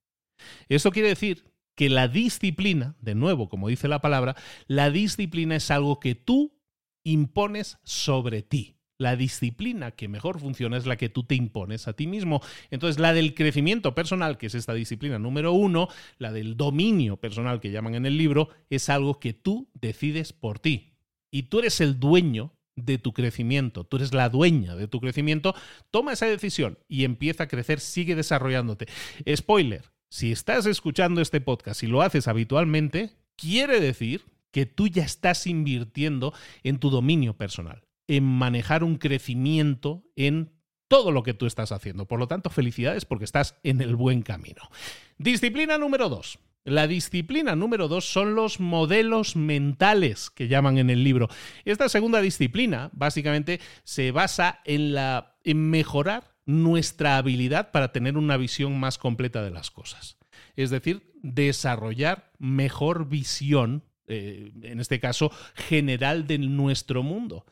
Esto 0.68 0.92
quiere 0.92 1.08
decir 1.08 1.46
que 1.74 1.90
la 1.90 2.10
disciplina, 2.10 2.98
de 3.00 3.16
nuevo, 3.16 3.48
como 3.48 3.70
dice 3.70 3.88
la 3.88 4.02
palabra, 4.02 4.36
la 4.68 4.92
disciplina 4.92 5.56
es 5.56 5.72
algo 5.72 6.02
que 6.02 6.16
tú 6.16 6.60
impones 7.06 7.78
sobre 7.84 8.42
ti. 8.42 8.75
La 8.98 9.18
disciplina 9.18 9.92
que 9.92 10.08
mejor 10.08 10.40
funciona 10.40 10.78
es 10.78 10.86
la 10.86 10.96
que 10.96 11.10
tú 11.10 11.24
te 11.24 11.36
impones 11.36 11.88
a 11.88 11.94
ti 11.94 12.08
mismo. 12.08 12.42
Entonces, 12.72 13.00
la 13.00 13.14
del 13.14 13.34
crecimiento 13.34 13.94
personal, 13.94 14.38
que 14.38 14.48
es 14.48 14.56
esta 14.56 14.74
disciplina 14.74 15.20
número 15.20 15.52
uno, 15.52 15.90
la 16.18 16.32
del 16.32 16.56
dominio 16.56 17.18
personal 17.18 17.60
que 17.60 17.72
llaman 17.72 17.96
en 17.96 18.06
el 18.06 18.18
libro, 18.18 18.50
es 18.70 18.90
algo 18.90 19.20
que 19.20 19.34
tú 19.34 19.70
decides 19.74 20.32
por 20.32 20.60
ti. 20.60 20.94
Y 21.30 21.44
tú 21.44 21.60
eres 21.60 21.82
el 21.82 22.00
dueño 22.00 22.54
de 22.78 22.98
tu 22.98 23.14
crecimiento, 23.14 23.84
tú 23.84 23.98
eres 23.98 24.14
la 24.14 24.30
dueña 24.30 24.76
de 24.76 24.88
tu 24.88 25.00
crecimiento, 25.02 25.56
toma 25.92 26.14
esa 26.14 26.26
decisión 26.26 26.78
y 26.88 27.04
empieza 27.04 27.44
a 27.44 27.48
crecer, 27.48 27.80
sigue 27.80 28.16
desarrollándote. 28.16 28.88
Spoiler, 29.36 29.84
si 30.10 30.32
estás 30.32 30.66
escuchando 30.66 31.22
este 31.22 31.42
podcast 31.42 31.84
y 31.84 31.88
lo 31.88 32.02
haces 32.02 32.28
habitualmente, 32.28 33.12
quiere 33.36 33.80
decir 33.80 34.24
que 34.52 34.66
tú 34.66 34.88
ya 34.88 35.04
estás 35.04 35.48
invirtiendo 35.48 36.34
en 36.64 36.80
tu 36.80 36.90
dominio 36.90 37.36
personal 37.36 37.85
en 38.08 38.24
manejar 38.24 38.84
un 38.84 38.98
crecimiento 38.98 40.04
en 40.16 40.54
todo 40.88 41.12
lo 41.12 41.24
que 41.24 41.34
tú 41.34 41.46
estás 41.46 41.72
haciendo. 41.72 42.08
Por 42.08 42.20
lo 42.20 42.28
tanto, 42.28 42.50
felicidades 42.50 43.06
porque 43.06 43.26
estás 43.26 43.56
en 43.64 43.82
el 43.82 43.96
buen 43.96 44.22
camino. 44.22 44.70
Disciplina 45.18 45.78
número 45.78 46.10
dos. 46.10 46.40
La 46.64 46.88
disciplina 46.88 47.56
número 47.56 47.88
dos 47.88 48.06
son 48.06 48.34
los 48.34 48.60
modelos 48.60 49.36
mentales 49.36 50.32
que 50.32 50.48
llaman 50.48 50.80
en 50.80 50.90
el 50.90 51.04
libro. 51.04 51.30
Esta 51.64 51.90
segunda 51.90 52.22
disciplina 52.22 52.90
básicamente 52.94 53.60
se 53.84 54.12
basa 54.12 54.62
en, 54.66 54.96
la, 54.96 55.38
en 55.44 55.70
mejorar 55.70 56.36
nuestra 56.48 57.18
habilidad 57.18 57.72
para 57.72 57.92
tener 57.92 58.18
una 58.18 58.38
visión 58.38 58.80
más 58.80 58.98
completa 58.98 59.44
de 59.44 59.52
las 59.52 59.70
cosas. 59.70 60.18
Es 60.56 60.72
decir, 60.72 61.12
desarrollar 61.22 62.32
mejor 62.40 63.10
visión, 63.10 63.84
eh, 64.08 64.52
en 64.64 64.80
este 64.80 65.00
caso, 65.00 65.32
general 65.54 66.26
de 66.26 66.40
nuestro 66.40 67.04
mundo. 67.04 67.46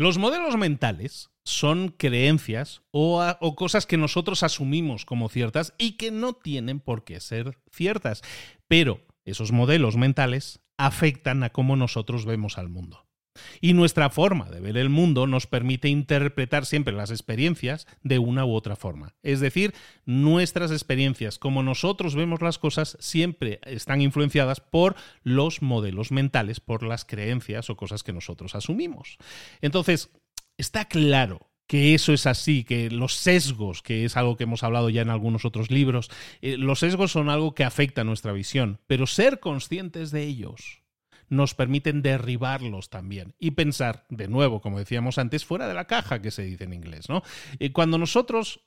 Los 0.00 0.16
modelos 0.16 0.56
mentales 0.56 1.28
son 1.44 1.88
creencias 1.90 2.80
o, 2.90 3.54
cosas 3.54 3.84
que 3.84 3.98
nosotros 3.98 4.42
asumimos 4.42 5.04
como 5.04 5.28
ciertas 5.28 5.74
y 5.76 5.98
que 5.98 6.10
no 6.10 6.32
tienen 6.32 6.80
por 6.80 7.04
qué 7.04 7.20
ser 7.20 7.58
ciertas. 7.70 8.22
Pero 8.66 9.02
esos 9.26 9.52
modelos 9.52 9.98
mentales 9.98 10.60
afectan 10.78 11.42
a 11.42 11.50
cómo 11.50 11.76
nosotros 11.76 12.24
vemos 12.24 12.56
al 12.56 12.70
mundo. 12.70 13.09
Y 13.60 13.74
nuestra 13.74 14.10
forma 14.10 14.50
de 14.50 14.60
ver 14.60 14.76
el 14.76 14.88
mundo 14.88 15.26
nos 15.26 15.46
permite 15.46 15.88
interpretar 15.88 16.66
siempre 16.66 16.94
las 16.94 17.10
experiencias 17.10 17.86
de 18.02 18.18
una 18.18 18.44
u 18.44 18.54
otra 18.54 18.76
forma. 18.76 19.14
Es 19.22 19.40
decir, 19.40 19.74
nuestras 20.04 20.70
experiencias, 20.70 21.38
como 21.38 21.62
nosotros 21.62 22.14
vemos 22.14 22.42
las 22.42 22.58
cosas, 22.58 22.96
siempre 23.00 23.60
están 23.64 24.00
influenciadas 24.00 24.60
por 24.60 24.96
los 25.22 25.62
modelos 25.62 26.10
mentales, 26.10 26.60
por 26.60 26.82
las 26.82 27.04
creencias 27.04 27.70
o 27.70 27.76
cosas 27.76 28.02
que 28.02 28.12
nosotros 28.12 28.54
asumimos. 28.54 29.18
Entonces, 29.60 30.10
está 30.56 30.86
claro 30.86 31.50
que 31.66 31.94
eso 31.94 32.12
es 32.12 32.26
así, 32.26 32.64
que 32.64 32.90
los 32.90 33.14
sesgos, 33.14 33.80
que 33.80 34.04
es 34.04 34.16
algo 34.16 34.36
que 34.36 34.42
hemos 34.42 34.64
hablado 34.64 34.90
ya 34.90 35.02
en 35.02 35.10
algunos 35.10 35.44
otros 35.44 35.70
libros, 35.70 36.10
eh, 36.42 36.56
los 36.56 36.80
sesgos 36.80 37.12
son 37.12 37.28
algo 37.28 37.54
que 37.54 37.62
afecta 37.62 38.00
a 38.00 38.04
nuestra 38.04 38.32
visión, 38.32 38.80
pero 38.88 39.06
ser 39.06 39.38
conscientes 39.38 40.10
de 40.10 40.24
ellos 40.24 40.80
nos 41.30 41.54
permiten 41.54 42.02
derribarlos 42.02 42.90
también 42.90 43.34
y 43.38 43.52
pensar, 43.52 44.04
de 44.10 44.28
nuevo, 44.28 44.60
como 44.60 44.78
decíamos 44.78 45.16
antes, 45.16 45.44
fuera 45.44 45.66
de 45.66 45.74
la 45.74 45.86
caja 45.86 46.20
que 46.20 46.30
se 46.30 46.42
dice 46.42 46.64
en 46.64 46.74
inglés. 46.74 47.08
¿no? 47.08 47.22
Eh, 47.58 47.72
cuando 47.72 47.96
nosotros 47.96 48.60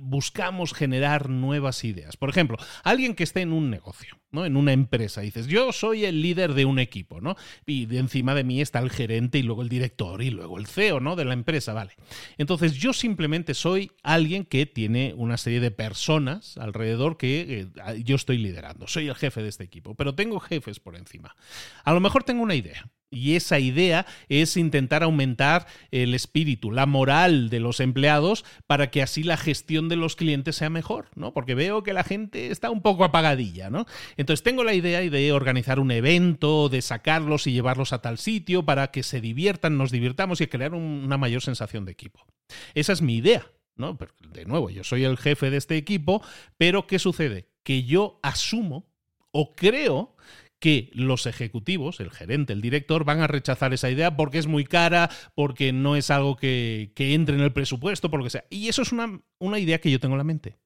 buscamos 0.00 0.72
generar 0.72 1.28
nuevas 1.28 1.84
ideas. 1.84 2.16
Por 2.16 2.30
ejemplo, 2.30 2.56
alguien 2.84 3.14
que 3.14 3.24
esté 3.24 3.42
en 3.42 3.52
un 3.52 3.68
negocio, 3.68 4.18
¿no? 4.30 4.46
En 4.46 4.56
una 4.56 4.72
empresa, 4.72 5.20
dices, 5.20 5.46
yo 5.46 5.72
soy 5.72 6.06
el 6.06 6.22
líder 6.22 6.54
de 6.54 6.64
un 6.64 6.78
equipo, 6.78 7.20
¿no? 7.20 7.36
Y 7.66 7.86
de 7.86 7.98
encima 7.98 8.34
de 8.34 8.44
mí 8.44 8.60
está 8.60 8.78
el 8.78 8.90
gerente 8.90 9.38
y 9.38 9.42
luego 9.42 9.62
el 9.62 9.68
director 9.68 10.22
y 10.22 10.30
luego 10.30 10.58
el 10.58 10.66
CEO, 10.66 11.00
¿no? 11.00 11.16
De 11.16 11.26
la 11.26 11.34
empresa, 11.34 11.74
vale. 11.74 11.92
Entonces, 12.38 12.74
yo 12.74 12.92
simplemente 12.94 13.52
soy 13.52 13.92
alguien 14.02 14.44
que 14.44 14.64
tiene 14.64 15.12
una 15.16 15.36
serie 15.36 15.60
de 15.60 15.70
personas 15.70 16.56
alrededor 16.56 17.18
que 17.18 17.60
eh, 17.60 18.02
yo 18.02 18.16
estoy 18.16 18.38
liderando. 18.38 18.86
Soy 18.86 19.08
el 19.08 19.14
jefe 19.14 19.42
de 19.42 19.48
este 19.48 19.64
equipo, 19.64 19.94
pero 19.94 20.14
tengo 20.14 20.40
jefes 20.40 20.80
por 20.80 20.96
encima. 20.96 21.36
A 21.84 21.92
lo 21.92 22.00
mejor 22.00 22.24
tengo 22.24 22.42
una 22.42 22.54
idea 22.54 22.90
y 23.10 23.36
esa 23.36 23.58
idea 23.58 24.06
es 24.28 24.56
intentar 24.56 25.02
aumentar 25.02 25.66
el 25.90 26.14
espíritu, 26.14 26.70
la 26.70 26.86
moral 26.86 27.48
de 27.48 27.60
los 27.60 27.80
empleados 27.80 28.44
para 28.66 28.90
que 28.90 29.02
así 29.02 29.22
la 29.22 29.36
gestión 29.36 29.88
de 29.88 29.96
los 29.96 30.16
clientes 30.16 30.56
sea 30.56 30.70
mejor, 30.70 31.08
¿no? 31.14 31.32
Porque 31.32 31.54
veo 31.54 31.82
que 31.82 31.92
la 31.92 32.04
gente 32.04 32.50
está 32.50 32.70
un 32.70 32.82
poco 32.82 33.04
apagadilla, 33.04 33.70
¿no? 33.70 33.86
Entonces 34.16 34.42
tengo 34.42 34.64
la 34.64 34.74
idea 34.74 35.00
de 35.00 35.32
organizar 35.32 35.80
un 35.80 35.90
evento, 35.90 36.68
de 36.68 36.82
sacarlos 36.82 37.46
y 37.46 37.52
llevarlos 37.52 37.92
a 37.92 38.02
tal 38.02 38.18
sitio 38.18 38.64
para 38.64 38.90
que 38.90 39.02
se 39.02 39.20
diviertan, 39.20 39.78
nos 39.78 39.90
divirtamos 39.90 40.40
y 40.40 40.46
crear 40.46 40.74
una 40.74 41.16
mayor 41.16 41.42
sensación 41.42 41.84
de 41.84 41.92
equipo. 41.92 42.26
Esa 42.74 42.92
es 42.92 43.02
mi 43.02 43.16
idea, 43.16 43.46
¿no? 43.76 43.96
Pero, 43.96 44.12
de 44.32 44.44
nuevo, 44.44 44.70
yo 44.70 44.84
soy 44.84 45.04
el 45.04 45.16
jefe 45.16 45.50
de 45.50 45.56
este 45.56 45.76
equipo, 45.76 46.22
pero 46.56 46.86
¿qué 46.86 46.98
sucede? 46.98 47.48
Que 47.62 47.84
yo 47.84 48.18
asumo 48.22 48.86
o 49.30 49.54
creo 49.54 50.16
que 50.60 50.90
los 50.92 51.26
ejecutivos, 51.26 52.00
el 52.00 52.10
gerente, 52.10 52.52
el 52.52 52.60
director, 52.60 53.04
van 53.04 53.20
a 53.20 53.26
rechazar 53.26 53.72
esa 53.72 53.90
idea 53.90 54.16
porque 54.16 54.38
es 54.38 54.46
muy 54.46 54.64
cara, 54.64 55.10
porque 55.34 55.72
no 55.72 55.96
es 55.96 56.10
algo 56.10 56.36
que, 56.36 56.92
entre 56.96 57.36
en 57.36 57.42
el 57.42 57.52
presupuesto, 57.52 58.10
por 58.10 58.18
lo 58.18 58.24
que 58.24 58.30
sea. 58.30 58.44
Y 58.50 58.68
eso 58.68 58.82
es 58.82 58.92
una, 58.92 59.20
una 59.38 59.58
idea 59.58 59.80
que 59.80 59.90
yo 59.90 60.00
tengo 60.00 60.14
en 60.14 60.18
la 60.18 60.24
mente. 60.24 60.58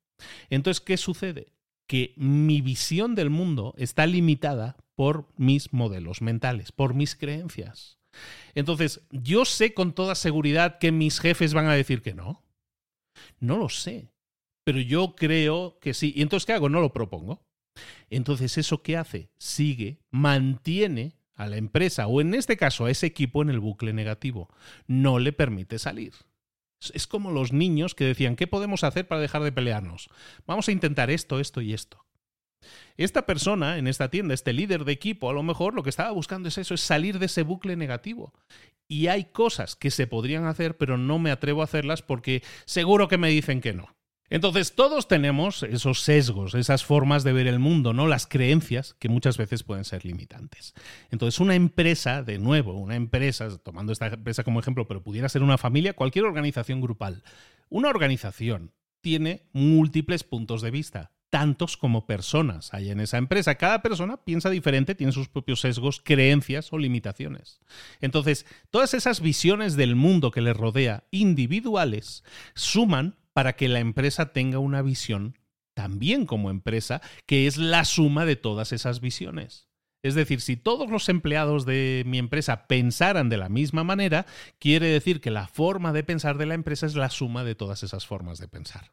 Entonces, 0.51 0.81
¿qué 0.81 0.97
sucede? 0.97 1.53
Que 1.87 2.15
mi 2.17 2.61
visión 2.61 3.15
del 3.15 3.29
mundo 3.29 3.75
está 3.77 4.07
limitada 4.07 4.77
por 4.95 5.29
mis 5.37 5.73
modelos 5.73 6.23
mentales, 6.23 6.73
por 6.73 6.95
mis 6.95 7.17
creencias. 7.17 7.99
Entonces, 8.55 9.07
yo 9.11 9.45
sé 9.45 9.75
con 9.75 9.93
toda 9.93 10.15
seguridad 10.15 10.79
que 10.79 10.93
mis 10.93 11.21
jefes 11.21 11.55
van 11.55 11.67
a 11.67 11.75
decir 11.75 12.03
que 12.03 12.15
no. 12.15 12.45
No 13.41 13.59
lo 13.59 13.69
sé. 13.69 14.11
Pero 14.65 14.81
yo 14.81 15.15
creo 15.17 15.79
que 15.81 15.95
sí. 15.95 16.13
¿Y 16.15 16.23
entonces 16.23 16.47
qué 16.47 16.53
hago? 16.53 16.69
No 16.69 16.81
lo 16.81 16.93
propongo. 16.93 17.43
Entonces, 18.11 18.59
¿eso 18.59 18.83
qué 18.83 18.97
hace? 18.97 19.31
Sigue, 19.39 19.99
mantiene 20.11 21.17
a 21.35 21.47
la 21.47 21.57
empresa 21.57 22.07
o 22.07 22.21
en 22.21 22.35
este 22.35 22.57
caso 22.57 22.85
a 22.85 22.91
ese 22.91 23.07
equipo 23.07 23.43
en 23.43 23.51
el 23.51 23.61
bucle 23.61 23.93
negativo. 23.93 24.49
No 24.87 25.19
le 25.19 25.33
permite 25.33 25.79
salir. 25.79 26.13
Es 26.93 27.07
como 27.07 27.31
los 27.31 27.53
niños 27.53 27.95
que 27.95 28.05
decían, 28.05 28.37
¿qué 28.37 28.47
podemos 28.47 28.85
hacer 28.85 29.07
para 29.07 29.21
dejar 29.21 29.43
de 29.43 29.53
pelearnos? 29.53 30.09
Vamos 30.47 30.69
a 30.69 30.73
intentar 30.73 31.11
esto, 31.11 31.39
esto 31.39 31.61
y 31.61 31.75
esto. 31.75 32.05
Esta 32.97 33.27
persona 33.27 33.79
en 33.79 33.87
esta 33.87 34.09
tienda, 34.11 34.35
este 34.35 34.53
líder 34.53 34.85
de 34.85 34.93
equipo, 34.93 35.31
a 35.31 35.33
lo 35.33 35.43
mejor 35.43 35.75
lo 35.75 35.83
que 35.83 35.91
estaba 35.91 36.11
buscando 36.11 36.49
es 36.49 36.59
eso, 36.59 36.75
es 36.75 36.81
salir 36.81 37.19
de 37.19 37.27
ese 37.27 37.43
bucle 37.43 37.77
negativo. 37.77 38.33
Y 38.89 39.07
hay 39.07 39.25
cosas 39.25 39.77
que 39.77 39.91
se 39.91 40.07
podrían 40.07 40.45
hacer, 40.45 40.77
pero 40.77 40.99
no 40.99 41.19
me 41.19 41.31
atrevo 41.31 41.63
a 41.63 41.65
hacerlas 41.65 42.03
porque 42.03 42.43
seguro 42.65 43.09
que 43.09 43.19
me 43.19 43.31
dicen 43.31 43.61
que 43.61 43.73
no. 43.73 43.95
Entonces, 44.33 44.75
todos 44.75 45.09
tenemos 45.09 45.63
esos 45.63 46.01
sesgos, 46.01 46.55
esas 46.55 46.87
formas 46.87 47.23
de 47.23 47.35
ver 47.35 47.47
el 47.47 47.59
mundo, 47.59 47.93
¿no? 47.93 48.07
Las 48.07 48.27
creencias 48.27 48.95
que 48.99 49.11
muchas 49.11 49.37
veces 49.37 49.63
pueden 49.63 49.85
ser 49.85 50.07
limitantes. 50.07 50.73
Entonces, 51.11 51.39
una 51.39 51.55
empresa, 51.55 52.23
de 52.23 52.39
nuevo, 52.39 52.73
una 52.73 52.97
empresa, 52.97 53.59
tomando 53.59 53.93
esta 53.93 54.07
empresa 54.07 54.43
como 54.43 54.59
ejemplo, 54.59 54.89
pero 54.89 55.03
pudiera 55.03 55.29
ser 55.29 55.43
una 55.43 55.59
familia, 55.59 55.93
cualquier 55.93 56.25
organización 56.25 56.81
grupal. 56.81 57.23
Una 57.69 57.91
organización 57.91 58.73
tiene 59.03 59.51
múltiples 59.53 60.25
puntos 60.25 60.63
de 60.63 60.71
vista, 60.71 61.13
tantos 61.29 61.77
como 61.77 62.07
personas 62.07 62.73
hay 62.73 62.91
en 62.91 63.01
esa 63.01 63.19
empresa. 63.19 63.57
Cada 63.57 63.83
persona 63.83 64.17
piensa 64.17 64.49
diferente, 64.49 64.95
tiene 64.95 65.13
sus 65.13 65.29
propios 65.29 65.61
sesgos, 65.61 66.01
creencias 66.03 66.73
o 66.73 66.79
limitaciones. 66.79 67.61
Entonces, 68.01 68.47
todas 68.71 68.95
esas 68.95 69.21
visiones 69.21 69.77
del 69.77 69.95
mundo 69.95 70.31
que 70.31 70.41
les 70.41 70.57
rodea 70.57 71.05
individuales 71.11 72.25
suman 72.55 73.17
para 73.33 73.55
que 73.55 73.69
la 73.69 73.81
empresa 73.81 74.33
tenga 74.33 74.59
una 74.59 74.83
visión 74.83 75.39
también 75.75 76.27
como 76.27 76.51
empresa, 76.51 77.01
que 77.27 77.47
es 77.47 77.57
la 77.57 77.85
suma 77.85 78.27
de 78.27 78.37
todas 78.37 78.73
esas 78.73 79.01
visiones. 79.01 79.69
Es 80.05 80.15
decir, 80.15 80.41
si 80.41 80.57
todos 80.57 80.91
los 80.91 81.09
empleados 81.09 81.65
de 81.65 82.03
mi 82.07 82.19
empresa 82.19 82.67
pensaran 82.67 83.29
de 83.29 83.37
la 83.37 83.49
misma 83.49 83.85
manera, 83.85 84.27
quiere 84.59 84.89
decir 84.89 85.21
que 85.21 85.31
la 85.31 85.47
forma 85.47 85.93
de 85.93 86.03
pensar 86.03 86.39
de 86.39 86.47
la 86.47 86.55
empresa 86.55 86.87
es 86.87 86.97
la 86.97 87.09
suma 87.09 87.45
de 87.45 87.55
todas 87.55 87.85
esas 87.85 88.05
formas 88.05 88.39
de 88.39 88.49
pensar. 88.49 88.91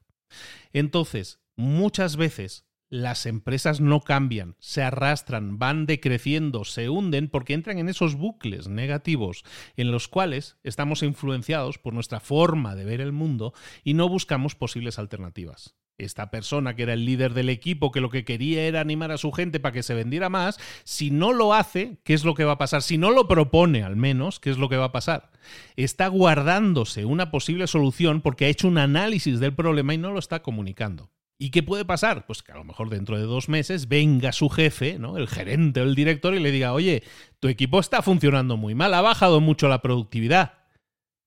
Entonces, 0.71 1.39
muchas 1.55 2.15
veces 2.15 2.68
las 2.89 3.25
empresas 3.25 3.81
no 3.81 4.01
cambian, 4.01 4.55
se 4.59 4.81
arrastran, 4.81 5.59
van 5.59 5.85
decreciendo, 5.85 6.65
se 6.65 6.89
hunden 6.89 7.29
porque 7.29 7.53
entran 7.53 7.77
en 7.77 7.89
esos 7.89 8.15
bucles 8.15 8.67
negativos 8.67 9.43
en 9.77 9.91
los 9.91 10.07
cuales 10.07 10.57
estamos 10.63 11.03
influenciados 11.03 11.77
por 11.77 11.93
nuestra 11.93 12.19
forma 12.19 12.75
de 12.75 12.85
ver 12.85 13.01
el 13.01 13.11
mundo 13.11 13.53
y 13.83 13.93
no 13.93 14.09
buscamos 14.09 14.55
posibles 14.55 14.97
alternativas. 14.97 15.75
Esta 15.99 16.31
persona 16.31 16.77
que 16.77 16.83
era 16.83 16.93
el 16.93 17.03
líder 17.03 17.33
del 17.33 17.49
equipo, 17.49 17.91
que 17.91 17.99
lo 17.99 18.09
que 18.09 18.23
quería 18.23 18.63
era 18.63 18.79
animar 18.79 19.11
a 19.11 19.17
su 19.17 19.33
gente 19.33 19.59
para 19.59 19.73
que 19.73 19.83
se 19.83 19.93
vendiera 19.93 20.29
más, 20.29 20.57
si 20.85 21.11
no 21.11 21.33
lo 21.33 21.53
hace, 21.53 21.97
¿qué 22.05 22.13
es 22.13 22.23
lo 22.23 22.35
que 22.35 22.45
va 22.45 22.53
a 22.53 22.57
pasar? 22.57 22.81
Si 22.81 22.97
no 22.97 23.11
lo 23.11 23.27
propone 23.27 23.83
al 23.83 23.97
menos, 23.97 24.39
¿qué 24.39 24.49
es 24.49 24.57
lo 24.57 24.69
que 24.69 24.77
va 24.77 24.85
a 24.85 24.91
pasar? 24.93 25.29
Está 25.75 26.07
guardándose 26.07 27.03
una 27.03 27.31
posible 27.31 27.67
solución 27.67 28.21
porque 28.21 28.45
ha 28.45 28.49
hecho 28.49 28.69
un 28.69 28.77
análisis 28.77 29.41
del 29.41 29.53
problema 29.53 29.93
y 29.93 29.97
no 29.97 30.11
lo 30.11 30.19
está 30.19 30.41
comunicando. 30.41 31.11
¿Y 31.41 31.51
qué 31.51 31.63
puede 31.63 31.85
pasar? 31.85 32.25
Pues 32.25 32.43
que 32.43 32.51
a 32.51 32.57
lo 32.57 32.65
mejor 32.65 32.89
dentro 32.89 33.17
de 33.17 33.23
dos 33.23 33.47
meses 33.47 33.87
venga 33.87 34.33
su 34.33 34.49
jefe, 34.49 34.99
¿no? 34.99 35.17
El 35.17 35.29
gerente 35.29 35.79
o 35.79 35.85
el 35.85 35.95
director 35.95 36.35
y 36.35 36.39
le 36.39 36.51
diga, 36.51 36.73
oye, 36.73 37.01
tu 37.39 37.47
equipo 37.47 37.79
está 37.79 38.01
funcionando 38.01 38.57
muy 38.57 38.75
mal, 38.75 38.93
ha 38.93 38.99
bajado 38.99 39.39
mucho 39.39 39.69
la 39.69 39.81
productividad. 39.81 40.59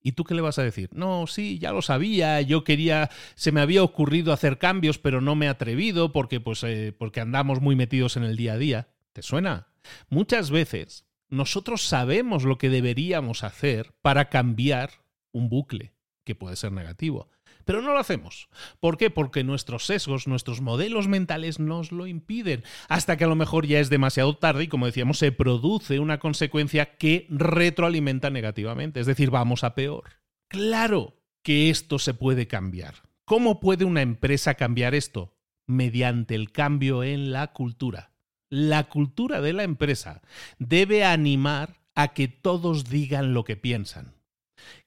¿Y 0.02 0.12
tú 0.12 0.24
qué 0.24 0.34
le 0.34 0.42
vas 0.42 0.58
a 0.58 0.64
decir? 0.64 0.90
No, 0.92 1.26
sí, 1.26 1.58
ya 1.58 1.72
lo 1.72 1.80
sabía, 1.80 2.42
yo 2.42 2.62
quería, 2.62 3.08
se 3.36 3.52
me 3.52 3.62
había 3.62 3.82
ocurrido 3.82 4.34
hacer 4.34 4.58
cambios, 4.58 4.98
pero 4.98 5.22
no 5.22 5.34
me 5.34 5.46
he 5.46 5.48
atrevido 5.48 6.12
porque, 6.12 6.40
pues, 6.40 6.62
eh, 6.64 6.94
porque 6.96 7.20
andamos 7.20 7.62
muy 7.62 7.74
metidos 7.74 8.18
en 8.18 8.24
el 8.24 8.36
día 8.36 8.52
a 8.52 8.58
día. 8.58 8.88
¿Te 9.14 9.22
suena? 9.22 9.68
Muchas 10.10 10.50
veces 10.50 11.06
nosotros 11.30 11.82
sabemos 11.82 12.44
lo 12.44 12.58
que 12.58 12.68
deberíamos 12.68 13.44
hacer 13.44 13.94
para 14.02 14.28
cambiar 14.28 14.90
un 15.32 15.48
bucle 15.48 15.94
que 16.24 16.34
puede 16.34 16.56
ser 16.56 16.72
negativo. 16.72 17.30
Pero 17.64 17.82
no 17.82 17.92
lo 17.92 17.98
hacemos. 17.98 18.48
¿Por 18.80 18.96
qué? 18.96 19.10
Porque 19.10 19.44
nuestros 19.44 19.86
sesgos, 19.86 20.26
nuestros 20.26 20.60
modelos 20.60 21.08
mentales 21.08 21.58
nos 21.58 21.92
lo 21.92 22.06
impiden. 22.06 22.64
Hasta 22.88 23.16
que 23.16 23.24
a 23.24 23.28
lo 23.28 23.36
mejor 23.36 23.66
ya 23.66 23.80
es 23.80 23.90
demasiado 23.90 24.36
tarde 24.36 24.64
y, 24.64 24.68
como 24.68 24.86
decíamos, 24.86 25.18
se 25.18 25.32
produce 25.32 25.98
una 25.98 26.18
consecuencia 26.18 26.96
que 26.96 27.26
retroalimenta 27.30 28.30
negativamente. 28.30 29.00
Es 29.00 29.06
decir, 29.06 29.30
vamos 29.30 29.64
a 29.64 29.74
peor. 29.74 30.04
Claro 30.48 31.16
que 31.42 31.70
esto 31.70 31.98
se 31.98 32.14
puede 32.14 32.46
cambiar. 32.46 32.94
¿Cómo 33.24 33.60
puede 33.60 33.84
una 33.84 34.02
empresa 34.02 34.54
cambiar 34.54 34.94
esto? 34.94 35.34
Mediante 35.66 36.34
el 36.34 36.52
cambio 36.52 37.02
en 37.02 37.32
la 37.32 37.52
cultura. 37.52 38.12
La 38.50 38.84
cultura 38.84 39.40
de 39.40 39.52
la 39.52 39.62
empresa 39.62 40.22
debe 40.58 41.04
animar 41.04 41.80
a 41.94 42.08
que 42.08 42.28
todos 42.28 42.90
digan 42.90 43.32
lo 43.32 43.44
que 43.44 43.56
piensan. 43.56 44.14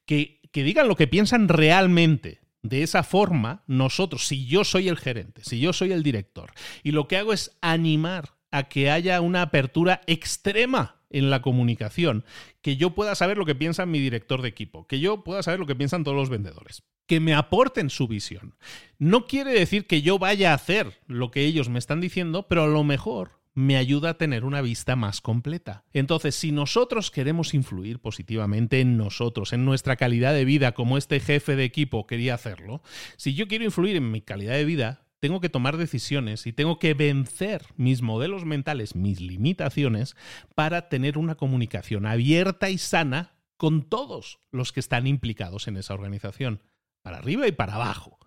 Que, 0.06 0.42
que 0.52 0.64
digan 0.64 0.88
lo 0.88 0.96
que 0.96 1.08
piensan 1.08 1.48
realmente 1.48 2.45
de 2.70 2.84
esa 2.84 3.04
forma, 3.04 3.64
nosotros, 3.68 4.28
si 4.28 4.46
yo 4.48 4.64
soy 4.64 4.88
el 4.88 4.98
gerente, 4.98 5.44
si 5.44 5.60
yo 5.60 5.72
soy 5.72 5.92
el 5.92 6.04
director, 6.04 6.52
y 6.84 6.92
lo 6.92 7.08
que 7.08 7.18
hago 7.18 7.32
es 7.32 7.56
animar 7.62 8.36
a 8.52 8.64
que 8.64 8.90
haya 8.90 9.22
una 9.22 9.44
apertura 9.44 10.02
extrema 10.08 11.02
en 11.10 11.30
la 11.30 11.42
comunicación, 11.42 12.26
que 12.62 12.78
yo 12.78 12.92
pueda 12.92 13.16
saber 13.16 13.38
lo 13.38 13.46
que 13.46 13.56
piensa 13.56 13.86
mi 13.86 14.00
director 14.00 14.42
de 14.42 14.50
equipo, 14.50 14.88
que 14.88 15.00
yo 15.00 15.24
pueda 15.24 15.44
saber 15.44 15.60
lo 15.60 15.68
que 15.68 15.76
piensan 15.76 16.04
todos 16.04 16.18
los 16.18 16.30
vendedores, 16.30 16.84
que 17.06 17.20
me 17.20 17.36
aporten 17.36 17.90
su 17.90 18.08
visión. 18.08 18.56
No 18.98 19.28
quiere 19.28 19.52
decir 19.52 19.86
que 19.86 20.02
yo 20.02 20.18
vaya 20.18 20.52
a 20.52 20.56
hacer 20.56 21.00
lo 21.08 21.30
que 21.30 21.46
ellos 21.46 21.70
me 21.70 21.80
están 21.80 22.02
diciendo, 22.02 22.48
pero 22.48 22.64
a 22.64 22.68
lo 22.68 22.84
mejor 22.84 23.35
me 23.56 23.78
ayuda 23.78 24.12
a 24.12 24.18
tener 24.18 24.44
una 24.44 24.62
vista 24.62 24.96
más 24.96 25.22
completa. 25.22 25.86
Entonces, 25.94 26.36
si 26.36 26.52
nosotros 26.52 27.10
queremos 27.10 27.54
influir 27.54 28.00
positivamente 28.00 28.82
en 28.82 28.98
nosotros, 28.98 29.54
en 29.54 29.66
nuestra 29.66 29.96
calidad 29.96 30.34
de 30.34 30.46
vida, 30.46 30.74
como 30.74 30.98
este 30.98 31.20
jefe 31.22 31.56
de 31.56 31.64
equipo 31.64 32.06
quería 32.06 32.36
hacerlo, 32.36 32.84
si 33.16 33.34
yo 33.34 33.48
quiero 33.48 33.64
influir 33.64 33.96
en 33.96 34.12
mi 34.12 34.22
calidad 34.22 34.54
de 34.56 34.66
vida, 34.66 35.08
tengo 35.22 35.40
que 35.40 35.50
tomar 35.50 35.78
decisiones 35.78 36.46
y 36.46 36.54
tengo 36.54 36.78
que 36.78 36.94
vencer 36.94 37.66
mis 37.78 38.02
modelos 38.02 38.46
mentales, 38.46 38.96
mis 38.96 39.22
limitaciones, 39.22 40.16
para 40.54 40.90
tener 40.90 41.18
una 41.18 41.36
comunicación 41.36 42.06
abierta 42.06 42.70
y 42.70 42.78
sana 42.78 43.36
con 43.58 43.84
todos 43.84 44.40
los 44.52 44.74
que 44.74 44.82
están 44.82 45.08
implicados 45.08 45.70
en 45.70 45.78
esa 45.78 45.94
organización, 45.94 46.62
para 47.02 47.18
arriba 47.18 47.48
y 47.48 47.54
para 47.54 47.76
abajo. 47.76 48.20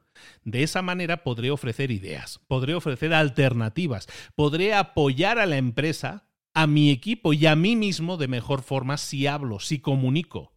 De 0.45 0.63
esa 0.63 0.83
manera 0.83 1.23
podré 1.23 1.51
ofrecer 1.51 1.91
ideas, 1.91 2.41
podré 2.47 2.75
ofrecer 2.75 3.15
alternativas, 3.15 4.09
podré 4.35 4.75
apoyar 4.75 5.39
a 5.39 5.47
la 5.47 5.57
empresa, 5.57 6.29
a 6.55 6.67
mi 6.67 6.91
equipo 6.91 7.33
y 7.33 7.47
a 7.47 7.57
mí 7.57 7.77
mismo 7.77 8.17
de 8.17 8.29
mejor 8.29 8.63
forma 8.63 8.97
si 8.97 9.27
hablo, 9.27 9.61
si 9.61 9.79
comunico. 9.79 10.53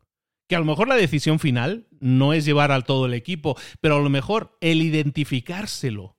Que 0.47 0.55
a 0.55 0.59
lo 0.59 0.65
mejor 0.65 0.87
la 0.87 0.95
decisión 0.95 1.39
final 1.39 1.87
no 1.99 2.33
es 2.33 2.43
llevar 2.45 2.71
al 2.71 2.83
todo 2.83 3.05
el 3.05 3.13
equipo, 3.13 3.57
pero 3.79 3.97
a 3.97 4.01
lo 4.01 4.09
mejor 4.09 4.57
el 4.61 4.81
identificárselo 4.81 6.17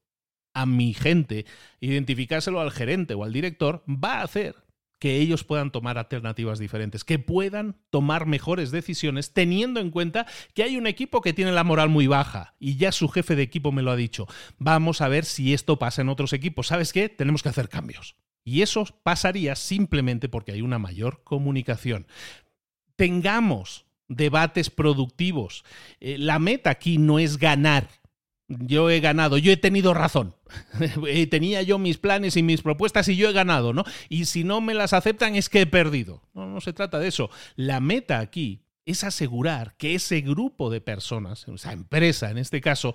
a 0.55 0.67
mi 0.67 0.95
gente, 0.95 1.47
identificárselo 1.81 2.61
al 2.61 2.71
gerente 2.71 3.15
o 3.15 3.25
al 3.25 3.33
director, 3.33 3.85
va 3.89 4.21
a 4.21 4.23
hacer 4.23 4.57
que 5.03 5.17
ellos 5.17 5.43
puedan 5.43 5.73
tomar 5.73 5.99
alternativas 5.99 6.61
diferentes, 6.61 7.03
que 7.03 7.19
puedan 7.19 7.75
tomar 7.91 8.25
mejores 8.25 8.71
decisiones 8.71 9.33
teniendo 9.33 9.81
en 9.81 9.91
cuenta 9.91 10.29
que 10.55 10.63
hay 10.63 10.77
un 10.77 10.87
equipo 10.87 11.23
que 11.23 11.33
tiene 11.33 11.51
la 11.51 11.65
moral 11.65 11.89
muy 11.89 12.07
baja 12.07 12.55
y 12.61 12.77
ya 12.77 12.93
su 12.93 13.09
jefe 13.09 13.35
de 13.35 13.43
equipo 13.43 13.73
me 13.73 13.83
lo 13.83 13.91
ha 13.91 13.97
dicho. 13.97 14.29
Vamos 14.59 15.01
a 15.01 15.09
ver 15.09 15.25
si 15.25 15.55
esto 15.55 15.77
pasa 15.77 16.03
en 16.03 16.09
otros 16.09 16.33
equipos. 16.33 16.69
¿Sabes 16.69 16.93
qué? 16.93 17.09
Tenemos 17.09 17.43
que 17.43 17.49
hacer 17.49 17.69
cambios. 17.69 18.15
Y 18.45 18.63
eso 18.63 18.85
pasaría 19.03 19.57
simplemente 19.57 20.29
porque 20.29 20.53
hay 20.53 20.63
una 20.63 20.79
mayor 20.79 21.25
comunicación. 21.25 22.07
Tengamos 22.95 23.87
debates 24.07 24.71
productivos. 24.71 25.65
Eh, 25.99 26.17
la 26.17 26.39
meta 26.39 26.71
aquí 26.71 26.99
no 26.99 27.19
es 27.19 27.39
ganar 27.39 27.89
yo 28.61 28.91
he 28.91 29.01
ganado, 29.01 29.39
yo 29.39 29.53
he 29.53 29.57
tenido 29.57 29.95
razón. 29.95 30.35
Tenía 31.31 31.63
yo 31.63 31.79
mis 31.79 31.99
planes 31.99 32.37
y 32.37 32.43
mis 32.43 32.63
propuestas 32.63 33.09
y 33.09 33.17
yo 33.17 33.29
he 33.29 33.33
ganado, 33.33 33.73
¿no? 33.73 33.85
Y 34.09 34.27
si 34.27 34.45
no 34.45 34.61
me 34.61 34.75
las 34.75 34.93
aceptan 34.93 35.37
es 35.37 35.49
que 35.49 35.63
he 35.63 35.67
perdido. 35.67 36.23
No, 36.35 36.47
no 36.47 36.61
se 36.61 36.73
trata 36.73 36.99
de 36.99 37.09
eso. 37.09 37.31
La 37.57 37.81
meta 37.81 38.19
aquí 38.19 38.63
es 38.85 39.05
asegurar 39.05 39.77
que 39.77 39.95
ese 39.95 40.21
grupo 40.21 40.71
de 40.71 40.81
personas, 40.81 41.47
esa 41.49 41.73
empresa 41.73 42.31
en 42.31 42.39
este 42.39 42.61
caso, 42.61 42.95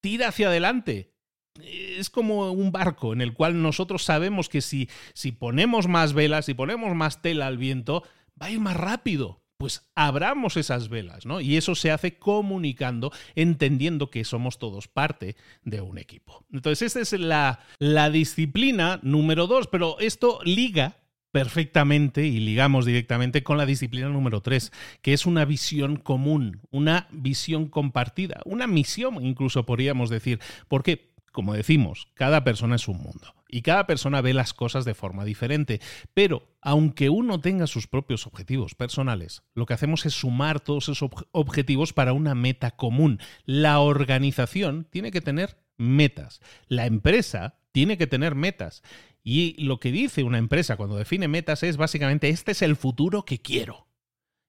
tira 0.00 0.28
hacia 0.28 0.48
adelante. 0.48 1.12
Es 1.60 2.08
como 2.08 2.50
un 2.52 2.72
barco 2.72 3.12
en 3.12 3.20
el 3.20 3.34
cual 3.34 3.60
nosotros 3.60 4.04
sabemos 4.04 4.48
que 4.48 4.62
si, 4.62 4.88
si 5.12 5.32
ponemos 5.32 5.86
más 5.86 6.14
velas, 6.14 6.46
si 6.46 6.54
ponemos 6.54 6.94
más 6.94 7.20
tela 7.20 7.46
al 7.46 7.58
viento, 7.58 8.02
va 8.40 8.46
a 8.46 8.50
ir 8.50 8.60
más 8.60 8.76
rápido 8.76 9.41
pues 9.62 9.88
abramos 9.94 10.56
esas 10.56 10.88
velas, 10.88 11.24
¿no? 11.24 11.40
Y 11.40 11.56
eso 11.56 11.76
se 11.76 11.92
hace 11.92 12.18
comunicando, 12.18 13.12
entendiendo 13.36 14.10
que 14.10 14.24
somos 14.24 14.58
todos 14.58 14.88
parte 14.88 15.36
de 15.62 15.80
un 15.80 15.98
equipo. 15.98 16.44
Entonces, 16.52 16.96
esta 16.96 16.98
es 16.98 17.12
la, 17.12 17.60
la 17.78 18.10
disciplina 18.10 18.98
número 19.04 19.46
dos, 19.46 19.68
pero 19.68 20.00
esto 20.00 20.40
liga 20.42 20.96
perfectamente 21.30 22.26
y 22.26 22.40
ligamos 22.40 22.86
directamente 22.86 23.44
con 23.44 23.56
la 23.56 23.64
disciplina 23.64 24.08
número 24.08 24.40
tres, 24.40 24.72
que 25.00 25.12
es 25.12 25.26
una 25.26 25.44
visión 25.44 25.94
común, 25.94 26.62
una 26.72 27.06
visión 27.12 27.68
compartida, 27.68 28.40
una 28.44 28.66
misión 28.66 29.24
incluso 29.24 29.64
podríamos 29.64 30.10
decir. 30.10 30.40
Porque 30.66 31.12
como 31.30 31.54
decimos, 31.54 32.08
cada 32.14 32.42
persona 32.42 32.74
es 32.74 32.88
un 32.88 32.98
mundo 32.98 33.32
y 33.52 33.60
cada 33.60 33.86
persona 33.86 34.22
ve 34.22 34.32
las 34.32 34.54
cosas 34.54 34.86
de 34.86 34.94
forma 34.94 35.26
diferente, 35.26 35.80
pero 36.14 36.48
aunque 36.62 37.10
uno 37.10 37.38
tenga 37.38 37.66
sus 37.66 37.86
propios 37.86 38.26
objetivos 38.26 38.74
personales, 38.74 39.42
lo 39.54 39.66
que 39.66 39.74
hacemos 39.74 40.06
es 40.06 40.14
sumar 40.14 40.58
todos 40.58 40.88
esos 40.88 41.10
objetivos 41.32 41.92
para 41.92 42.14
una 42.14 42.34
meta 42.34 42.70
común. 42.70 43.20
La 43.44 43.78
organización 43.80 44.88
tiene 44.90 45.10
que 45.10 45.20
tener 45.20 45.58
metas, 45.76 46.40
la 46.66 46.86
empresa 46.86 47.58
tiene 47.72 47.98
que 47.98 48.06
tener 48.06 48.34
metas 48.34 48.82
y 49.22 49.62
lo 49.62 49.78
que 49.80 49.92
dice 49.92 50.24
una 50.24 50.38
empresa 50.38 50.76
cuando 50.76 50.96
define 50.96 51.28
metas 51.28 51.62
es 51.62 51.76
básicamente 51.76 52.30
este 52.30 52.52
es 52.52 52.62
el 52.62 52.74
futuro 52.74 53.26
que 53.26 53.42
quiero. 53.42 53.86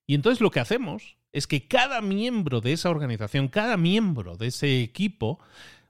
Y 0.08 0.16
entonces 0.16 0.40
lo 0.40 0.50
que 0.50 0.62
hacemos 0.62 1.18
es 1.34 1.46
que 1.46 1.68
cada 1.68 2.00
miembro 2.00 2.62
de 2.62 2.72
esa 2.72 2.90
organización, 2.90 3.50
cada 3.50 3.76
miembro 3.76 4.38
de 4.38 4.48
ese 4.48 4.82
equipo, 4.82 5.40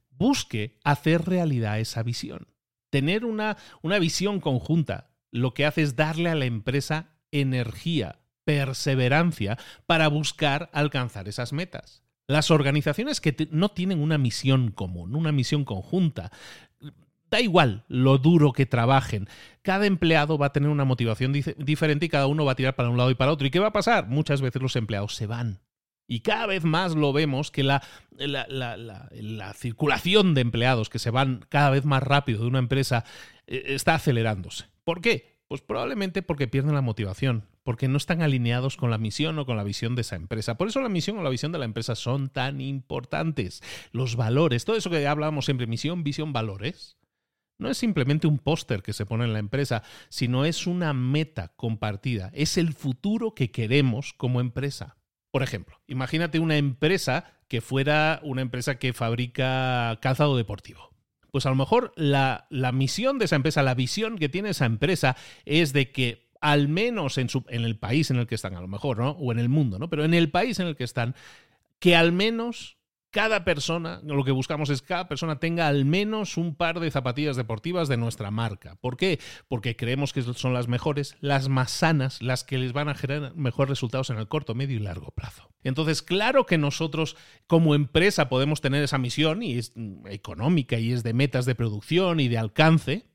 busque 0.10 0.80
hacer 0.84 1.26
realidad 1.26 1.80
esa 1.80 2.02
visión. 2.02 2.48
Tener 2.94 3.26
una, 3.26 3.58
una 3.82 3.98
visión 3.98 4.40
conjunta 4.40 5.10
lo 5.32 5.56
que 5.56 5.66
hace 5.66 5.82
es 5.82 5.96
darle 5.96 6.30
a 6.30 6.36
la 6.36 6.46
empresa 6.46 7.10
energía, 7.32 8.20
perseverancia 8.44 9.58
para 9.88 10.08
buscar 10.10 10.70
alcanzar 10.74 11.28
esas 11.28 11.54
metas. 11.54 12.04
Las 12.28 12.52
organizaciones 12.52 13.20
que 13.20 13.48
no 13.50 13.70
tienen 13.70 14.00
una 14.00 14.20
misión 14.20 14.70
común, 14.70 15.16
una 15.16 15.32
misión 15.32 15.66
conjunta, 15.66 16.32
da 17.32 17.42
igual 17.42 17.84
lo 17.88 18.20
duro 18.20 18.54
que 18.54 18.68
trabajen, 18.68 19.28
cada 19.64 19.88
empleado 19.88 20.38
va 20.38 20.46
a 20.46 20.54
tener 20.54 20.70
una 20.70 20.86
motivación 20.86 21.34
diferente 21.34 22.06
y 22.06 22.10
cada 22.10 22.28
uno 22.28 22.46
va 22.46 22.52
a 22.52 22.56
tirar 22.56 22.76
para 22.76 22.92
un 22.92 22.98
lado 22.98 23.10
y 23.10 23.16
para 23.16 23.32
otro. 23.32 23.48
¿Y 23.48 23.50
qué 23.50 23.58
va 23.58 23.70
a 23.70 23.74
pasar? 23.74 24.08
Muchas 24.08 24.40
veces 24.40 24.62
los 24.62 24.76
empleados 24.76 25.16
se 25.16 25.26
van, 25.26 25.62
y 26.08 26.20
cada 26.20 26.46
vez 26.46 26.64
más 26.64 26.96
lo 26.96 27.14
vemos 27.14 27.52
que 27.52 27.64
la, 27.64 27.82
la, 28.12 29.54
circulación 29.56 30.34
de 30.34 30.42
empleados 30.42 30.90
que 30.90 31.00
se 31.00 31.12
van 31.12 31.46
cada 31.50 31.70
vez 31.70 31.86
más 31.86 32.04
rápido 32.04 32.42
de 32.42 32.48
una 32.48 32.60
empresa 32.60 33.06
eh, 33.48 33.64
está 33.68 33.96
acelerándose. 33.96 34.66
¿Por 34.84 35.02
qué? 35.02 35.34
Pues 35.48 35.62
probablemente 35.62 36.22
porque 36.22 36.48
pierden 36.48 36.76
la 36.76 36.82
motivación, 36.82 37.46
porque 37.64 37.88
no 37.88 37.98
están 37.98 38.22
alineados 38.22 38.76
con 38.76 38.90
la 38.90 38.98
misión 38.98 39.38
o 39.40 39.46
con 39.46 39.58
la 39.58 39.64
visión 39.64 39.96
de 39.96 40.02
esa 40.02 40.16
empresa. 40.16 40.58
Por 40.58 40.68
eso 40.68 40.82
la 40.82 40.90
misión 40.90 41.18
o 41.18 41.24
la 41.24 41.30
visión 41.30 41.52
de 41.52 41.60
la 41.60 41.66
empresa 41.66 41.96
son 41.96 42.30
tan 42.30 42.60
importantes. 42.60 43.62
Los 43.92 44.16
valores, 44.16 44.66
todo 44.66 44.76
eso 44.76 44.90
que 44.90 45.08
hablábamos 45.08 45.46
siempre, 45.46 45.68
misión, 45.68 46.04
visión, 46.04 46.34
valores, 46.34 46.98
no 47.60 47.70
es 47.70 47.78
simplemente 47.78 48.28
un 48.28 48.40
póster 48.40 48.82
que 48.82 48.94
se 48.94 49.06
pone 49.06 49.26
en 49.26 49.34
la 49.34 49.40
empresa, 49.40 49.84
sino 50.10 50.44
es 50.44 50.66
una 50.68 50.94
meta 50.94 51.54
compartida, 51.56 52.32
es 52.34 52.58
el 52.58 52.74
futuro 52.74 53.36
que 53.36 53.52
queremos 53.52 54.14
como 54.14 54.42
empresa. 54.42 54.98
Por 55.34 55.42
ejemplo, 55.42 55.82
imagínate 55.88 56.38
una 56.38 56.58
empresa 56.58 57.26
que 57.48 57.60
fuera 57.60 58.20
una 58.22 58.44
empresa 58.44 58.78
que 58.78 58.94
fabrica 58.94 59.98
calzado 60.00 60.38
deportivo. 60.38 60.92
Pues 61.32 61.48
a 61.48 61.50
lo 61.50 61.56
mejor 61.56 61.92
la, 61.96 62.46
misión 62.72 63.18
de 63.18 63.26
esa 63.26 63.36
empresa, 63.36 63.64
la 63.64 63.74
visión 63.74 64.20
que 64.20 64.30
tiene 64.30 64.50
esa 64.52 64.68
empresa 64.68 65.18
es 65.46 65.74
de 65.74 65.92
que 65.92 66.30
al 66.40 66.68
menos 66.68 67.18
en, 67.18 67.30
su, 67.30 67.46
en 67.50 67.64
el 67.64 67.80
país 67.80 68.12
en 68.12 68.18
el 68.18 68.28
que 68.28 68.36
están, 68.36 68.54
a 68.54 68.62
lo 68.62 68.68
mejor, 68.68 69.00
¿no? 69.00 69.10
O 69.14 69.32
en 69.32 69.40
el 69.40 69.50
mundo, 69.50 69.80
¿no? 69.80 69.90
Pero 69.90 70.06
en 70.06 70.14
el 70.14 70.30
país 70.30 70.60
en 70.60 70.68
el 70.68 70.76
que 70.76 70.84
están, 70.84 71.16
que 71.80 71.96
al 71.96 72.12
menos 72.12 72.78
cada 73.14 73.46
persona, 73.46 74.02
lo 74.04 74.24
que 74.24 74.32
buscamos 74.32 74.72
es 74.72 74.82
que 74.82 74.88
cada 74.88 75.08
persona 75.08 75.40
tenga 75.40 75.68
al 75.68 75.86
menos 75.86 76.36
un 76.36 76.56
par 76.56 76.80
de 76.80 76.90
zapatillas 76.90 77.38
deportivas 77.38 77.88
de 77.88 77.96
nuestra 77.96 78.32
marca. 78.32 78.76
¿Por 78.82 78.98
qué? 78.98 79.20
Porque 79.48 79.76
creemos 79.76 80.14
que 80.14 80.24
son 80.24 80.56
las 80.56 80.68
mejores, 80.68 81.16
las 81.22 81.48
más 81.48 81.70
sanas, 81.70 82.24
las 82.24 82.44
que 82.44 82.58
les 82.58 82.74
van 82.74 82.90
a 82.90 82.96
generar 82.96 83.36
mejores 83.36 83.70
resultados 83.70 84.10
en 84.10 84.18
el 84.18 84.28
corto, 84.28 84.56
medio 84.56 84.78
y 84.78 84.80
largo 84.80 85.12
plazo. 85.12 85.48
Entonces, 85.64 86.02
claro 86.02 86.48
que 86.48 86.58
nosotros 86.58 87.16
como 87.46 87.76
empresa 87.76 88.30
podemos 88.30 88.62
tener 88.62 88.84
esa 88.84 88.98
misión 88.98 89.44
y 89.44 89.60
es 89.60 89.74
económica 90.10 90.80
y 90.80 90.92
es 90.92 91.04
de 91.04 91.14
metas 91.14 91.46
de 91.46 91.54
producción 91.54 92.20
y 92.20 92.30
de 92.30 92.40
alcance, 92.40 93.06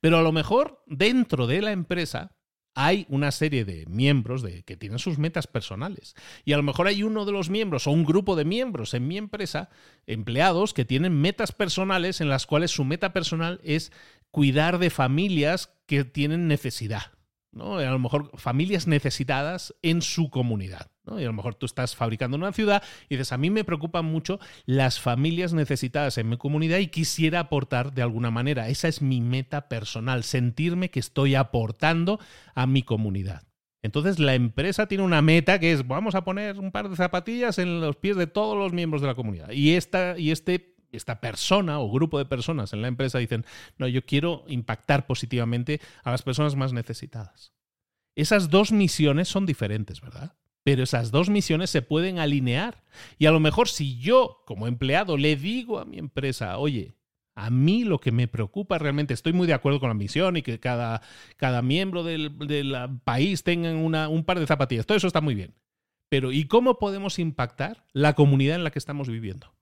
pero 0.00 0.18
a 0.18 0.22
lo 0.22 0.30
mejor 0.30 0.84
dentro 0.86 1.48
de 1.48 1.60
la 1.60 1.72
empresa 1.72 2.36
hay 2.74 3.06
una 3.08 3.30
serie 3.30 3.64
de 3.64 3.84
miembros 3.86 4.42
de, 4.42 4.62
que 4.62 4.76
tienen 4.76 4.98
sus 4.98 5.18
metas 5.18 5.46
personales. 5.46 6.14
Y 6.44 6.52
a 6.52 6.56
lo 6.56 6.62
mejor 6.62 6.86
hay 6.86 7.02
uno 7.02 7.24
de 7.24 7.32
los 7.32 7.50
miembros 7.50 7.86
o 7.86 7.90
un 7.90 8.04
grupo 8.04 8.36
de 8.36 8.44
miembros 8.44 8.94
en 8.94 9.08
mi 9.08 9.18
empresa, 9.18 9.70
empleados, 10.06 10.72
que 10.74 10.84
tienen 10.84 11.20
metas 11.20 11.52
personales 11.52 12.20
en 12.20 12.28
las 12.28 12.46
cuales 12.46 12.70
su 12.70 12.84
meta 12.84 13.12
personal 13.12 13.60
es 13.64 13.92
cuidar 14.30 14.78
de 14.78 14.90
familias 14.90 15.70
que 15.86 16.04
tienen 16.04 16.46
necesidad. 16.48 17.12
¿No? 17.52 17.78
A 17.78 17.90
lo 17.90 17.98
mejor 17.98 18.30
familias 18.38 18.86
necesitadas 18.86 19.74
en 19.82 20.02
su 20.02 20.30
comunidad. 20.30 20.90
Y 21.18 21.24
a 21.24 21.26
lo 21.26 21.32
mejor 21.32 21.54
tú 21.56 21.66
estás 21.66 21.96
fabricando 21.96 22.36
en 22.36 22.42
una 22.42 22.52
ciudad 22.52 22.82
y 23.08 23.16
dices, 23.16 23.32
a 23.32 23.38
mí 23.38 23.50
me 23.50 23.64
preocupan 23.64 24.04
mucho 24.04 24.38
las 24.64 25.00
familias 25.00 25.52
necesitadas 25.52 26.18
en 26.18 26.28
mi 26.28 26.36
comunidad 26.36 26.78
y 26.78 26.86
quisiera 26.86 27.40
aportar 27.40 27.92
de 27.92 28.02
alguna 28.02 28.30
manera. 28.30 28.68
Esa 28.68 28.88
es 28.88 29.02
mi 29.02 29.20
meta 29.20 29.68
personal, 29.68 30.22
sentirme 30.22 30.90
que 30.90 31.00
estoy 31.00 31.34
aportando 31.34 32.20
a 32.54 32.66
mi 32.66 32.82
comunidad. 32.82 33.42
Entonces 33.82 34.18
la 34.18 34.34
empresa 34.34 34.86
tiene 34.86 35.04
una 35.04 35.22
meta 35.22 35.58
que 35.58 35.72
es, 35.72 35.86
vamos 35.86 36.14
a 36.14 36.22
poner 36.22 36.58
un 36.58 36.70
par 36.70 36.90
de 36.90 36.96
zapatillas 36.96 37.58
en 37.58 37.80
los 37.80 37.96
pies 37.96 38.16
de 38.16 38.26
todos 38.26 38.56
los 38.56 38.72
miembros 38.72 39.00
de 39.00 39.08
la 39.08 39.14
comunidad. 39.14 39.50
Y, 39.50 39.72
esta, 39.72 40.18
y 40.18 40.30
este 40.30 40.69
esta 40.92 41.20
persona 41.20 41.78
o 41.78 41.90
grupo 41.90 42.18
de 42.18 42.24
personas 42.24 42.72
en 42.72 42.82
la 42.82 42.88
empresa 42.88 43.18
dicen, 43.18 43.44
no, 43.78 43.88
yo 43.88 44.04
quiero 44.04 44.44
impactar 44.48 45.06
positivamente 45.06 45.80
a 46.02 46.10
las 46.10 46.22
personas 46.22 46.56
más 46.56 46.72
necesitadas. 46.72 47.52
Esas 48.14 48.50
dos 48.50 48.72
misiones 48.72 49.28
son 49.28 49.46
diferentes, 49.46 50.00
¿verdad? 50.00 50.36
Pero 50.62 50.82
esas 50.82 51.10
dos 51.10 51.30
misiones 51.30 51.70
se 51.70 51.82
pueden 51.82 52.18
alinear. 52.18 52.84
Y 53.18 53.26
a 53.26 53.30
lo 53.30 53.40
mejor 53.40 53.68
si 53.68 53.98
yo, 53.98 54.42
como 54.46 54.66
empleado, 54.66 55.16
le 55.16 55.36
digo 55.36 55.78
a 55.78 55.84
mi 55.84 55.98
empresa, 55.98 56.58
oye, 56.58 56.96
a 57.34 57.48
mí 57.48 57.84
lo 57.84 58.00
que 58.00 58.12
me 58.12 58.28
preocupa 58.28 58.78
realmente, 58.78 59.14
estoy 59.14 59.32
muy 59.32 59.46
de 59.46 59.54
acuerdo 59.54 59.80
con 59.80 59.88
la 59.88 59.94
misión 59.94 60.36
y 60.36 60.42
que 60.42 60.60
cada, 60.60 61.00
cada 61.36 61.62
miembro 61.62 62.04
del, 62.04 62.30
país 63.04 63.42
tenga 63.42 63.72
una, 63.72 64.08
un 64.08 64.24
par 64.24 64.38
de 64.38 64.46
zapatillas, 64.46 64.84
todo 64.84 64.98
eso 64.98 65.06
está 65.06 65.20
muy 65.20 65.34
bien. 65.34 65.54
Pero 66.10 66.32
¿y 66.32 66.46
cómo 66.46 66.78
podemos 66.78 67.18
impactar 67.18 67.86
la 67.92 68.14
comunidad 68.14 68.56
en 68.56 68.64
la 68.64 68.70
que 68.70 68.80
estamos 68.80 69.08
viviendo? 69.08 69.54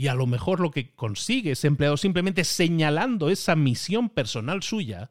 Y 0.00 0.08
a 0.08 0.14
lo 0.14 0.26
mejor 0.26 0.60
lo 0.60 0.70
que 0.70 0.94
consigue 0.94 1.50
ese 1.50 1.66
empleado 1.66 1.98
simplemente 1.98 2.44
señalando 2.44 3.28
esa 3.28 3.54
misión 3.54 4.08
personal 4.08 4.62
suya 4.62 5.10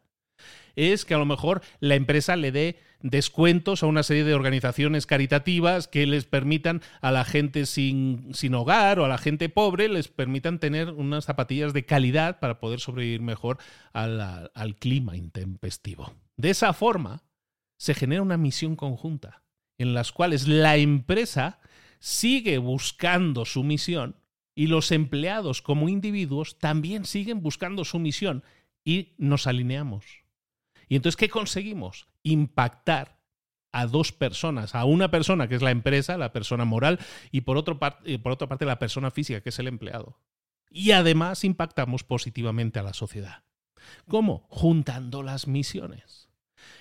es 0.76 1.06
que 1.06 1.14
a 1.14 1.20
lo 1.20 1.28
mejor 1.28 1.62
la 1.80 1.94
empresa 1.94 2.36
le 2.36 2.52
dé 2.52 2.80
descuentos 3.00 3.84
a 3.84 3.86
una 3.86 4.02
serie 4.02 4.24
de 4.24 4.34
organizaciones 4.34 5.06
caritativas 5.06 5.88
que 5.88 6.08
les 6.08 6.26
permitan 6.26 6.82
a 7.02 7.12
la 7.12 7.24
gente 7.24 7.68
sin, 7.68 8.34
sin 8.34 8.56
hogar 8.56 8.98
o 8.98 9.06
a 9.06 9.10
la 9.10 9.20
gente 9.20 9.48
pobre, 9.48 9.90
les 9.90 10.08
permitan 10.08 10.58
tener 10.58 10.90
unas 10.90 11.26
zapatillas 11.26 11.72
de 11.72 11.86
calidad 11.86 12.40
para 12.40 12.60
poder 12.60 12.80
sobrevivir 12.80 13.22
mejor 13.22 13.60
al, 13.94 14.50
al 14.56 14.76
clima 14.78 15.16
intempestivo. 15.16 16.16
De 16.36 16.50
esa 16.50 16.74
forma, 16.74 17.22
se 17.78 17.94
genera 17.94 18.24
una 18.24 18.38
misión 18.38 18.76
conjunta 18.76 19.44
en 19.78 19.94
las 19.94 20.12
cuales 20.12 20.48
la 20.48 20.78
empresa 20.78 21.60
sigue 22.00 22.58
buscando 22.58 23.46
su 23.46 23.64
misión 23.64 24.16
y 24.60 24.68
los 24.68 24.91
empleados 24.91 25.62
como 25.62 25.88
individuos 25.88 26.60
también 26.60 27.05
siguen 27.05 27.41
buscando 27.41 27.86
su 27.86 27.97
misión 27.97 28.43
y 28.84 29.14
nos 29.18 29.47
alineamos. 29.47 30.03
Y 30.89 30.97
entonces, 30.97 31.16
¿qué 31.16 31.30
conseguimos? 31.30 32.10
Impactar 32.24 33.22
a 33.72 33.88
dos 33.88 34.12
personas, 34.12 34.76
a 34.76 34.84
una 34.84 35.12
persona 35.12 35.47
que 35.47 35.55
es 35.55 35.62
la 35.62 35.72
empresa, 35.72 36.18
la 36.18 36.34
persona 36.34 36.66
moral, 36.66 36.99
y 37.32 37.39
por, 37.39 37.55
otro 37.55 37.80
por 37.80 38.32
otra 38.34 38.49
parte 38.49 38.66
la 38.66 38.80
persona 38.80 39.12
física, 39.12 39.39
que 39.39 39.47
es 39.47 39.60
el 39.60 39.68
empleado. 39.70 40.20
Y 40.70 40.91
además 40.91 41.45
impactamos 41.45 42.03
positivamente 42.03 42.80
a 42.80 42.84
la 42.84 42.93
sociedad. 42.93 43.45
¿Cómo? 44.10 44.45
Juntando 44.49 45.24
las 45.24 45.47
misiones. 45.47 46.28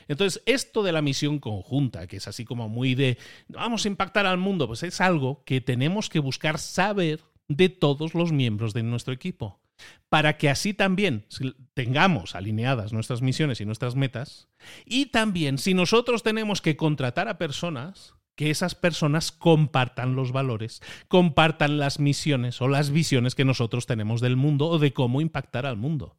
Entonces, 0.09 0.43
esto 0.47 0.83
de 0.83 0.91
la 0.91 1.01
misión 1.01 1.39
conjunta, 1.39 2.09
que 2.09 2.17
es 2.17 2.27
así 2.27 2.45
como 2.45 2.69
muy 2.69 2.97
de 2.97 3.19
vamos 3.47 3.85
a 3.85 3.89
impactar 3.89 4.27
al 4.27 4.39
mundo, 4.39 4.67
pues 4.67 4.83
es 4.83 5.01
algo 5.01 5.45
que 5.45 5.61
tenemos 5.61 6.09
que 6.09 6.19
buscar 6.19 6.59
saber 6.59 7.21
de 7.49 7.69
todos 7.69 8.15
los 8.15 8.33
miembros 8.33 8.75
de 8.75 8.83
nuestro 8.83 9.13
equipo, 9.13 9.61
para 10.09 10.37
que 10.37 10.51
así 10.51 10.75
también 10.75 11.27
tengamos 11.75 12.35
alineadas 12.35 12.93
nuestras 12.93 13.23
misiones 13.23 13.61
y 13.61 13.65
nuestras 13.65 13.95
metas, 13.97 14.49
y 14.85 15.07
también 15.07 15.59
si 15.59 15.75
nosotros 15.75 16.23
tenemos 16.23 16.61
que 16.61 16.77
contratar 16.77 17.29
a 17.29 17.39
personas, 17.39 18.15
que 18.37 18.51
esas 18.51 18.77
personas 18.77 19.33
compartan 19.33 20.15
los 20.15 20.31
valores, 20.31 20.81
compartan 21.09 21.79
las 21.79 21.99
misiones 21.99 22.63
o 22.63 22.69
las 22.69 22.91
visiones 22.91 23.35
que 23.35 23.45
nosotros 23.45 23.87
tenemos 23.87 24.21
del 24.21 24.37
mundo 24.37 24.69
o 24.69 24.79
de 24.79 24.93
cómo 24.93 25.21
impactar 25.21 25.67
al 25.67 25.77
mundo. 25.77 26.17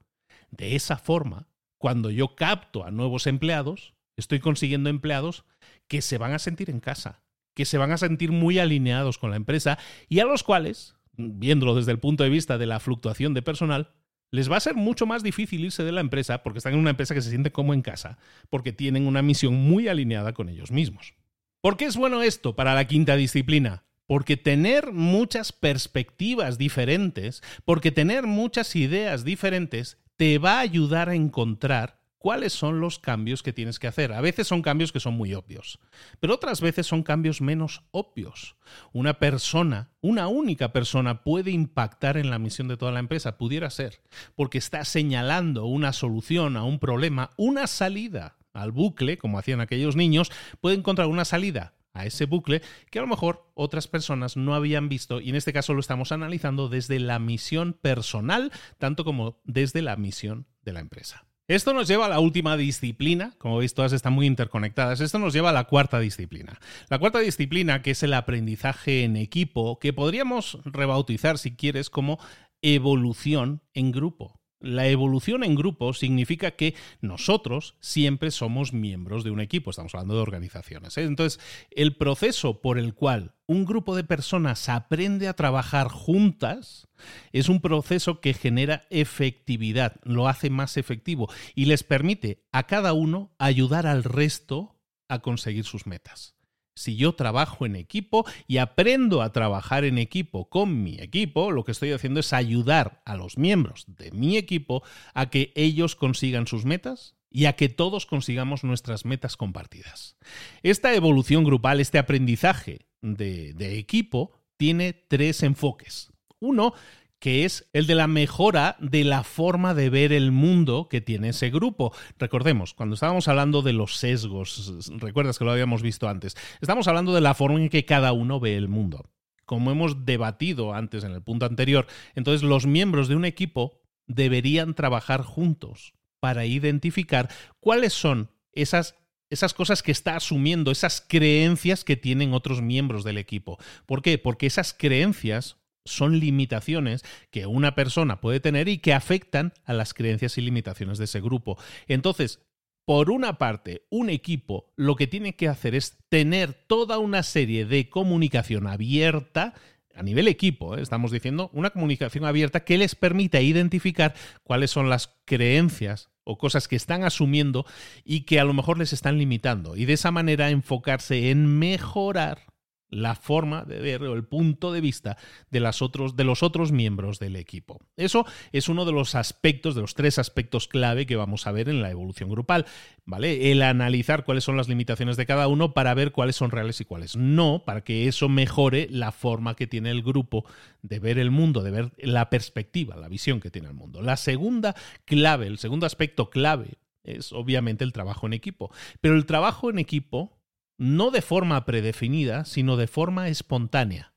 De 0.52 0.76
esa 0.76 0.98
forma, 0.98 1.48
cuando 1.78 2.12
yo 2.12 2.36
capto 2.36 2.84
a 2.84 2.92
nuevos 2.92 3.26
empleados, 3.26 3.94
estoy 4.18 4.40
consiguiendo 4.40 4.90
empleados 4.90 5.46
que 5.88 6.02
se 6.02 6.18
van 6.18 6.34
a 6.34 6.40
sentir 6.40 6.70
en 6.70 6.82
casa, 6.82 7.24
que 7.56 7.64
se 7.64 7.78
van 7.78 7.94
a 7.94 7.98
sentir 7.98 8.34
muy 8.34 8.60
alineados 8.60 9.18
con 9.18 9.30
la 9.30 9.38
empresa 9.38 9.80
y 10.10 10.20
a 10.20 10.26
los 10.26 10.44
cuales 10.44 10.96
viéndolo 11.20 11.76
desde 11.76 11.92
el 11.92 12.00
punto 12.00 12.24
de 12.24 12.30
vista 12.30 12.58
de 12.58 12.66
la 12.66 12.80
fluctuación 12.80 13.34
de 13.34 13.42
personal, 13.42 13.92
les 14.32 14.52
va 14.52 14.58
a 14.58 14.62
ser 14.62 14.76
mucho 14.76 15.06
más 15.06 15.24
difícil 15.24 15.66
irse 15.66 15.84
de 15.84 15.92
la 15.92 16.02
empresa 16.02 16.44
porque 16.44 16.60
están 16.60 16.74
en 16.74 16.80
una 16.80 16.92
empresa 16.92 17.14
que 17.14 17.22
se 17.22 17.30
siente 17.30 17.52
como 17.52 17.74
en 17.74 17.82
casa, 17.82 18.18
porque 18.50 18.72
tienen 18.72 19.08
una 19.08 19.22
misión 19.22 19.56
muy 19.56 19.88
alineada 19.88 20.34
con 20.34 20.50
ellos 20.50 20.72
mismos. 20.72 21.16
¿Por 21.62 21.78
qué 21.78 21.86
es 21.86 21.98
bueno 21.98 22.22
esto 22.22 22.56
para 22.56 22.74
la 22.74 22.86
quinta 22.86 23.16
disciplina? 23.16 23.84
Porque 24.06 24.38
tener 24.38 24.92
muchas 24.92 25.52
perspectivas 25.52 26.58
diferentes, 26.58 27.44
porque 27.66 27.92
tener 27.92 28.26
muchas 28.26 28.76
ideas 28.76 29.24
diferentes, 29.24 29.98
te 30.16 30.38
va 30.38 30.58
a 30.58 30.62
ayudar 30.62 31.10
a 31.10 31.16
encontrar 31.16 31.99
cuáles 32.20 32.54
son 32.54 32.80
los 32.80 33.00
cambios 33.00 33.42
que 33.42 33.54
tienes 33.54 33.80
que 33.80 33.88
hacer. 33.88 34.14
A 34.14 34.22
veces 34.22 34.48
son 34.48 34.62
cambios 34.62 34.92
que 34.92 35.00
son 35.00 35.16
muy 35.16 35.34
obvios, 35.34 35.80
pero 36.20 36.36
otras 36.36 36.62
veces 36.62 36.86
son 36.86 37.02
cambios 37.02 37.42
menos 37.42 37.82
obvios. 37.92 38.56
Una 38.94 39.16
persona, 39.16 39.90
una 40.02 40.28
única 40.28 40.72
persona 40.72 41.24
puede 41.24 41.50
impactar 41.52 42.18
en 42.18 42.30
la 42.30 42.38
misión 42.38 42.68
de 42.68 42.78
toda 42.78 42.92
la 42.92 43.00
empresa, 43.00 43.38
pudiera 43.38 43.70
ser, 43.70 44.02
porque 44.36 44.60
está 44.60 44.86
señalando 44.86 45.66
una 45.66 45.94
solución 45.94 46.58
a 46.58 46.64
un 46.64 46.78
problema, 46.80 47.32
una 47.38 47.66
salida 47.66 48.38
al 48.54 48.72
bucle, 48.72 49.18
como 49.18 49.40
hacían 49.40 49.62
aquellos 49.62 49.96
niños, 49.96 50.32
puede 50.62 50.76
encontrar 50.76 51.08
una 51.08 51.26
salida 51.26 51.74
a 51.94 52.06
ese 52.06 52.26
bucle 52.26 52.62
que 52.92 53.00
a 53.00 53.02
lo 53.02 53.08
mejor 53.08 53.50
otras 53.56 53.88
personas 53.88 54.38
no 54.38 54.54
habían 54.54 54.90
visto 54.90 55.20
y 55.20 55.30
en 55.30 55.36
este 55.36 55.54
caso 55.54 55.74
lo 55.74 55.80
estamos 55.80 56.12
analizando 56.12 56.70
desde 56.70 57.00
la 57.00 57.20
misión 57.20 57.74
personal, 57.74 58.52
tanto 58.78 59.04
como 59.04 59.42
desde 59.44 59.82
la 59.82 59.96
misión 59.96 60.46
de 60.62 60.74
la 60.74 60.80
empresa. 60.82 61.29
Esto 61.50 61.74
nos 61.74 61.88
lleva 61.88 62.06
a 62.06 62.10
la 62.10 62.20
última 62.20 62.58
disciplina, 62.58 63.34
como 63.40 63.58
veis 63.58 63.74
todas 63.74 63.92
están 63.92 64.14
muy 64.14 64.28
interconectadas, 64.28 65.02
esto 65.02 65.18
nos 65.18 65.34
lleva 65.34 65.50
a 65.50 65.54
la 65.54 65.64
cuarta 65.64 66.00
disciplina. 66.00 66.60
La 66.90 67.00
cuarta 67.00 67.18
disciplina, 67.18 67.82
que 67.82 67.90
es 67.90 68.04
el 68.04 68.14
aprendizaje 68.14 69.04
en 69.04 69.16
equipo, 69.16 69.80
que 69.80 69.92
podríamos 69.92 70.60
rebautizar, 70.64 71.40
si 71.40 71.56
quieres, 71.56 71.90
como 71.90 72.20
evolución 72.62 73.64
en 73.74 73.92
grupo. 73.92 74.40
La 74.60 74.90
evolución 74.90 75.44
en 75.44 75.56
grupo 75.56 75.94
significa 75.94 76.52
que 76.52 76.76
nosotros 77.02 77.78
siempre 77.80 78.30
somos 78.30 78.72
miembros 78.72 79.24
de 79.24 79.32
un 79.32 79.42
equipo, 79.42 79.72
estamos 79.72 79.96
hablando 79.96 80.14
de 80.14 80.22
organizaciones. 80.22 81.00
¿eh? 81.00 81.04
Entonces, 81.06 81.40
el 81.72 81.96
proceso 81.96 82.62
por 82.62 82.78
el 82.78 82.94
cual 82.94 83.34
un 83.50 83.66
grupo 83.66 83.96
de 83.96 84.04
personas 84.04 84.70
aprende 84.70 85.28
a 85.28 85.34
trabajar 85.34 85.88
juntas 85.88 86.88
es 87.32 87.50
un 87.50 87.62
proceso 87.62 88.22
que 88.22 88.36
genera 88.36 88.86
efectividad, 88.92 89.96
lo 90.04 90.28
hace 90.28 90.52
más 90.52 90.78
efectivo 90.78 91.32
y 91.56 91.66
les 91.66 91.84
permite 91.84 92.44
a 92.52 92.68
cada 92.68 92.94
uno 92.94 93.34
ayudar 93.40 93.88
al 93.88 94.04
resto 94.04 94.76
a 95.08 95.20
conseguir 95.20 95.66
sus 95.66 95.88
metas 95.88 96.36
si 96.76 96.96
yo 96.96 97.14
trabajo 97.14 97.66
en 97.66 97.76
equipo 97.76 98.26
y 98.48 98.58
aprendo 98.58 99.24
a 99.24 99.34
trabajar 99.34 99.84
en 99.84 99.98
equipo 99.98 100.48
con 100.48 100.82
mi 100.82 101.00
equipo, 101.00 101.52
lo 101.52 101.66
que 101.66 101.74
estoy 101.74 101.92
haciendo 101.92 102.22
es 102.22 102.32
ayudar 102.32 103.02
a 103.04 103.18
los 103.18 103.38
miembros 103.38 103.84
de 103.88 104.12
mi 104.12 104.38
equipo 104.38 104.82
a 105.14 105.30
que 105.30 105.52
ellos 105.56 105.96
consigan 105.98 106.48
sus 106.48 106.64
metas 106.64 107.16
y 107.30 107.46
a 107.46 107.54
que 107.54 107.68
todos 107.68 108.06
consigamos 108.06 108.64
nuestras 108.64 109.04
metas 109.04 109.36
compartidas. 109.36 110.16
Esta 110.64 110.94
evolución 110.94 111.44
grupal, 111.44 111.82
este 111.82 112.00
aprendizaje 112.00 112.89
de, 113.02 113.78
equipo, 113.78 114.32
tiene 114.58 114.94
tres 114.94 115.44
enfoques. 115.44 116.12
Uno 116.40 116.74
que 117.20 117.44
es 117.44 117.70
el 117.74 117.86
de 117.86 117.96
la 117.96 118.08
mejora 118.08 118.78
de 118.80 119.04
la 119.04 119.24
forma 119.24 119.74
de 119.74 119.90
ver 119.90 120.14
el 120.14 120.32
mundo 120.32 120.88
que 120.90 121.02
tiene 121.02 121.30
ese 121.30 121.50
grupo. 121.50 121.94
Recordemos, 122.18 122.74
cuando 122.74 122.94
estábamos 122.94 123.28
hablando 123.28 123.62
de 123.62 123.74
los 123.74 123.98
sesgos, 123.98 124.90
recuerdas 125.00 125.38
que 125.38 125.44
lo 125.44 125.52
habíamos 125.52 125.82
visto 125.82 126.08
antes, 126.08 126.38
estamos 126.62 126.88
hablando 126.88 127.14
de 127.14 127.20
la 127.20 127.34
forma 127.34 127.60
en 127.60 127.68
que 127.68 127.84
cada 127.84 128.14
uno 128.14 128.40
ve 128.40 128.56
el 128.56 128.70
mundo. 128.70 129.10
como 129.46 129.72
hemos 129.72 130.06
debatido 130.06 130.76
antes 130.76 131.04
en 131.04 131.12
el 131.12 131.24
punto 131.24 131.46
anterior, 131.48 131.88
entonces 132.14 132.44
los 132.44 132.68
miembros 132.68 133.08
de 133.08 133.16
un 133.16 133.26
equipo 133.26 133.82
deberían 134.06 134.76
trabajar 134.76 135.24
juntos 135.24 135.94
para 136.20 136.46
identificar 136.46 137.30
cuáles 137.60 137.94
son 137.94 138.30
esas 138.54 138.96
esas 139.30 139.54
cosas 139.54 139.84
que 139.84 139.92
está 139.92 140.16
asumiendo, 140.16 140.72
esas 140.72 141.02
creencias 141.02 141.84
que 141.84 141.96
tienen 141.96 142.34
otros 142.34 142.62
miembros 142.62 143.04
del 143.04 143.18
equipo. 143.18 143.58
¿Por 143.86 144.02
qué? 144.02 144.18
Porque 144.18 144.48
esas 144.48 144.74
creencias 144.74 145.58
son 145.86 146.20
limitaciones 146.20 147.04
que 147.32 147.46
una 147.46 147.76
persona 147.76 148.22
puede 148.22 148.40
tener 148.40 148.68
y 148.68 148.80
que 148.80 148.94
afectan 148.94 149.54
a 149.66 149.74
las 149.74 149.94
creencias 149.94 150.38
y 150.38 150.42
limitaciones 150.42 150.98
de 150.98 151.06
ese 151.06 151.22
grupo. 151.22 151.58
Entonces, 151.88 152.42
por 152.86 153.12
una 153.12 153.38
parte, 153.38 153.86
un 153.90 154.10
equipo 154.10 154.72
lo 154.76 154.96
que 154.96 155.08
tiene 155.08 155.36
que 155.36 155.48
hacer 155.48 155.76
es 155.76 155.98
tener 156.10 156.54
toda 156.54 156.98
una 156.98 157.24
serie 157.24 157.66
de 157.66 157.90
comunicación 157.90 158.68
abierta 158.68 159.54
a 159.96 160.04
nivel 160.04 160.28
equipo, 160.28 160.78
¿eh? 160.78 160.82
estamos 160.82 161.12
diciendo, 161.12 161.50
una 161.54 161.72
comunicación 161.72 162.24
abierta 162.24 162.64
que 162.64 162.78
les 162.78 162.96
permita 162.96 163.42
identificar 163.42 164.16
cuáles 164.44 164.72
son 164.72 164.90
las 164.90 165.20
creencias 165.26 166.10
o 166.30 166.38
cosas 166.38 166.68
que 166.68 166.76
están 166.76 167.04
asumiendo 167.04 167.66
y 168.06 168.22
que 168.22 168.40
a 168.40 168.44
lo 168.44 168.54
mejor 168.54 168.78
les 168.78 168.94
están 168.94 169.18
limitando. 169.18 169.76
Y 169.76 169.86
de 169.86 169.94
esa 169.94 170.12
manera 170.12 170.50
enfocarse 170.50 171.32
en 171.32 171.60
mejorar 171.60 172.49
la 172.90 173.16
forma 173.16 173.64
de 173.64 173.80
ver 173.80 174.04
o 174.04 174.14
el 174.14 174.24
punto 174.24 174.72
de 174.72 174.82
vista 174.82 175.18
de, 175.50 175.60
las 175.60 175.82
otros, 175.82 176.16
de 176.16 176.24
los 176.24 176.44
otros 176.44 176.72
miembros 176.72 177.20
del 177.20 177.36
equipo. 177.36 177.80
Eso 177.98 178.26
es 178.52 178.70
uno 178.70 178.86
de 178.86 178.92
los 178.92 179.16
aspectos, 179.16 179.76
de 179.76 179.82
los 179.82 179.96
tres 179.96 180.20
aspectos 180.20 180.68
clave 180.68 181.06
que 181.06 181.16
vamos 181.16 181.48
a 181.48 181.52
ver 181.52 181.70
en 181.70 181.82
la 181.82 181.92
evolución 181.92 182.30
grupal, 182.30 182.66
¿vale? 183.06 183.52
El 183.52 183.62
analizar 183.62 184.24
cuáles 184.24 184.44
son 184.44 184.58
las 184.58 184.68
limitaciones 184.68 185.18
de 185.18 185.26
cada 185.26 185.48
uno 185.48 185.74
para 185.74 185.94
ver 185.94 186.12
cuáles 186.12 186.36
son 186.36 186.52
reales 186.52 186.82
y 186.82 186.86
cuáles 186.86 187.16
no, 187.16 187.64
para 187.66 187.82
que 187.82 188.08
eso 188.08 188.30
mejore 188.30 188.88
la 188.90 189.12
forma 189.12 189.56
que 189.56 189.68
tiene 189.68 189.92
el 189.92 190.02
grupo 190.02 190.46
de 190.82 191.00
ver 191.00 191.20
el 191.20 191.32
mundo, 191.32 191.62
de 191.62 191.72
ver 191.72 191.92
la 191.98 192.30
perspectiva, 192.30 192.96
la 192.96 193.08
visión 193.08 193.40
que 193.40 193.52
tiene 193.52 193.68
el 193.68 193.74
mundo. 193.74 194.02
La 194.02 194.18
segunda 194.18 194.76
clave, 195.06 195.48
el 195.48 195.58
segundo 195.58 195.86
aspecto 195.86 196.30
clave 196.30 196.80
es 197.04 197.32
obviamente 197.34 197.84
el 197.84 197.94
trabajo 197.94 198.28
en 198.28 198.34
equipo, 198.34 198.72
pero 199.02 199.16
el 199.16 199.26
trabajo 199.26 199.70
en 199.70 199.80
equipo 199.80 200.39
no 200.80 201.12
de 201.12 201.22
forma 201.22 201.66
predefinida, 201.66 202.46
sino 202.46 202.78
de 202.78 202.88
forma 202.88 203.28
espontánea. 203.28 204.14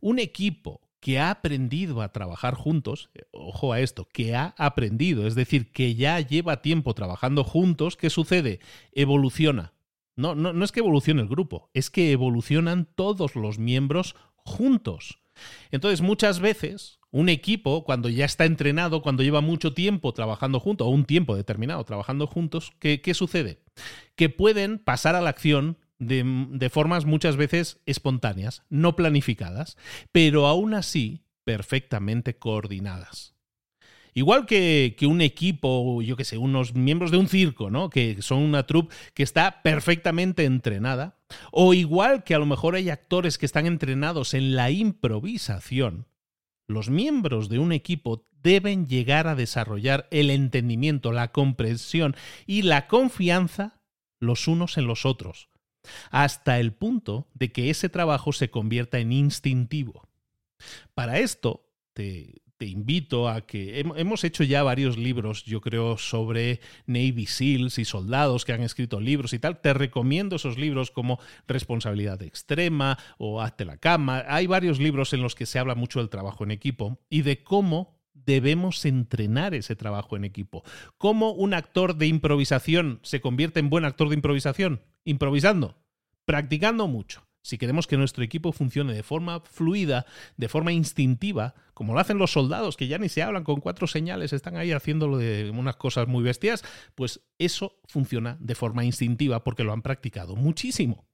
Un 0.00 0.20
equipo 0.20 0.82
que 1.00 1.18
ha 1.18 1.30
aprendido 1.30 2.02
a 2.02 2.12
trabajar 2.12 2.54
juntos, 2.54 3.10
eh, 3.14 3.22
ojo 3.32 3.72
a 3.72 3.80
esto, 3.80 4.06
que 4.12 4.36
ha 4.36 4.54
aprendido, 4.58 5.26
es 5.26 5.34
decir, 5.34 5.72
que 5.72 5.94
ya 5.94 6.20
lleva 6.20 6.60
tiempo 6.60 6.94
trabajando 6.94 7.42
juntos, 7.42 7.96
¿qué 7.96 8.10
sucede? 8.10 8.60
Evoluciona. 8.92 9.72
No, 10.16 10.34
no, 10.34 10.52
no 10.52 10.64
es 10.64 10.72
que 10.72 10.80
evolucione 10.80 11.22
el 11.22 11.28
grupo, 11.28 11.70
es 11.72 11.88
que 11.88 12.12
evolucionan 12.12 12.86
todos 12.94 13.34
los 13.34 13.58
miembros 13.58 14.14
juntos. 14.36 15.20
Entonces, 15.70 16.02
muchas 16.02 16.40
veces, 16.40 16.99
un 17.12 17.28
equipo, 17.28 17.84
cuando 17.84 18.08
ya 18.08 18.24
está 18.24 18.44
entrenado, 18.44 19.02
cuando 19.02 19.22
lleva 19.22 19.40
mucho 19.40 19.74
tiempo 19.74 20.12
trabajando 20.12 20.60
juntos, 20.60 20.86
o 20.86 20.90
un 20.90 21.04
tiempo 21.04 21.34
determinado 21.36 21.82
trabajando 21.84 22.26
juntos, 22.26 22.72
¿qué, 22.78 23.00
qué 23.00 23.14
sucede? 23.14 23.60
que 24.16 24.28
pueden 24.28 24.78
pasar 24.78 25.14
a 25.14 25.20
la 25.20 25.30
acción 25.30 25.78
de, 25.98 26.70
formas 26.70 27.04
muchas 27.04 27.36
veces 27.36 27.80
espontáneas, 27.86 28.64
no 28.68 28.96
planificadas, 28.96 29.76
pero 30.12 30.46
aún 30.46 30.74
así 30.74 31.22
perfectamente 31.44 32.36
coordinadas. 32.36 33.34
Igual 34.12 34.44
que, 34.44 34.96
que, 34.98 35.06
un 35.06 35.20
equipo, 35.20 36.02
yo 36.02 36.16
que 36.16 36.24
sé, 36.24 36.36
unos 36.36 36.74
miembros 36.74 37.10
de 37.10 37.16
un 37.16 37.28
circo, 37.28 37.70
¿no? 37.70 37.90
Que 37.90 38.20
son 38.22 38.40
una 38.42 38.66
troupe 38.66 38.94
que 39.14 39.22
está 39.22 39.62
perfectamente 39.62 40.44
entrenada. 40.44 41.16
O 41.52 41.74
igual 41.74 42.24
que 42.24 42.34
a 42.34 42.38
lo 42.38 42.46
mejor 42.46 42.74
hay 42.74 42.90
actores 42.90 43.38
que 43.38 43.46
están 43.46 43.66
entrenados 43.66 44.34
en 44.34 44.56
la 44.56 44.70
improvisación. 44.70 46.06
Los 46.70 46.88
miembros 46.88 47.48
de 47.48 47.58
un 47.58 47.72
equipo 47.72 48.28
deben 48.44 48.86
llegar 48.86 49.26
a 49.26 49.34
desarrollar 49.34 50.06
el 50.12 50.30
entendimiento, 50.30 51.10
la 51.10 51.32
comprensión 51.32 52.14
y 52.46 52.62
la 52.62 52.86
confianza 52.86 53.80
los 54.20 54.46
unos 54.46 54.78
en 54.78 54.86
los 54.86 55.04
otros, 55.04 55.48
hasta 56.12 56.60
el 56.60 56.72
punto 56.72 57.26
de 57.34 57.50
que 57.50 57.70
ese 57.70 57.88
trabajo 57.88 58.32
se 58.32 58.50
convierta 58.50 59.00
en 59.00 59.10
instintivo. 59.10 60.08
Para 60.94 61.18
esto, 61.18 61.68
te, 61.92 62.40
invito 62.66 63.28
a 63.28 63.42
que 63.42 63.80
hemos 63.80 64.24
hecho 64.24 64.44
ya 64.44 64.62
varios 64.62 64.98
libros, 64.98 65.44
yo 65.44 65.60
creo, 65.60 65.98
sobre 65.98 66.60
Navy 66.86 67.26
SEALs 67.26 67.78
y 67.78 67.84
soldados 67.84 68.44
que 68.44 68.52
han 68.52 68.62
escrito 68.62 69.00
libros 69.00 69.32
y 69.32 69.38
tal. 69.38 69.60
Te 69.60 69.72
recomiendo 69.72 70.36
esos 70.36 70.58
libros 70.58 70.90
como 70.90 71.18
Responsabilidad 71.46 72.22
Extrema 72.22 72.98
o 73.18 73.40
Hazte 73.40 73.64
la 73.64 73.76
cama. 73.76 74.24
Hay 74.28 74.46
varios 74.46 74.78
libros 74.78 75.12
en 75.12 75.22
los 75.22 75.34
que 75.34 75.46
se 75.46 75.58
habla 75.58 75.74
mucho 75.74 75.98
del 76.00 76.08
trabajo 76.08 76.44
en 76.44 76.50
equipo 76.50 77.00
y 77.08 77.22
de 77.22 77.42
cómo 77.42 78.00
debemos 78.12 78.84
entrenar 78.84 79.54
ese 79.54 79.76
trabajo 79.76 80.16
en 80.16 80.24
equipo. 80.24 80.62
¿Cómo 80.98 81.32
un 81.32 81.54
actor 81.54 81.96
de 81.96 82.06
improvisación 82.06 83.00
se 83.02 83.20
convierte 83.20 83.60
en 83.60 83.70
buen 83.70 83.84
actor 83.84 84.08
de 84.08 84.16
improvisación? 84.16 84.82
Improvisando, 85.04 85.76
practicando 86.24 86.86
mucho. 86.86 87.29
Si 87.42 87.56
queremos 87.56 87.86
que 87.86 87.96
nuestro 87.96 88.22
equipo 88.22 88.52
funcione 88.52 88.92
de 88.92 89.02
forma 89.02 89.40
fluida, 89.40 90.04
de 90.36 90.48
forma 90.48 90.72
instintiva, 90.72 91.54
como 91.72 91.94
lo 91.94 92.00
hacen 92.00 92.18
los 92.18 92.32
soldados, 92.32 92.76
que 92.76 92.88
ya 92.88 92.98
ni 92.98 93.08
se 93.08 93.22
hablan 93.22 93.44
con 93.44 93.60
cuatro 93.60 93.86
señales, 93.86 94.32
están 94.32 94.56
ahí 94.56 94.72
haciéndolo 94.72 95.16
de 95.16 95.50
unas 95.50 95.76
cosas 95.76 96.06
muy 96.06 96.22
bestias, 96.22 96.62
pues 96.94 97.22
eso 97.38 97.80
funciona 97.86 98.36
de 98.40 98.54
forma 98.54 98.84
instintiva 98.84 99.42
porque 99.42 99.64
lo 99.64 99.72
han 99.72 99.82
practicado 99.82 100.36
muchísimo. 100.36 101.06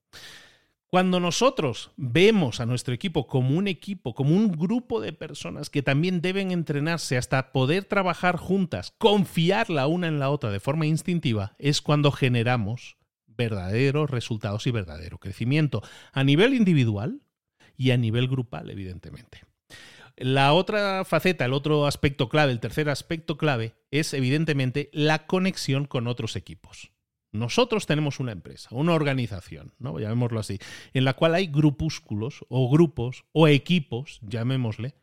Cuando 0.88 1.18
nosotros 1.18 1.90
vemos 1.96 2.60
a 2.60 2.66
nuestro 2.66 2.94
equipo 2.94 3.26
como 3.26 3.56
un 3.56 3.66
equipo, 3.66 4.14
como 4.14 4.34
un 4.34 4.52
grupo 4.52 5.00
de 5.00 5.12
personas 5.12 5.68
que 5.68 5.82
también 5.82 6.20
deben 6.20 6.52
entrenarse 6.52 7.16
hasta 7.16 7.50
poder 7.52 7.84
trabajar 7.84 8.36
juntas, 8.36 8.94
confiar 8.96 9.68
la 9.68 9.88
una 9.88 10.06
en 10.06 10.20
la 10.20 10.30
otra 10.30 10.50
de 10.50 10.60
forma 10.60 10.86
instintiva, 10.86 11.54
es 11.58 11.82
cuando 11.82 12.12
generamos 12.12 12.96
verdaderos 13.36 14.10
resultados 14.10 14.66
y 14.66 14.70
verdadero 14.70 15.18
crecimiento 15.18 15.82
a 16.12 16.24
nivel 16.24 16.54
individual 16.54 17.20
y 17.76 17.90
a 17.90 17.96
nivel 17.96 18.28
grupal, 18.28 18.70
evidentemente. 18.70 19.42
La 20.16 20.54
otra 20.54 21.04
faceta, 21.04 21.44
el 21.44 21.52
otro 21.52 21.86
aspecto 21.86 22.30
clave, 22.30 22.52
el 22.52 22.60
tercer 22.60 22.88
aspecto 22.88 23.36
clave, 23.36 23.74
es 23.90 24.14
evidentemente 24.14 24.88
la 24.92 25.26
conexión 25.26 25.84
con 25.84 26.06
otros 26.06 26.36
equipos. 26.36 26.90
Nosotros 27.32 27.84
tenemos 27.84 28.18
una 28.18 28.32
empresa, 28.32 28.70
una 28.72 28.94
organización, 28.94 29.74
¿no? 29.78 29.98
llamémoslo 29.98 30.40
así, 30.40 30.58
en 30.94 31.04
la 31.04 31.12
cual 31.14 31.34
hay 31.34 31.48
grupúsculos 31.48 32.46
o 32.48 32.70
grupos 32.70 33.24
o 33.32 33.46
equipos, 33.46 34.20
llamémosle. 34.22 34.94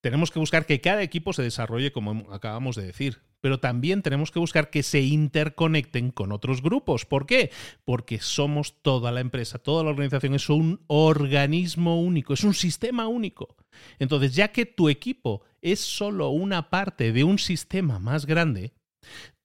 Tenemos 0.00 0.30
que 0.30 0.38
buscar 0.38 0.64
que 0.64 0.80
cada 0.80 1.02
equipo 1.02 1.32
se 1.32 1.42
desarrolle 1.42 1.92
como 1.92 2.32
acabamos 2.32 2.76
de 2.76 2.86
decir, 2.86 3.22
pero 3.40 3.60
también 3.60 4.02
tenemos 4.02 4.30
que 4.30 4.38
buscar 4.38 4.70
que 4.70 4.82
se 4.82 5.00
interconecten 5.02 6.10
con 6.10 6.32
otros 6.32 6.62
grupos. 6.62 7.04
¿Por 7.04 7.26
qué? 7.26 7.50
Porque 7.84 8.18
somos 8.18 8.80
toda 8.82 9.12
la 9.12 9.20
empresa, 9.20 9.58
toda 9.58 9.84
la 9.84 9.90
organización 9.90 10.34
es 10.34 10.48
un 10.48 10.82
organismo 10.86 12.00
único, 12.00 12.32
es 12.32 12.44
un 12.44 12.54
sistema 12.54 13.08
único. 13.08 13.56
Entonces, 13.98 14.34
ya 14.34 14.48
que 14.48 14.66
tu 14.66 14.88
equipo 14.88 15.42
es 15.60 15.80
solo 15.80 16.30
una 16.30 16.70
parte 16.70 17.12
de 17.12 17.24
un 17.24 17.38
sistema 17.38 17.98
más 17.98 18.26
grande, 18.26 18.72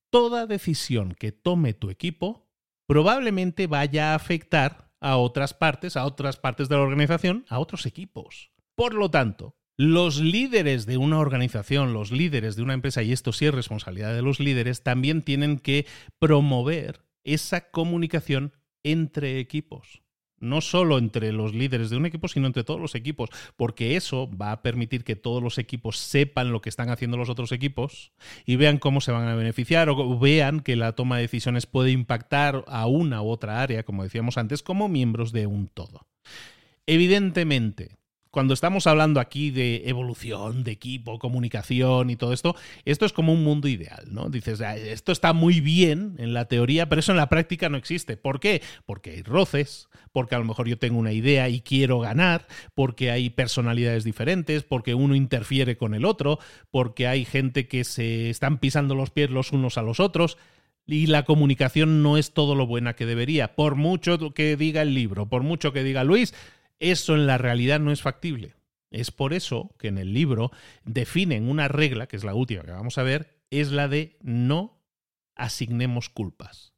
toda 0.10 0.47
decisión 0.47 1.14
que 1.14 1.32
tome 1.32 1.74
tu 1.74 1.89
equipo 1.89 2.47
probablemente 2.88 3.68
vaya 3.68 4.12
a 4.12 4.16
afectar 4.16 4.91
a 5.01 5.18
otras 5.18 5.53
partes, 5.53 5.97
a 5.97 6.06
otras 6.06 6.38
partes 6.38 6.70
de 6.70 6.76
la 6.76 6.82
organización, 6.82 7.45
a 7.49 7.60
otros 7.60 7.86
equipos. 7.86 8.51
Por 8.76 8.93
lo 8.93 9.10
tanto, 9.10 9.56
los 9.78 10.20
líderes 10.20 10.86
de 10.86 10.98
una 10.98 11.20
organización, 11.20 11.94
los 11.94 12.12
líderes 12.12 12.56
de 12.56 12.64
una 12.64 12.74
empresa, 12.74 13.04
y 13.04 13.12
esto 13.12 13.34
sí 13.34 13.46
es 13.46 13.54
responsabilidad 13.54 14.14
de 14.14 14.22
los 14.22 14.40
líderes, 14.40 14.84
también 14.84 15.22
tienen 15.22 15.60
que 15.60 15.86
promover 16.20 17.06
esa 17.24 17.72
comunicación 17.72 18.54
entre 18.84 19.40
equipos 19.40 20.06
no 20.40 20.62
solo 20.62 20.98
entre 20.98 21.32
los 21.32 21.54
líderes 21.54 21.90
de 21.90 21.98
un 21.98 22.06
equipo, 22.06 22.28
sino 22.28 22.48
entre 22.48 22.64
todos 22.64 22.80
los 22.80 22.96
equipos, 22.96 23.30
porque 23.56 23.96
eso 23.96 24.30
va 24.30 24.52
a 24.52 24.62
permitir 24.62 25.04
que 25.04 25.16
todos 25.16 25.42
los 25.42 25.58
equipos 25.58 25.98
sepan 25.98 26.52
lo 26.52 26.62
que 26.62 26.70
están 26.70 26.90
haciendo 26.90 27.18
los 27.18 27.30
otros 27.30 27.52
equipos 27.52 28.12
y 28.46 28.56
vean 28.56 28.78
cómo 28.78 29.02
se 29.02 29.12
van 29.12 29.28
a 29.28 29.36
beneficiar 29.36 29.90
o 29.90 30.20
vean 30.20 30.60
que 30.60 30.76
la 30.76 30.94
toma 30.94 31.18
de 31.18 31.24
decisiones 31.24 31.66
puede 31.66 31.92
impactar 31.92 32.64
a 32.68 32.86
una 32.88 33.22
u 33.22 33.30
otra 33.30 33.62
área, 33.62 33.84
como 33.84 34.04
decíamos 34.04 34.38
antes, 34.38 34.64
como 34.64 34.88
miembros 34.88 35.32
de 35.32 35.48
un 35.48 35.68
todo. 35.68 36.08
Evidentemente, 36.86 37.98
cuando 38.36 38.54
estamos 38.54 38.86
hablando 38.86 39.22
aquí 39.22 39.50
de 39.50 39.84
evolución, 39.86 40.66
de 40.66 40.74
equipo, 40.74 41.20
comunicación 41.20 42.10
y 42.10 42.18
todo 42.18 42.34
esto, 42.34 42.54
esto 42.84 43.06
es 43.06 43.14
como 43.14 43.32
un 43.32 43.46
mundo 43.46 43.70
ideal, 43.70 44.08
¿no? 44.12 44.28
Dices, 44.28 44.60
ah, 44.60 44.76
esto 44.76 45.14
está 45.14 45.32
muy 45.32 45.62
bien 45.62 46.16
en 46.18 46.34
la 46.34 46.44
teoría, 46.44 46.90
pero 46.90 47.00
eso 47.00 47.14
en 47.14 47.18
la 47.18 47.30
práctica 47.30 47.70
no 47.70 47.78
existe. 47.78 48.18
¿Por 48.18 48.42
qué? 48.42 48.62
Porque 48.86 49.12
hay 49.12 49.22
roces, 49.22 49.88
porque 50.12 50.36
a 50.36 50.40
lo 50.40 50.44
mejor 50.44 50.68
yo 50.68 50.78
tengo 50.78 51.00
una 51.00 51.14
idea 51.14 51.48
y 51.48 51.62
quiero 51.62 52.02
ganar, 52.02 52.46
porque 52.74 53.10
hay 53.10 53.30
personalidades 53.30 54.04
diferentes, 54.04 54.64
porque 54.64 54.96
uno 54.96 55.16
interfiere 55.16 55.78
con 55.78 55.94
el 55.94 56.04
otro, 56.04 56.38
porque 56.72 57.08
hay 57.08 57.24
gente 57.24 57.70
que 57.70 57.86
se 57.86 58.30
están 58.30 58.58
pisando 58.58 58.96
los 58.96 59.12
pies 59.12 59.30
los 59.30 59.54
unos 59.54 59.78
a 59.78 59.82
los 59.82 60.02
otros 60.02 60.38
y 60.88 61.08
la 61.08 61.24
comunicación 61.24 62.04
no 62.04 62.18
es 62.18 62.34
todo 62.34 62.54
lo 62.54 62.68
buena 62.68 62.96
que 62.96 63.06
debería. 63.06 63.56
Por 63.56 63.76
mucho 63.76 64.34
que 64.34 64.56
diga 64.56 64.82
el 64.82 64.94
libro, 64.94 65.28
por 65.28 65.44
mucho 65.44 65.74
que 65.74 65.84
diga 65.84 66.04
Luis, 66.04 66.34
Eso 66.80 67.16
en 67.16 67.28
la 67.28 67.38
realidad 67.38 67.80
no 67.80 67.92
es 67.92 68.02
factible. 68.02 68.56
Es 68.92 69.12
por 69.12 69.34
eso 69.34 69.76
que 69.78 69.88
en 69.88 69.98
el 69.98 70.14
libro 70.14 70.52
definen 70.84 71.50
una 71.50 71.68
regla, 71.68 72.08
que 72.08 72.16
es 72.16 72.24
la 72.24 72.34
última 72.34 72.64
que 72.64 72.72
vamos 72.72 72.98
a 72.98 73.04
ver, 73.04 73.42
es 73.50 73.72
la 73.72 73.88
de 73.88 74.18
no 74.22 74.82
asignemos 75.36 76.10
culpas. 76.10 76.74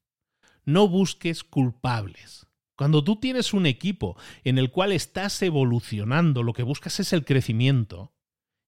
No 0.66 0.88
busques 0.88 1.44
culpables. 1.44 2.48
Cuando 2.76 3.04
tú 3.04 3.16
tienes 3.16 3.54
un 3.54 3.66
equipo 3.66 4.18
en 4.44 4.58
el 4.58 4.72
cual 4.72 4.92
estás 4.92 5.42
evolucionando, 5.42 6.44
lo 6.44 6.54
que 6.54 6.64
buscas 6.64 7.00
es 7.00 7.14
el 7.14 7.26
crecimiento 7.26 8.14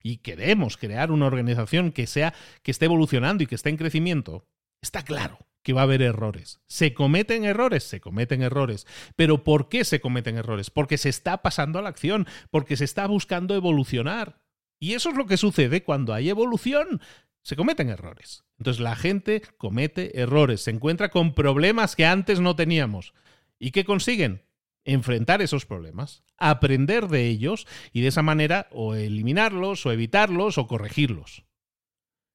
y 0.02 0.18
queremos 0.18 0.76
crear 0.76 1.12
una 1.12 1.26
organización 1.26 1.92
que 1.92 2.06
sea 2.06 2.34
que 2.62 2.70
esté 2.70 2.86
evolucionando 2.86 3.42
y 3.42 3.46
que 3.46 3.54
esté 3.54 3.70
en 3.70 3.76
crecimiento, 3.76 4.46
está 4.80 5.04
claro 5.04 5.38
que 5.62 5.72
va 5.72 5.82
a 5.82 5.84
haber 5.84 6.02
errores. 6.02 6.60
¿Se 6.66 6.94
cometen 6.94 7.44
errores? 7.44 7.84
Se 7.84 8.00
cometen 8.00 8.42
errores. 8.42 8.86
¿Pero 9.16 9.44
por 9.44 9.68
qué 9.68 9.84
se 9.84 10.00
cometen 10.00 10.36
errores? 10.36 10.70
Porque 10.70 10.98
se 10.98 11.08
está 11.08 11.42
pasando 11.42 11.78
a 11.78 11.82
la 11.82 11.88
acción, 11.88 12.26
porque 12.50 12.76
se 12.76 12.84
está 12.84 13.06
buscando 13.06 13.54
evolucionar. 13.54 14.40
Y 14.78 14.94
eso 14.94 15.10
es 15.10 15.16
lo 15.16 15.26
que 15.26 15.36
sucede 15.36 15.82
cuando 15.82 16.14
hay 16.14 16.30
evolución. 16.30 17.00
Se 17.42 17.56
cometen 17.56 17.88
errores. 17.88 18.44
Entonces 18.58 18.80
la 18.80 18.96
gente 18.96 19.42
comete 19.56 20.20
errores, 20.20 20.62
se 20.62 20.70
encuentra 20.70 21.10
con 21.10 21.34
problemas 21.34 21.96
que 21.96 22.06
antes 22.06 22.40
no 22.40 22.56
teníamos. 22.56 23.14
¿Y 23.58 23.70
qué 23.70 23.84
consiguen? 23.84 24.42
Enfrentar 24.84 25.42
esos 25.42 25.66
problemas, 25.66 26.22
aprender 26.38 27.08
de 27.08 27.26
ellos 27.26 27.66
y 27.92 28.00
de 28.00 28.08
esa 28.08 28.22
manera 28.22 28.68
o 28.72 28.94
eliminarlos 28.94 29.84
o 29.84 29.92
evitarlos 29.92 30.58
o 30.58 30.66
corregirlos. 30.66 31.44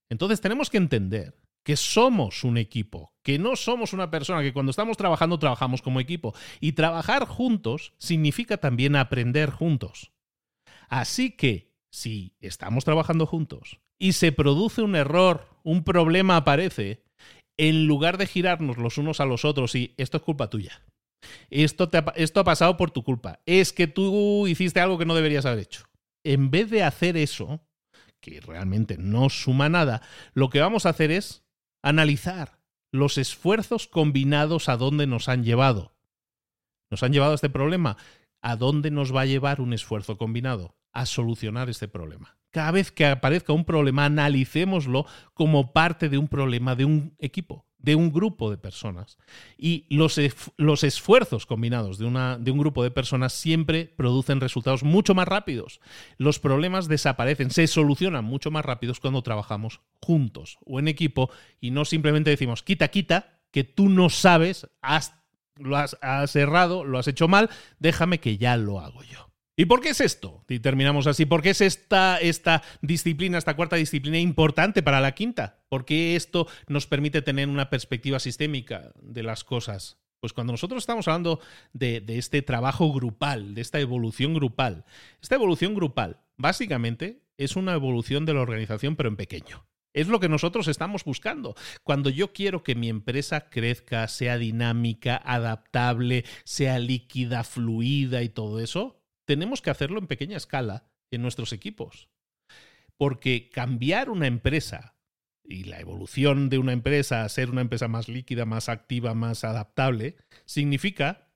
Entonces 0.09 0.41
tenemos 0.41 0.69
que 0.69 0.77
entender 0.77 1.35
que 1.65 1.75
somos 1.75 2.43
un 2.43 2.57
equipo, 2.57 3.11
que 3.23 3.39
no 3.39 3.55
somos 3.55 3.91
una 3.91 4.11
persona, 4.11 4.43
que 4.43 4.53
cuando 4.53 4.69
estamos 4.69 4.97
trabajando 4.97 5.39
trabajamos 5.39 5.81
como 5.81 5.99
equipo. 5.99 6.35
Y 6.61 6.73
trabajar 6.73 7.25
juntos 7.25 7.93
significa 7.97 8.57
también 8.57 8.95
aprender 8.95 9.49
juntos. 9.49 10.11
Así 10.87 11.31
que, 11.31 11.73
si 11.91 12.35
estamos 12.39 12.85
trabajando 12.85 13.25
juntos 13.25 13.79
y 13.97 14.13
se 14.13 14.31
produce 14.31 14.83
un 14.83 14.95
error, 14.95 15.49
un 15.63 15.83
problema 15.83 16.37
aparece, 16.37 17.03
en 17.57 17.87
lugar 17.87 18.19
de 18.19 18.27
girarnos 18.27 18.77
los 18.77 18.99
unos 18.99 19.19
a 19.19 19.25
los 19.25 19.43
otros 19.43 19.73
y 19.73 19.95
esto 19.97 20.17
es 20.17 20.23
culpa 20.23 20.49
tuya, 20.51 20.83
esto, 21.49 21.89
ha, 21.91 22.13
esto 22.15 22.41
ha 22.41 22.43
pasado 22.43 22.77
por 22.77 22.91
tu 22.91 23.03
culpa, 23.03 23.39
es 23.47 23.73
que 23.73 23.87
tú 23.87 24.45
hiciste 24.45 24.81
algo 24.81 24.99
que 24.99 25.05
no 25.05 25.15
deberías 25.15 25.47
haber 25.47 25.59
hecho. 25.59 25.85
En 26.23 26.51
vez 26.51 26.69
de 26.69 26.83
hacer 26.83 27.17
eso, 27.17 27.61
que 28.21 28.39
realmente 28.41 28.97
no 28.99 29.29
suma 29.29 29.69
nada, 29.69 30.03
lo 30.33 30.49
que 30.49 30.59
vamos 30.59 30.85
a 30.85 30.89
hacer 30.89 31.09
es 31.09 31.44
analizar 31.85 32.57
los 32.91 33.19
esfuerzos 33.19 33.87
combinados 33.87 34.69
a 34.69 34.77
dónde 34.77 35.05
nos 35.05 35.29
han 35.29 35.43
llevado. 35.43 35.93
¿Nos 36.89 37.03
han 37.03 37.13
llevado 37.13 37.33
a 37.33 37.35
este 37.35 37.49
problema? 37.49 37.95
¿A 38.41 38.55
dónde 38.55 38.89
nos 38.89 39.15
va 39.15 39.21
a 39.21 39.25
llevar 39.25 39.61
un 39.61 39.71
esfuerzo 39.71 40.17
combinado? 40.17 40.75
A 40.93 41.05
solucionar 41.05 41.69
este 41.69 41.87
problema. 41.87 42.37
Cada 42.49 42.71
vez 42.71 42.91
que 42.91 43.05
aparezca 43.05 43.53
un 43.53 43.65
problema, 43.65 44.05
analicémoslo 44.05 45.05
como 45.35 45.73
parte 45.73 46.09
de 46.09 46.17
un 46.17 46.27
problema 46.27 46.75
de 46.75 46.85
un 46.85 47.15
equipo 47.19 47.67
de 47.85 47.93
un 47.93 48.11
grupo 48.11 48.49
de 48.49 48.57
personas. 48.57 49.19
Y 49.57 49.85
los, 49.95 50.19
los 50.57 50.83
esfuerzos 50.83 51.45
combinados 51.45 51.99
de, 51.99 52.05
una, 52.05 52.37
de 52.39 52.49
un 52.49 52.57
grupo 52.57 52.83
de 52.83 52.89
personas 52.89 53.31
siempre 53.31 53.93
producen 53.95 54.41
resultados 54.41 54.83
mucho 54.83 55.13
más 55.13 55.27
rápidos. 55.27 55.79
Los 56.17 56.39
problemas 56.39 56.87
desaparecen, 56.87 57.51
se 57.51 57.67
solucionan 57.67 58.25
mucho 58.25 58.49
más 58.49 58.65
rápidos 58.65 58.99
cuando 58.99 59.21
trabajamos 59.21 59.81
juntos 60.01 60.57
o 60.65 60.79
en 60.79 60.87
equipo 60.87 61.29
y 61.61 61.69
no 61.69 61.85
simplemente 61.85 62.31
decimos, 62.31 62.63
quita, 62.63 62.87
quita, 62.87 63.39
que 63.51 63.63
tú 63.63 63.87
no 63.87 64.09
sabes, 64.09 64.67
has, 64.81 65.13
lo 65.55 65.77
has, 65.77 65.95
has 66.01 66.35
errado, 66.35 66.83
lo 66.83 66.97
has 66.97 67.07
hecho 67.07 67.27
mal, 67.27 67.51
déjame 67.77 68.19
que 68.19 68.37
ya 68.37 68.57
lo 68.57 68.79
hago 68.79 69.03
yo. 69.03 69.24
¿Y 69.57 69.65
por 69.65 69.79
qué 69.79 69.89
es 69.89 70.01
esto? 70.01 70.43
Y 70.49 70.59
terminamos 70.59 71.07
así. 71.07 71.25
¿Por 71.25 71.41
qué 71.41 71.51
es 71.51 71.61
esta, 71.61 72.17
esta 72.17 72.61
disciplina, 72.81 73.37
esta 73.37 73.55
cuarta 73.55 73.77
disciplina 73.77 74.19
importante 74.19 74.83
para 74.83 74.99
la 74.99 75.13
quinta? 75.13 75.59
¿Por 75.69 75.85
qué 75.85 76.17
esto 76.17 76.47
nos 76.67 76.87
permite 76.87 77.21
tener 77.21 77.47
una 77.47 77.69
perspectiva 77.69 78.19
sistémica 78.19 78.91
de 79.01 79.23
las 79.23 79.45
cosas? 79.45 79.97
Pues 80.19 80.33
cuando 80.33 80.51
nosotros 80.51 80.83
estamos 80.83 81.07
hablando 81.07 81.39
de, 81.71 82.01
de 82.01 82.17
este 82.17 82.41
trabajo 82.41 82.91
grupal, 82.91 83.55
de 83.55 83.61
esta 83.61 83.79
evolución 83.79 84.33
grupal, 84.33 84.83
esta 85.21 85.35
evolución 85.35 85.73
grupal 85.73 86.19
básicamente 86.35 87.21
es 87.37 87.55
una 87.55 87.73
evolución 87.73 88.25
de 88.25 88.33
la 88.33 88.41
organización 88.41 88.95
pero 88.95 89.07
en 89.07 89.15
pequeño. 89.15 89.65
Es 89.93 90.09
lo 90.09 90.19
que 90.19 90.27
nosotros 90.27 90.67
estamos 90.67 91.05
buscando. 91.05 91.55
Cuando 91.83 92.09
yo 92.09 92.33
quiero 92.33 92.63
que 92.63 92.75
mi 92.75 92.89
empresa 92.89 93.49
crezca, 93.49 94.05
sea 94.09 94.37
dinámica, 94.37 95.21
adaptable, 95.23 96.25
sea 96.43 96.79
líquida, 96.79 97.45
fluida 97.45 98.21
y 98.21 98.27
todo 98.27 98.59
eso, 98.59 99.04
tenemos 99.25 99.61
que 99.61 99.69
hacerlo 99.69 99.99
en 99.99 100.07
pequeña 100.07 100.37
escala 100.37 100.87
en 101.11 101.21
nuestros 101.21 101.51
equipos. 101.53 102.09
Porque 102.97 103.49
cambiar 103.49 104.09
una 104.09 104.27
empresa 104.27 104.95
y 105.43 105.65
la 105.65 105.79
evolución 105.79 106.49
de 106.49 106.57
una 106.57 106.71
empresa 106.71 107.23
a 107.23 107.29
ser 107.29 107.49
una 107.49 107.61
empresa 107.61 107.87
más 107.87 108.07
líquida, 108.07 108.45
más 108.45 108.69
activa, 108.69 109.13
más 109.13 109.43
adaptable, 109.43 110.15
significa 110.45 111.29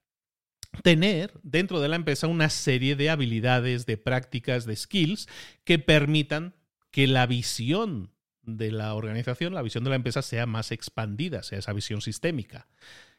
tener 0.84 1.40
dentro 1.44 1.80
de 1.80 1.90
la 1.90 1.96
empresa 1.96 2.28
una 2.28 2.50
serie 2.50 2.96
de 2.96 3.10
habilidades, 3.10 3.86
de 3.86 3.98
prácticas, 3.98 4.66
de 4.66 4.76
skills 4.76 5.28
que 5.64 5.80
permitan 5.80 6.56
que 6.92 7.08
la 7.08 7.28
visión 7.28 8.14
de 8.42 8.72
la 8.72 8.96
organización, 8.96 9.54
la 9.54 9.62
visión 9.62 9.84
de 9.84 9.92
la 9.92 9.96
empresa 9.96 10.22
sea 10.22 10.46
más 10.46 10.72
expandida, 10.72 11.44
sea 11.44 11.60
esa 11.60 11.74
visión 11.74 12.02
sistémica. 12.02 12.68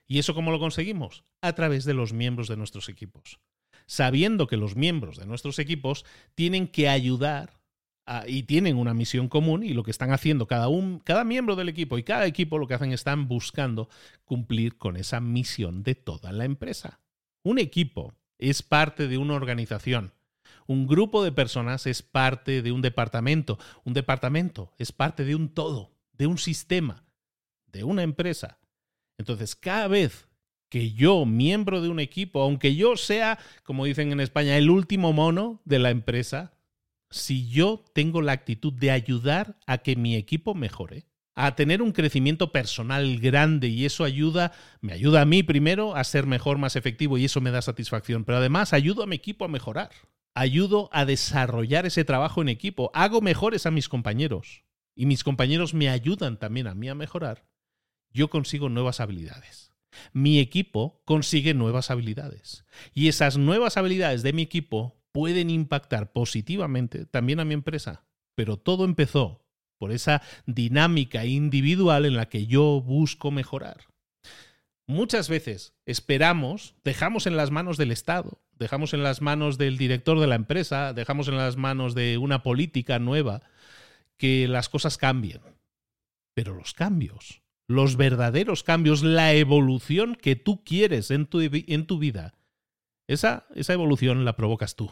¿Y 0.06 0.18
eso 0.18 0.34
cómo 0.34 0.50
lo 0.50 0.58
conseguimos? 0.58 1.24
A 1.40 1.54
través 1.54 1.84
de 1.84 1.94
los 1.94 2.12
miembros 2.12 2.48
de 2.48 2.56
nuestros 2.56 2.88
equipos 2.88 3.38
sabiendo 3.90 4.46
que 4.46 4.56
los 4.56 4.76
miembros 4.76 5.16
de 5.16 5.26
nuestros 5.26 5.58
equipos 5.58 6.04
tienen 6.36 6.68
que 6.68 6.88
ayudar 6.88 7.60
y 8.28 8.44
tienen 8.44 8.76
una 8.76 8.94
misión 8.94 9.28
común 9.28 9.64
y 9.64 9.72
lo 9.72 9.82
que 9.82 9.90
están 9.90 10.12
haciendo 10.12 10.46
cada, 10.46 10.68
un, 10.68 11.00
cada 11.00 11.24
miembro 11.24 11.56
del 11.56 11.68
equipo 11.68 11.98
y 11.98 12.04
cada 12.04 12.24
equipo 12.26 12.58
lo 12.58 12.68
que 12.68 12.74
hacen 12.74 12.92
están 12.92 13.26
buscando 13.26 13.88
cumplir 14.24 14.78
con 14.78 14.96
esa 14.96 15.18
misión 15.18 15.82
de 15.82 15.96
toda 15.96 16.30
la 16.30 16.44
empresa. 16.44 17.00
Un 17.42 17.58
equipo 17.58 18.14
es 18.38 18.62
parte 18.62 19.08
de 19.08 19.18
una 19.18 19.34
organización. 19.34 20.12
Un 20.68 20.86
grupo 20.86 21.24
de 21.24 21.32
personas 21.32 21.84
es 21.88 22.02
parte 22.02 22.62
de 22.62 22.70
un 22.70 22.82
departamento. 22.82 23.58
Un 23.82 23.94
departamento 23.94 24.72
es 24.78 24.92
parte 24.92 25.24
de 25.24 25.34
un 25.34 25.48
todo, 25.48 25.90
de 26.12 26.28
un 26.28 26.38
sistema, 26.38 27.02
de 27.66 27.82
una 27.82 28.04
empresa. 28.04 28.60
Entonces, 29.18 29.56
cada 29.56 29.88
vez 29.88 30.29
que 30.70 30.92
yo, 30.92 31.26
miembro 31.26 31.82
de 31.82 31.88
un 31.88 32.00
equipo, 32.00 32.40
aunque 32.40 32.76
yo 32.76 32.96
sea, 32.96 33.38
como 33.64 33.84
dicen 33.84 34.12
en 34.12 34.20
España, 34.20 34.56
el 34.56 34.70
último 34.70 35.12
mono 35.12 35.60
de 35.64 35.80
la 35.80 35.90
empresa, 35.90 36.52
si 37.10 37.48
yo 37.48 37.84
tengo 37.92 38.22
la 38.22 38.32
actitud 38.32 38.72
de 38.72 38.92
ayudar 38.92 39.58
a 39.66 39.78
que 39.78 39.96
mi 39.96 40.14
equipo 40.14 40.54
mejore, 40.54 41.06
a 41.34 41.56
tener 41.56 41.82
un 41.82 41.92
crecimiento 41.92 42.52
personal 42.52 43.18
grande 43.18 43.66
y 43.66 43.84
eso 43.84 44.04
ayuda, 44.04 44.52
me 44.80 44.92
ayuda 44.92 45.22
a 45.22 45.24
mí 45.24 45.42
primero 45.42 45.96
a 45.96 46.04
ser 46.04 46.26
mejor, 46.26 46.58
más 46.58 46.76
efectivo 46.76 47.18
y 47.18 47.24
eso 47.24 47.40
me 47.40 47.50
da 47.50 47.62
satisfacción, 47.62 48.24
pero 48.24 48.38
además 48.38 48.72
ayudo 48.72 49.02
a 49.02 49.06
mi 49.06 49.16
equipo 49.16 49.44
a 49.44 49.48
mejorar, 49.48 49.90
ayudo 50.34 50.88
a 50.92 51.04
desarrollar 51.04 51.84
ese 51.84 52.04
trabajo 52.04 52.42
en 52.42 52.48
equipo, 52.48 52.92
hago 52.94 53.20
mejores 53.20 53.66
a 53.66 53.72
mis 53.72 53.88
compañeros. 53.88 54.62
Y 54.94 55.06
mis 55.06 55.24
compañeros 55.24 55.72
me 55.72 55.88
ayudan 55.88 56.36
también 56.36 56.66
a 56.66 56.74
mí 56.74 56.88
a 56.88 56.94
mejorar, 56.94 57.46
yo 58.12 58.28
consigo 58.28 58.68
nuevas 58.68 59.00
habilidades 59.00 59.69
mi 60.12 60.38
equipo 60.38 61.02
consigue 61.04 61.54
nuevas 61.54 61.90
habilidades. 61.90 62.64
Y 62.94 63.08
esas 63.08 63.36
nuevas 63.36 63.76
habilidades 63.76 64.22
de 64.22 64.32
mi 64.32 64.42
equipo 64.42 65.00
pueden 65.12 65.50
impactar 65.50 66.12
positivamente 66.12 67.06
también 67.06 67.40
a 67.40 67.44
mi 67.44 67.54
empresa. 67.54 68.04
Pero 68.34 68.56
todo 68.56 68.84
empezó 68.84 69.44
por 69.78 69.92
esa 69.92 70.22
dinámica 70.46 71.24
individual 71.24 72.04
en 72.04 72.16
la 72.16 72.28
que 72.28 72.46
yo 72.46 72.82
busco 72.82 73.30
mejorar. 73.30 73.84
Muchas 74.86 75.28
veces 75.28 75.74
esperamos, 75.86 76.74
dejamos 76.84 77.26
en 77.26 77.36
las 77.36 77.50
manos 77.50 77.76
del 77.76 77.92
Estado, 77.92 78.42
dejamos 78.58 78.92
en 78.92 79.02
las 79.02 79.22
manos 79.22 79.56
del 79.56 79.78
director 79.78 80.18
de 80.18 80.26
la 80.26 80.34
empresa, 80.34 80.92
dejamos 80.92 81.28
en 81.28 81.36
las 81.36 81.56
manos 81.56 81.94
de 81.94 82.18
una 82.18 82.42
política 82.42 82.98
nueva 82.98 83.42
que 84.16 84.48
las 84.48 84.68
cosas 84.68 84.98
cambien. 84.98 85.40
Pero 86.34 86.54
los 86.54 86.74
cambios 86.74 87.39
los 87.70 87.96
verdaderos 87.96 88.64
cambios, 88.64 89.04
la 89.04 89.32
evolución 89.32 90.16
que 90.16 90.34
tú 90.34 90.64
quieres 90.64 91.12
en 91.12 91.26
tu, 91.26 91.40
en 91.40 91.86
tu 91.86 92.00
vida, 92.00 92.34
esa, 93.06 93.46
esa 93.54 93.72
evolución 93.72 94.24
la 94.24 94.34
provocas 94.34 94.74
tú. 94.74 94.90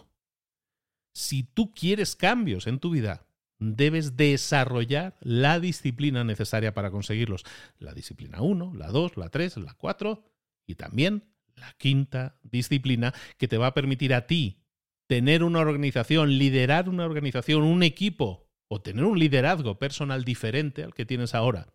Si 1.13 1.43
tú 1.43 1.75
quieres 1.75 2.15
cambios 2.15 2.69
en 2.69 2.79
tu 2.79 2.91
vida, 2.91 3.27
debes 3.59 4.17
desarrollar 4.17 5.17
la 5.21 5.59
disciplina 5.59 6.23
necesaria 6.23 6.73
para 6.73 6.93
conseguirlos. 6.93 7.43
La 7.81 7.95
disciplina 7.95 8.43
1, 8.43 8.75
la 8.77 8.87
2, 8.89 9.17
la 9.17 9.29
3, 9.29 9.57
la 9.57 9.75
4 9.75 10.23
y 10.65 10.77
también 10.77 11.25
la 11.57 11.75
quinta 11.79 12.39
disciplina 12.45 13.13
que 13.39 13.49
te 13.49 13.59
va 13.59 13.67
a 13.67 13.75
permitir 13.75 14.15
a 14.15 14.29
ti 14.29 14.63
tener 15.09 15.43
una 15.43 15.59
organización, 15.59 16.39
liderar 16.39 16.89
una 16.89 17.05
organización, 17.05 17.65
un 17.65 17.83
equipo 17.83 18.49
o 18.69 18.81
tener 18.81 19.05
un 19.05 19.19
liderazgo 19.19 19.81
personal 19.81 20.25
diferente 20.25 20.85
al 20.85 20.95
que 20.95 21.07
tienes 21.07 21.35
ahora 21.35 21.73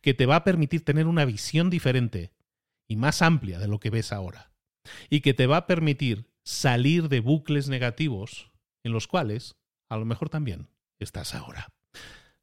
que 0.00 0.14
te 0.14 0.26
va 0.26 0.36
a 0.36 0.44
permitir 0.44 0.84
tener 0.84 1.06
una 1.06 1.24
visión 1.24 1.70
diferente 1.70 2.32
y 2.88 2.96
más 2.96 3.22
amplia 3.22 3.58
de 3.58 3.68
lo 3.68 3.80
que 3.80 3.90
ves 3.90 4.12
ahora. 4.12 4.52
Y 5.08 5.20
que 5.20 5.34
te 5.34 5.46
va 5.46 5.58
a 5.58 5.66
permitir 5.66 6.26
salir 6.44 7.08
de 7.08 7.20
bucles 7.20 7.68
negativos 7.68 8.50
en 8.82 8.92
los 8.92 9.08
cuales 9.08 9.56
a 9.88 9.96
lo 9.96 10.04
mejor 10.04 10.28
también 10.28 10.68
estás 10.98 11.34
ahora. 11.34 11.68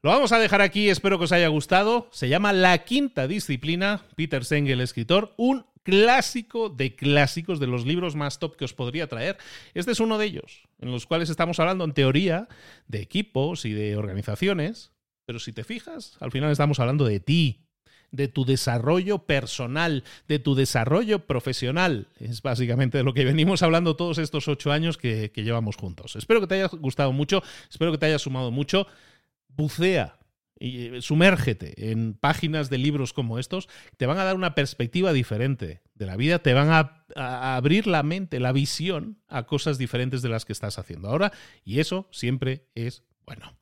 Lo 0.04 0.10
vamos 0.10 0.32
a 0.32 0.40
dejar 0.40 0.62
aquí, 0.62 0.90
espero 0.90 1.20
que 1.20 1.26
os 1.26 1.32
haya 1.32 1.48
gustado. 1.48 2.10
Se 2.12 2.28
llama 2.28 2.54
La 2.54 2.80
Quinta 2.80 3.28
Disciplina, 3.28 4.02
Peter 4.16 4.44
Sengel, 4.44 4.82
escritor, 4.82 5.36
un 5.38 5.68
clásico 5.84 6.70
de 6.70 6.96
clásicos, 6.96 7.60
de 7.60 7.68
los 7.68 7.86
libros 7.86 8.16
más 8.16 8.40
top 8.40 8.56
que 8.56 8.66
os 8.66 8.74
podría 8.74 9.08
traer. 9.08 9.38
Este 9.76 9.92
es 9.92 10.00
uno 10.00 10.18
de 10.18 10.26
ellos, 10.26 10.64
en 10.80 10.92
los 10.92 11.06
cuales 11.06 11.30
estamos 11.30 11.60
hablando 11.60 11.86
en 11.86 11.94
teoría 11.94 12.48
de 12.88 13.00
equipos 13.00 13.66
y 13.66 13.74
de 13.74 13.96
organizaciones, 13.96 14.92
pero 15.32 15.40
si 15.40 15.54
te 15.54 15.64
fijas, 15.64 16.18
al 16.20 16.30
final 16.30 16.52
estamos 16.52 16.82
hablando 16.82 17.06
de 17.06 17.22
ti, 17.22 17.62
de 18.12 18.28
tu 18.28 18.44
desarrollo 18.44 19.20
personal, 19.20 20.04
de 20.28 20.40
tu 20.40 20.56
desarrollo 20.56 21.26
profesional. 21.26 22.10
Es 22.20 22.42
básicamente 22.42 22.98
de 22.98 23.06
lo 23.06 23.14
que 23.14 23.24
venimos 23.24 23.64
hablando 23.64 23.96
todos 23.96 24.18
estos 24.18 24.50
ocho 24.50 24.74
años 24.74 24.98
que, 24.98 25.32
que 25.32 25.46
llevamos 25.46 25.78
juntos. 25.78 26.18
Espero 26.18 26.42
que 26.42 26.48
te 26.48 26.56
haya 26.56 26.68
gustado 26.68 27.14
mucho, 27.14 27.42
espero 27.70 27.94
que 27.94 27.98
te 27.98 28.08
haya 28.08 28.20
sumado 28.20 28.52
mucho. 28.52 28.88
Bucea 29.48 30.20
y 30.60 30.88
eh, 30.88 31.02
sumérgete 31.02 31.92
en 31.92 32.14
páginas 32.14 32.70
de 32.70 32.80
libros 32.80 33.14
como 33.14 33.40
estos, 33.40 33.70
te 33.96 34.08
van 34.08 34.18
a 34.18 34.26
dar 34.26 34.36
una 34.36 34.54
perspectiva 34.54 35.14
diferente 35.14 35.82
de 35.96 36.06
la 36.08 36.18
vida, 36.18 36.40
te 36.40 36.54
van 36.54 36.72
a, 36.72 37.06
a, 37.16 37.56
abrir 37.56 37.88
la 37.88 38.04
mente, 38.04 38.42
la 38.42 38.52
visión 38.52 39.22
a 39.30 39.44
cosas 39.44 39.78
diferentes 39.78 40.22
de 40.22 40.28
las 40.28 40.44
que 40.44 40.52
estás 40.52 40.78
haciendo 40.78 41.08
ahora 41.08 41.32
y 41.64 41.80
eso 41.80 42.10
siempre 42.12 42.68
es 42.76 43.06
bueno. 43.26 43.56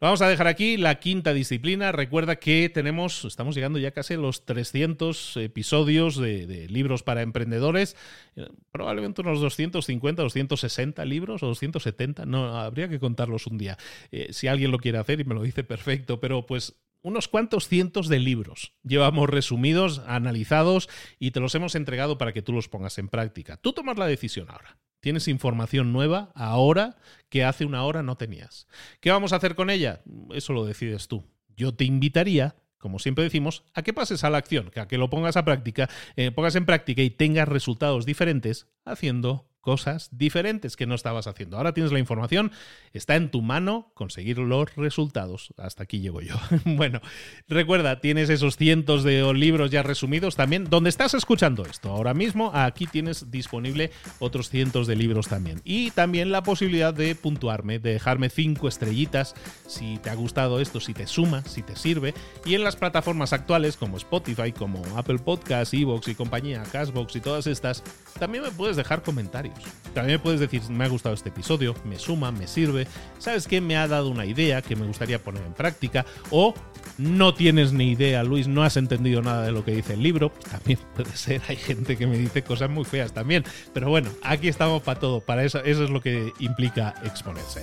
Vamos 0.00 0.22
a 0.22 0.28
dejar 0.28 0.46
aquí 0.46 0.78
la 0.78 0.98
quinta 0.98 1.34
disciplina. 1.34 1.92
Recuerda 1.92 2.36
que 2.36 2.70
tenemos, 2.70 3.26
estamos 3.26 3.54
llegando 3.54 3.78
ya 3.78 3.90
casi 3.90 4.14
a 4.14 4.16
los 4.16 4.46
300 4.46 5.36
episodios 5.36 6.16
de, 6.16 6.66
libros 6.70 7.02
para 7.02 7.20
emprendedores. 7.20 7.96
Eh, 8.34 8.48
probablemente 8.72 9.20
unos 9.20 9.40
250, 9.42 10.22
260 10.22 11.04
libros 11.04 11.42
o 11.42 11.48
270. 11.48 12.24
No, 12.24 12.56
habría 12.56 12.88
que 12.88 12.98
contarlos 12.98 13.46
un 13.46 13.58
día. 13.58 13.76
Eh, 14.10 14.28
si 14.32 14.48
alguien 14.48 14.70
lo 14.70 14.78
quiere 14.78 14.96
hacer 14.96 15.20
y 15.20 15.24
me 15.24 15.34
lo 15.34 15.42
dice, 15.42 15.64
perfecto. 15.64 16.18
Pero 16.18 16.46
pues 16.46 16.80
unos 17.02 17.28
cuantos 17.28 17.68
cientos 17.68 18.08
de 18.08 18.20
libros 18.20 18.72
llevamos 18.82 19.28
resumidos, 19.28 19.98
analizados 20.06 20.88
y 21.18 21.32
te 21.32 21.40
los 21.40 21.54
hemos 21.54 21.74
entregado 21.74 22.16
para 22.16 22.32
que 22.32 22.40
tú 22.40 22.54
los 22.54 22.70
pongas 22.70 22.96
en 22.96 23.08
práctica. 23.08 23.58
Tú 23.58 23.74
tomas 23.74 23.98
la 23.98 24.06
decisión 24.06 24.48
ahora. 24.48 24.78
Tienes 25.00 25.28
información 25.28 25.92
nueva 25.92 26.30
ahora 26.34 26.96
que 27.28 27.44
hace 27.44 27.64
una 27.64 27.84
hora 27.84 28.02
no 28.02 28.16
tenías. 28.16 28.66
¿Qué 29.00 29.10
vamos 29.10 29.32
a 29.32 29.36
hacer 29.36 29.54
con 29.54 29.70
ella? 29.70 30.02
Eso 30.32 30.52
lo 30.52 30.64
decides 30.64 31.08
tú. 31.08 31.24
Yo 31.56 31.74
te 31.74 31.84
invitaría, 31.84 32.56
como 32.78 32.98
siempre 32.98 33.24
decimos, 33.24 33.64
a 33.74 33.82
que 33.82 33.92
pases 33.92 34.24
a 34.24 34.30
la 34.30 34.38
acción, 34.38 34.70
a 34.76 34.88
que 34.88 34.98
lo 34.98 35.10
pongas 35.10 35.36
a 35.36 35.44
práctica, 35.44 35.88
eh, 36.16 36.30
pongas 36.30 36.54
en 36.54 36.66
práctica 36.66 37.02
y 37.02 37.10
tengas 37.10 37.48
resultados 37.48 38.06
diferentes 38.06 38.68
haciendo 38.84 39.49
cosas 39.60 40.08
diferentes 40.12 40.76
que 40.76 40.86
no 40.86 40.94
estabas 40.94 41.26
haciendo. 41.26 41.56
Ahora 41.56 41.74
tienes 41.74 41.92
la 41.92 41.98
información, 41.98 42.52
está 42.92 43.16
en 43.16 43.30
tu 43.30 43.42
mano 43.42 43.90
conseguir 43.94 44.38
los 44.38 44.74
resultados. 44.76 45.52
Hasta 45.56 45.82
aquí 45.82 46.00
llego 46.00 46.20
yo. 46.20 46.36
bueno, 46.64 47.00
recuerda, 47.48 48.00
tienes 48.00 48.30
esos 48.30 48.56
cientos 48.56 49.04
de 49.04 49.32
libros 49.34 49.70
ya 49.70 49.82
resumidos 49.82 50.36
también. 50.36 50.64
Donde 50.64 50.90
estás 50.90 51.14
escuchando 51.14 51.64
esto 51.64 51.90
ahora 51.90 52.14
mismo, 52.14 52.52
aquí 52.54 52.86
tienes 52.86 53.30
disponible 53.30 53.90
otros 54.18 54.48
cientos 54.48 54.86
de 54.86 54.96
libros 54.96 55.28
también. 55.28 55.60
Y 55.64 55.90
también 55.90 56.32
la 56.32 56.42
posibilidad 56.42 56.94
de 56.94 57.14
puntuarme, 57.14 57.78
de 57.78 57.92
dejarme 57.92 58.30
cinco 58.30 58.68
estrellitas 58.68 59.34
si 59.66 59.98
te 59.98 60.10
ha 60.10 60.14
gustado 60.14 60.60
esto, 60.60 60.80
si 60.80 60.94
te 60.94 61.06
suma, 61.06 61.42
si 61.44 61.62
te 61.62 61.76
sirve. 61.76 62.14
Y 62.44 62.54
en 62.54 62.64
las 62.64 62.76
plataformas 62.76 63.32
actuales 63.32 63.76
como 63.76 63.98
Spotify, 63.98 64.52
como 64.52 64.82
Apple 64.96 65.18
Podcasts, 65.18 65.74
Evox 65.74 66.08
y 66.08 66.14
compañía, 66.14 66.62
Cashbox 66.62 67.16
y 67.16 67.20
todas 67.20 67.46
estas, 67.46 67.82
también 68.18 68.44
me 68.44 68.50
puedes 68.50 68.76
dejar 68.76 69.02
comentarios 69.02 69.49
también 69.94 70.20
puedes 70.20 70.40
decir, 70.40 70.62
me 70.70 70.84
ha 70.84 70.88
gustado 70.88 71.14
este 71.14 71.30
episodio, 71.30 71.74
me 71.84 71.98
suma, 71.98 72.30
me 72.32 72.46
sirve, 72.46 72.86
sabes 73.18 73.46
que 73.46 73.60
me 73.60 73.76
ha 73.76 73.88
dado 73.88 74.08
una 74.08 74.24
idea 74.24 74.62
que 74.62 74.76
me 74.76 74.86
gustaría 74.86 75.22
poner 75.22 75.44
en 75.44 75.52
práctica, 75.52 76.06
o 76.30 76.54
no 76.98 77.34
tienes 77.34 77.72
ni 77.72 77.92
idea, 77.92 78.22
Luis, 78.22 78.46
no 78.46 78.62
has 78.62 78.76
entendido 78.76 79.22
nada 79.22 79.44
de 79.44 79.52
lo 79.52 79.64
que 79.64 79.72
dice 79.72 79.94
el 79.94 80.02
libro, 80.02 80.30
también 80.50 80.78
puede 80.94 81.16
ser, 81.16 81.42
hay 81.48 81.56
gente 81.56 81.96
que 81.96 82.06
me 82.06 82.18
dice 82.18 82.42
cosas 82.42 82.70
muy 82.70 82.84
feas 82.84 83.12
también, 83.12 83.44
pero 83.72 83.88
bueno, 83.88 84.10
aquí 84.22 84.48
estamos 84.48 84.82
para 84.82 85.00
todo, 85.00 85.20
para 85.20 85.44
eso, 85.44 85.58
eso 85.64 85.84
es 85.84 85.90
lo 85.90 86.00
que 86.00 86.32
implica 86.38 86.94
exponerse. 87.04 87.62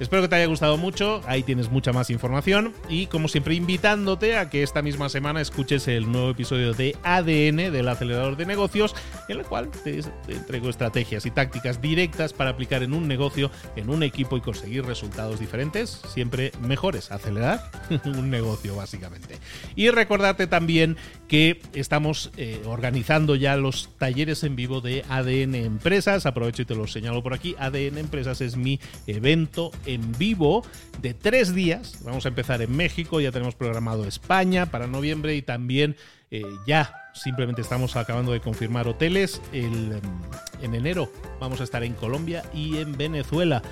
Espero 0.00 0.22
que 0.22 0.28
te 0.28 0.36
haya 0.36 0.46
gustado 0.46 0.76
mucho, 0.76 1.22
ahí 1.26 1.42
tienes 1.42 1.70
mucha 1.70 1.92
más 1.92 2.08
información 2.10 2.72
y 2.88 3.06
como 3.06 3.26
siempre 3.26 3.56
invitándote 3.56 4.36
a 4.36 4.48
que 4.48 4.62
esta 4.62 4.80
misma 4.80 5.08
semana 5.08 5.40
escuches 5.40 5.88
el 5.88 6.10
nuevo 6.10 6.30
episodio 6.30 6.72
de 6.72 6.96
ADN 7.02 7.72
del 7.72 7.88
acelerador 7.88 8.36
de 8.36 8.46
negocios 8.46 8.94
en 9.28 9.38
el 9.38 9.44
cual 9.44 9.70
te, 9.70 10.00
te 10.02 10.32
entrego 10.32 10.70
estrategias 10.70 11.26
y 11.28 11.30
tácticas 11.30 11.80
directas 11.80 12.32
para 12.32 12.50
aplicar 12.50 12.82
en 12.82 12.92
un 12.92 13.06
negocio, 13.06 13.50
en 13.76 13.90
un 13.90 14.02
equipo 14.02 14.36
y 14.36 14.40
conseguir 14.40 14.84
resultados 14.84 15.40
diferentes, 15.40 16.02
siempre 16.12 16.52
mejores, 16.60 17.10
acelerar 17.10 17.70
un 18.04 18.30
negocio 18.30 18.74
básicamente. 18.74 19.38
Y 19.76 19.90
recordarte 19.90 20.46
también 20.46 20.96
que 21.28 21.60
estamos 21.74 22.30
eh, 22.36 22.62
organizando 22.66 23.36
ya 23.36 23.56
los 23.56 23.90
talleres 23.98 24.42
en 24.44 24.56
vivo 24.56 24.80
de 24.80 25.04
ADN 25.08 25.54
Empresas, 25.54 26.26
aprovecho 26.26 26.62
y 26.62 26.64
te 26.64 26.74
lo 26.74 26.86
señalo 26.86 27.22
por 27.22 27.34
aquí, 27.34 27.54
ADN 27.58 27.98
Empresas 27.98 28.40
es 28.40 28.56
mi 28.56 28.80
evento 29.06 29.70
en 29.86 30.12
vivo 30.18 30.64
de 31.00 31.14
tres 31.14 31.54
días. 31.54 31.98
Vamos 32.04 32.24
a 32.24 32.28
empezar 32.28 32.62
en 32.62 32.74
México, 32.76 33.20
ya 33.20 33.32
tenemos 33.32 33.54
programado 33.54 34.04
España 34.06 34.66
para 34.66 34.86
noviembre 34.86 35.36
y 35.36 35.42
también 35.42 35.96
eh, 36.30 36.42
ya 36.66 37.07
simplemente 37.22 37.62
estamos 37.62 37.96
acabando 37.96 38.32
de 38.32 38.40
confirmar 38.40 38.88
hoteles. 38.88 39.40
El, 39.52 39.92
em, 39.92 40.00
en 40.62 40.74
enero 40.74 41.10
vamos 41.40 41.60
a 41.60 41.64
estar 41.64 41.84
en 41.84 41.94
Colombia 41.94 42.42
y 42.54 42.78
en 42.78 42.96
Venezuela. 42.96 43.62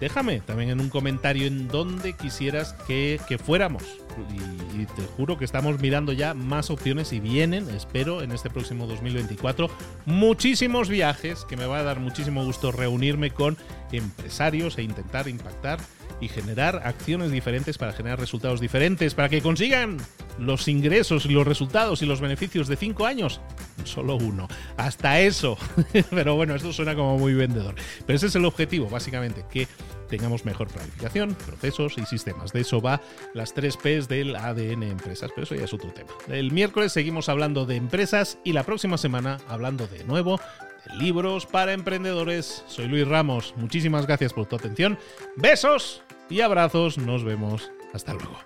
Déjame 0.00 0.40
también 0.40 0.70
en 0.70 0.80
un 0.80 0.88
comentario 0.88 1.46
en 1.46 1.68
donde 1.68 2.14
quisieras 2.14 2.74
que, 2.86 3.20
que 3.28 3.38
fuéramos. 3.38 3.82
Y, 4.30 4.82
y, 4.82 4.86
te 4.86 5.02
juro 5.16 5.38
que 5.38 5.44
estamos 5.44 5.80
mirando 5.80 6.12
ya 6.12 6.34
más 6.34 6.70
opciones 6.70 7.12
y 7.12 7.20
vienen, 7.20 7.68
espero, 7.70 8.22
en 8.22 8.30
este 8.30 8.48
próximo 8.48 8.86
2024, 8.86 9.68
muchísimos 10.06 10.88
viajes 10.88 11.44
que 11.44 11.56
me 11.56 11.66
va 11.66 11.78
a 11.78 11.82
dar 11.82 12.00
muchísimo 12.00 12.44
gusto 12.44 12.70
reunirme 12.70 13.30
con 13.30 13.56
empresarios 13.92 14.78
e 14.78 14.82
intentar 14.82 15.28
impactar 15.28 15.80
y 16.20 16.28
generar 16.28 16.82
acciones 16.84 17.30
diferentes 17.30 17.78
para 17.78 17.92
generar 17.92 18.18
resultados 18.18 18.60
diferentes, 18.60 19.14
para 19.14 19.28
que 19.28 19.42
consigan 19.42 19.98
los 20.38 20.68
ingresos 20.68 21.26
y 21.26 21.30
los 21.30 21.46
resultados 21.46 22.02
y 22.02 22.06
los 22.06 22.20
beneficios 22.20 22.68
de 22.68 22.76
cinco 22.76 23.06
años. 23.06 23.40
Solo 23.84 24.16
uno. 24.16 24.48
Hasta 24.76 25.20
eso. 25.20 25.56
Pero 26.10 26.36
bueno, 26.36 26.54
esto 26.54 26.72
suena 26.72 26.94
como 26.94 27.18
muy 27.18 27.34
vendedor. 27.34 27.74
Pero 28.06 28.16
ese 28.16 28.26
es 28.26 28.34
el 28.34 28.44
objetivo, 28.44 28.88
básicamente, 28.88 29.44
que 29.50 29.68
tengamos 30.08 30.44
mejor 30.44 30.68
planificación, 30.68 31.34
procesos 31.34 31.98
y 31.98 32.06
sistemas. 32.06 32.52
De 32.52 32.60
eso 32.60 32.80
va 32.80 33.00
las 33.32 33.52
tres 33.52 33.76
P's 33.76 34.08
del 34.08 34.36
ADN 34.36 34.84
Empresas, 34.84 35.30
pero 35.34 35.44
eso 35.44 35.54
ya 35.54 35.64
es 35.64 35.72
otro 35.72 35.92
tema. 35.92 36.10
El 36.28 36.52
miércoles 36.52 36.92
seguimos 36.92 37.28
hablando 37.28 37.66
de 37.66 37.76
empresas 37.76 38.38
y 38.44 38.52
la 38.52 38.62
próxima 38.64 38.96
semana 38.96 39.38
hablando 39.48 39.86
de 39.86 40.04
nuevo 40.04 40.40
de 40.86 40.96
libros 40.96 41.46
para 41.46 41.72
emprendedores. 41.72 42.64
Soy 42.68 42.86
Luis 42.86 43.08
Ramos, 43.08 43.54
muchísimas 43.56 44.06
gracias 44.06 44.32
por 44.32 44.46
tu 44.46 44.56
atención. 44.56 44.98
Besos 45.36 46.03
y 46.30 46.40
abrazos. 46.40 46.98
Nos 46.98 47.24
vemos. 47.24 47.70
Hasta 47.92 48.14
luego. 48.14 48.36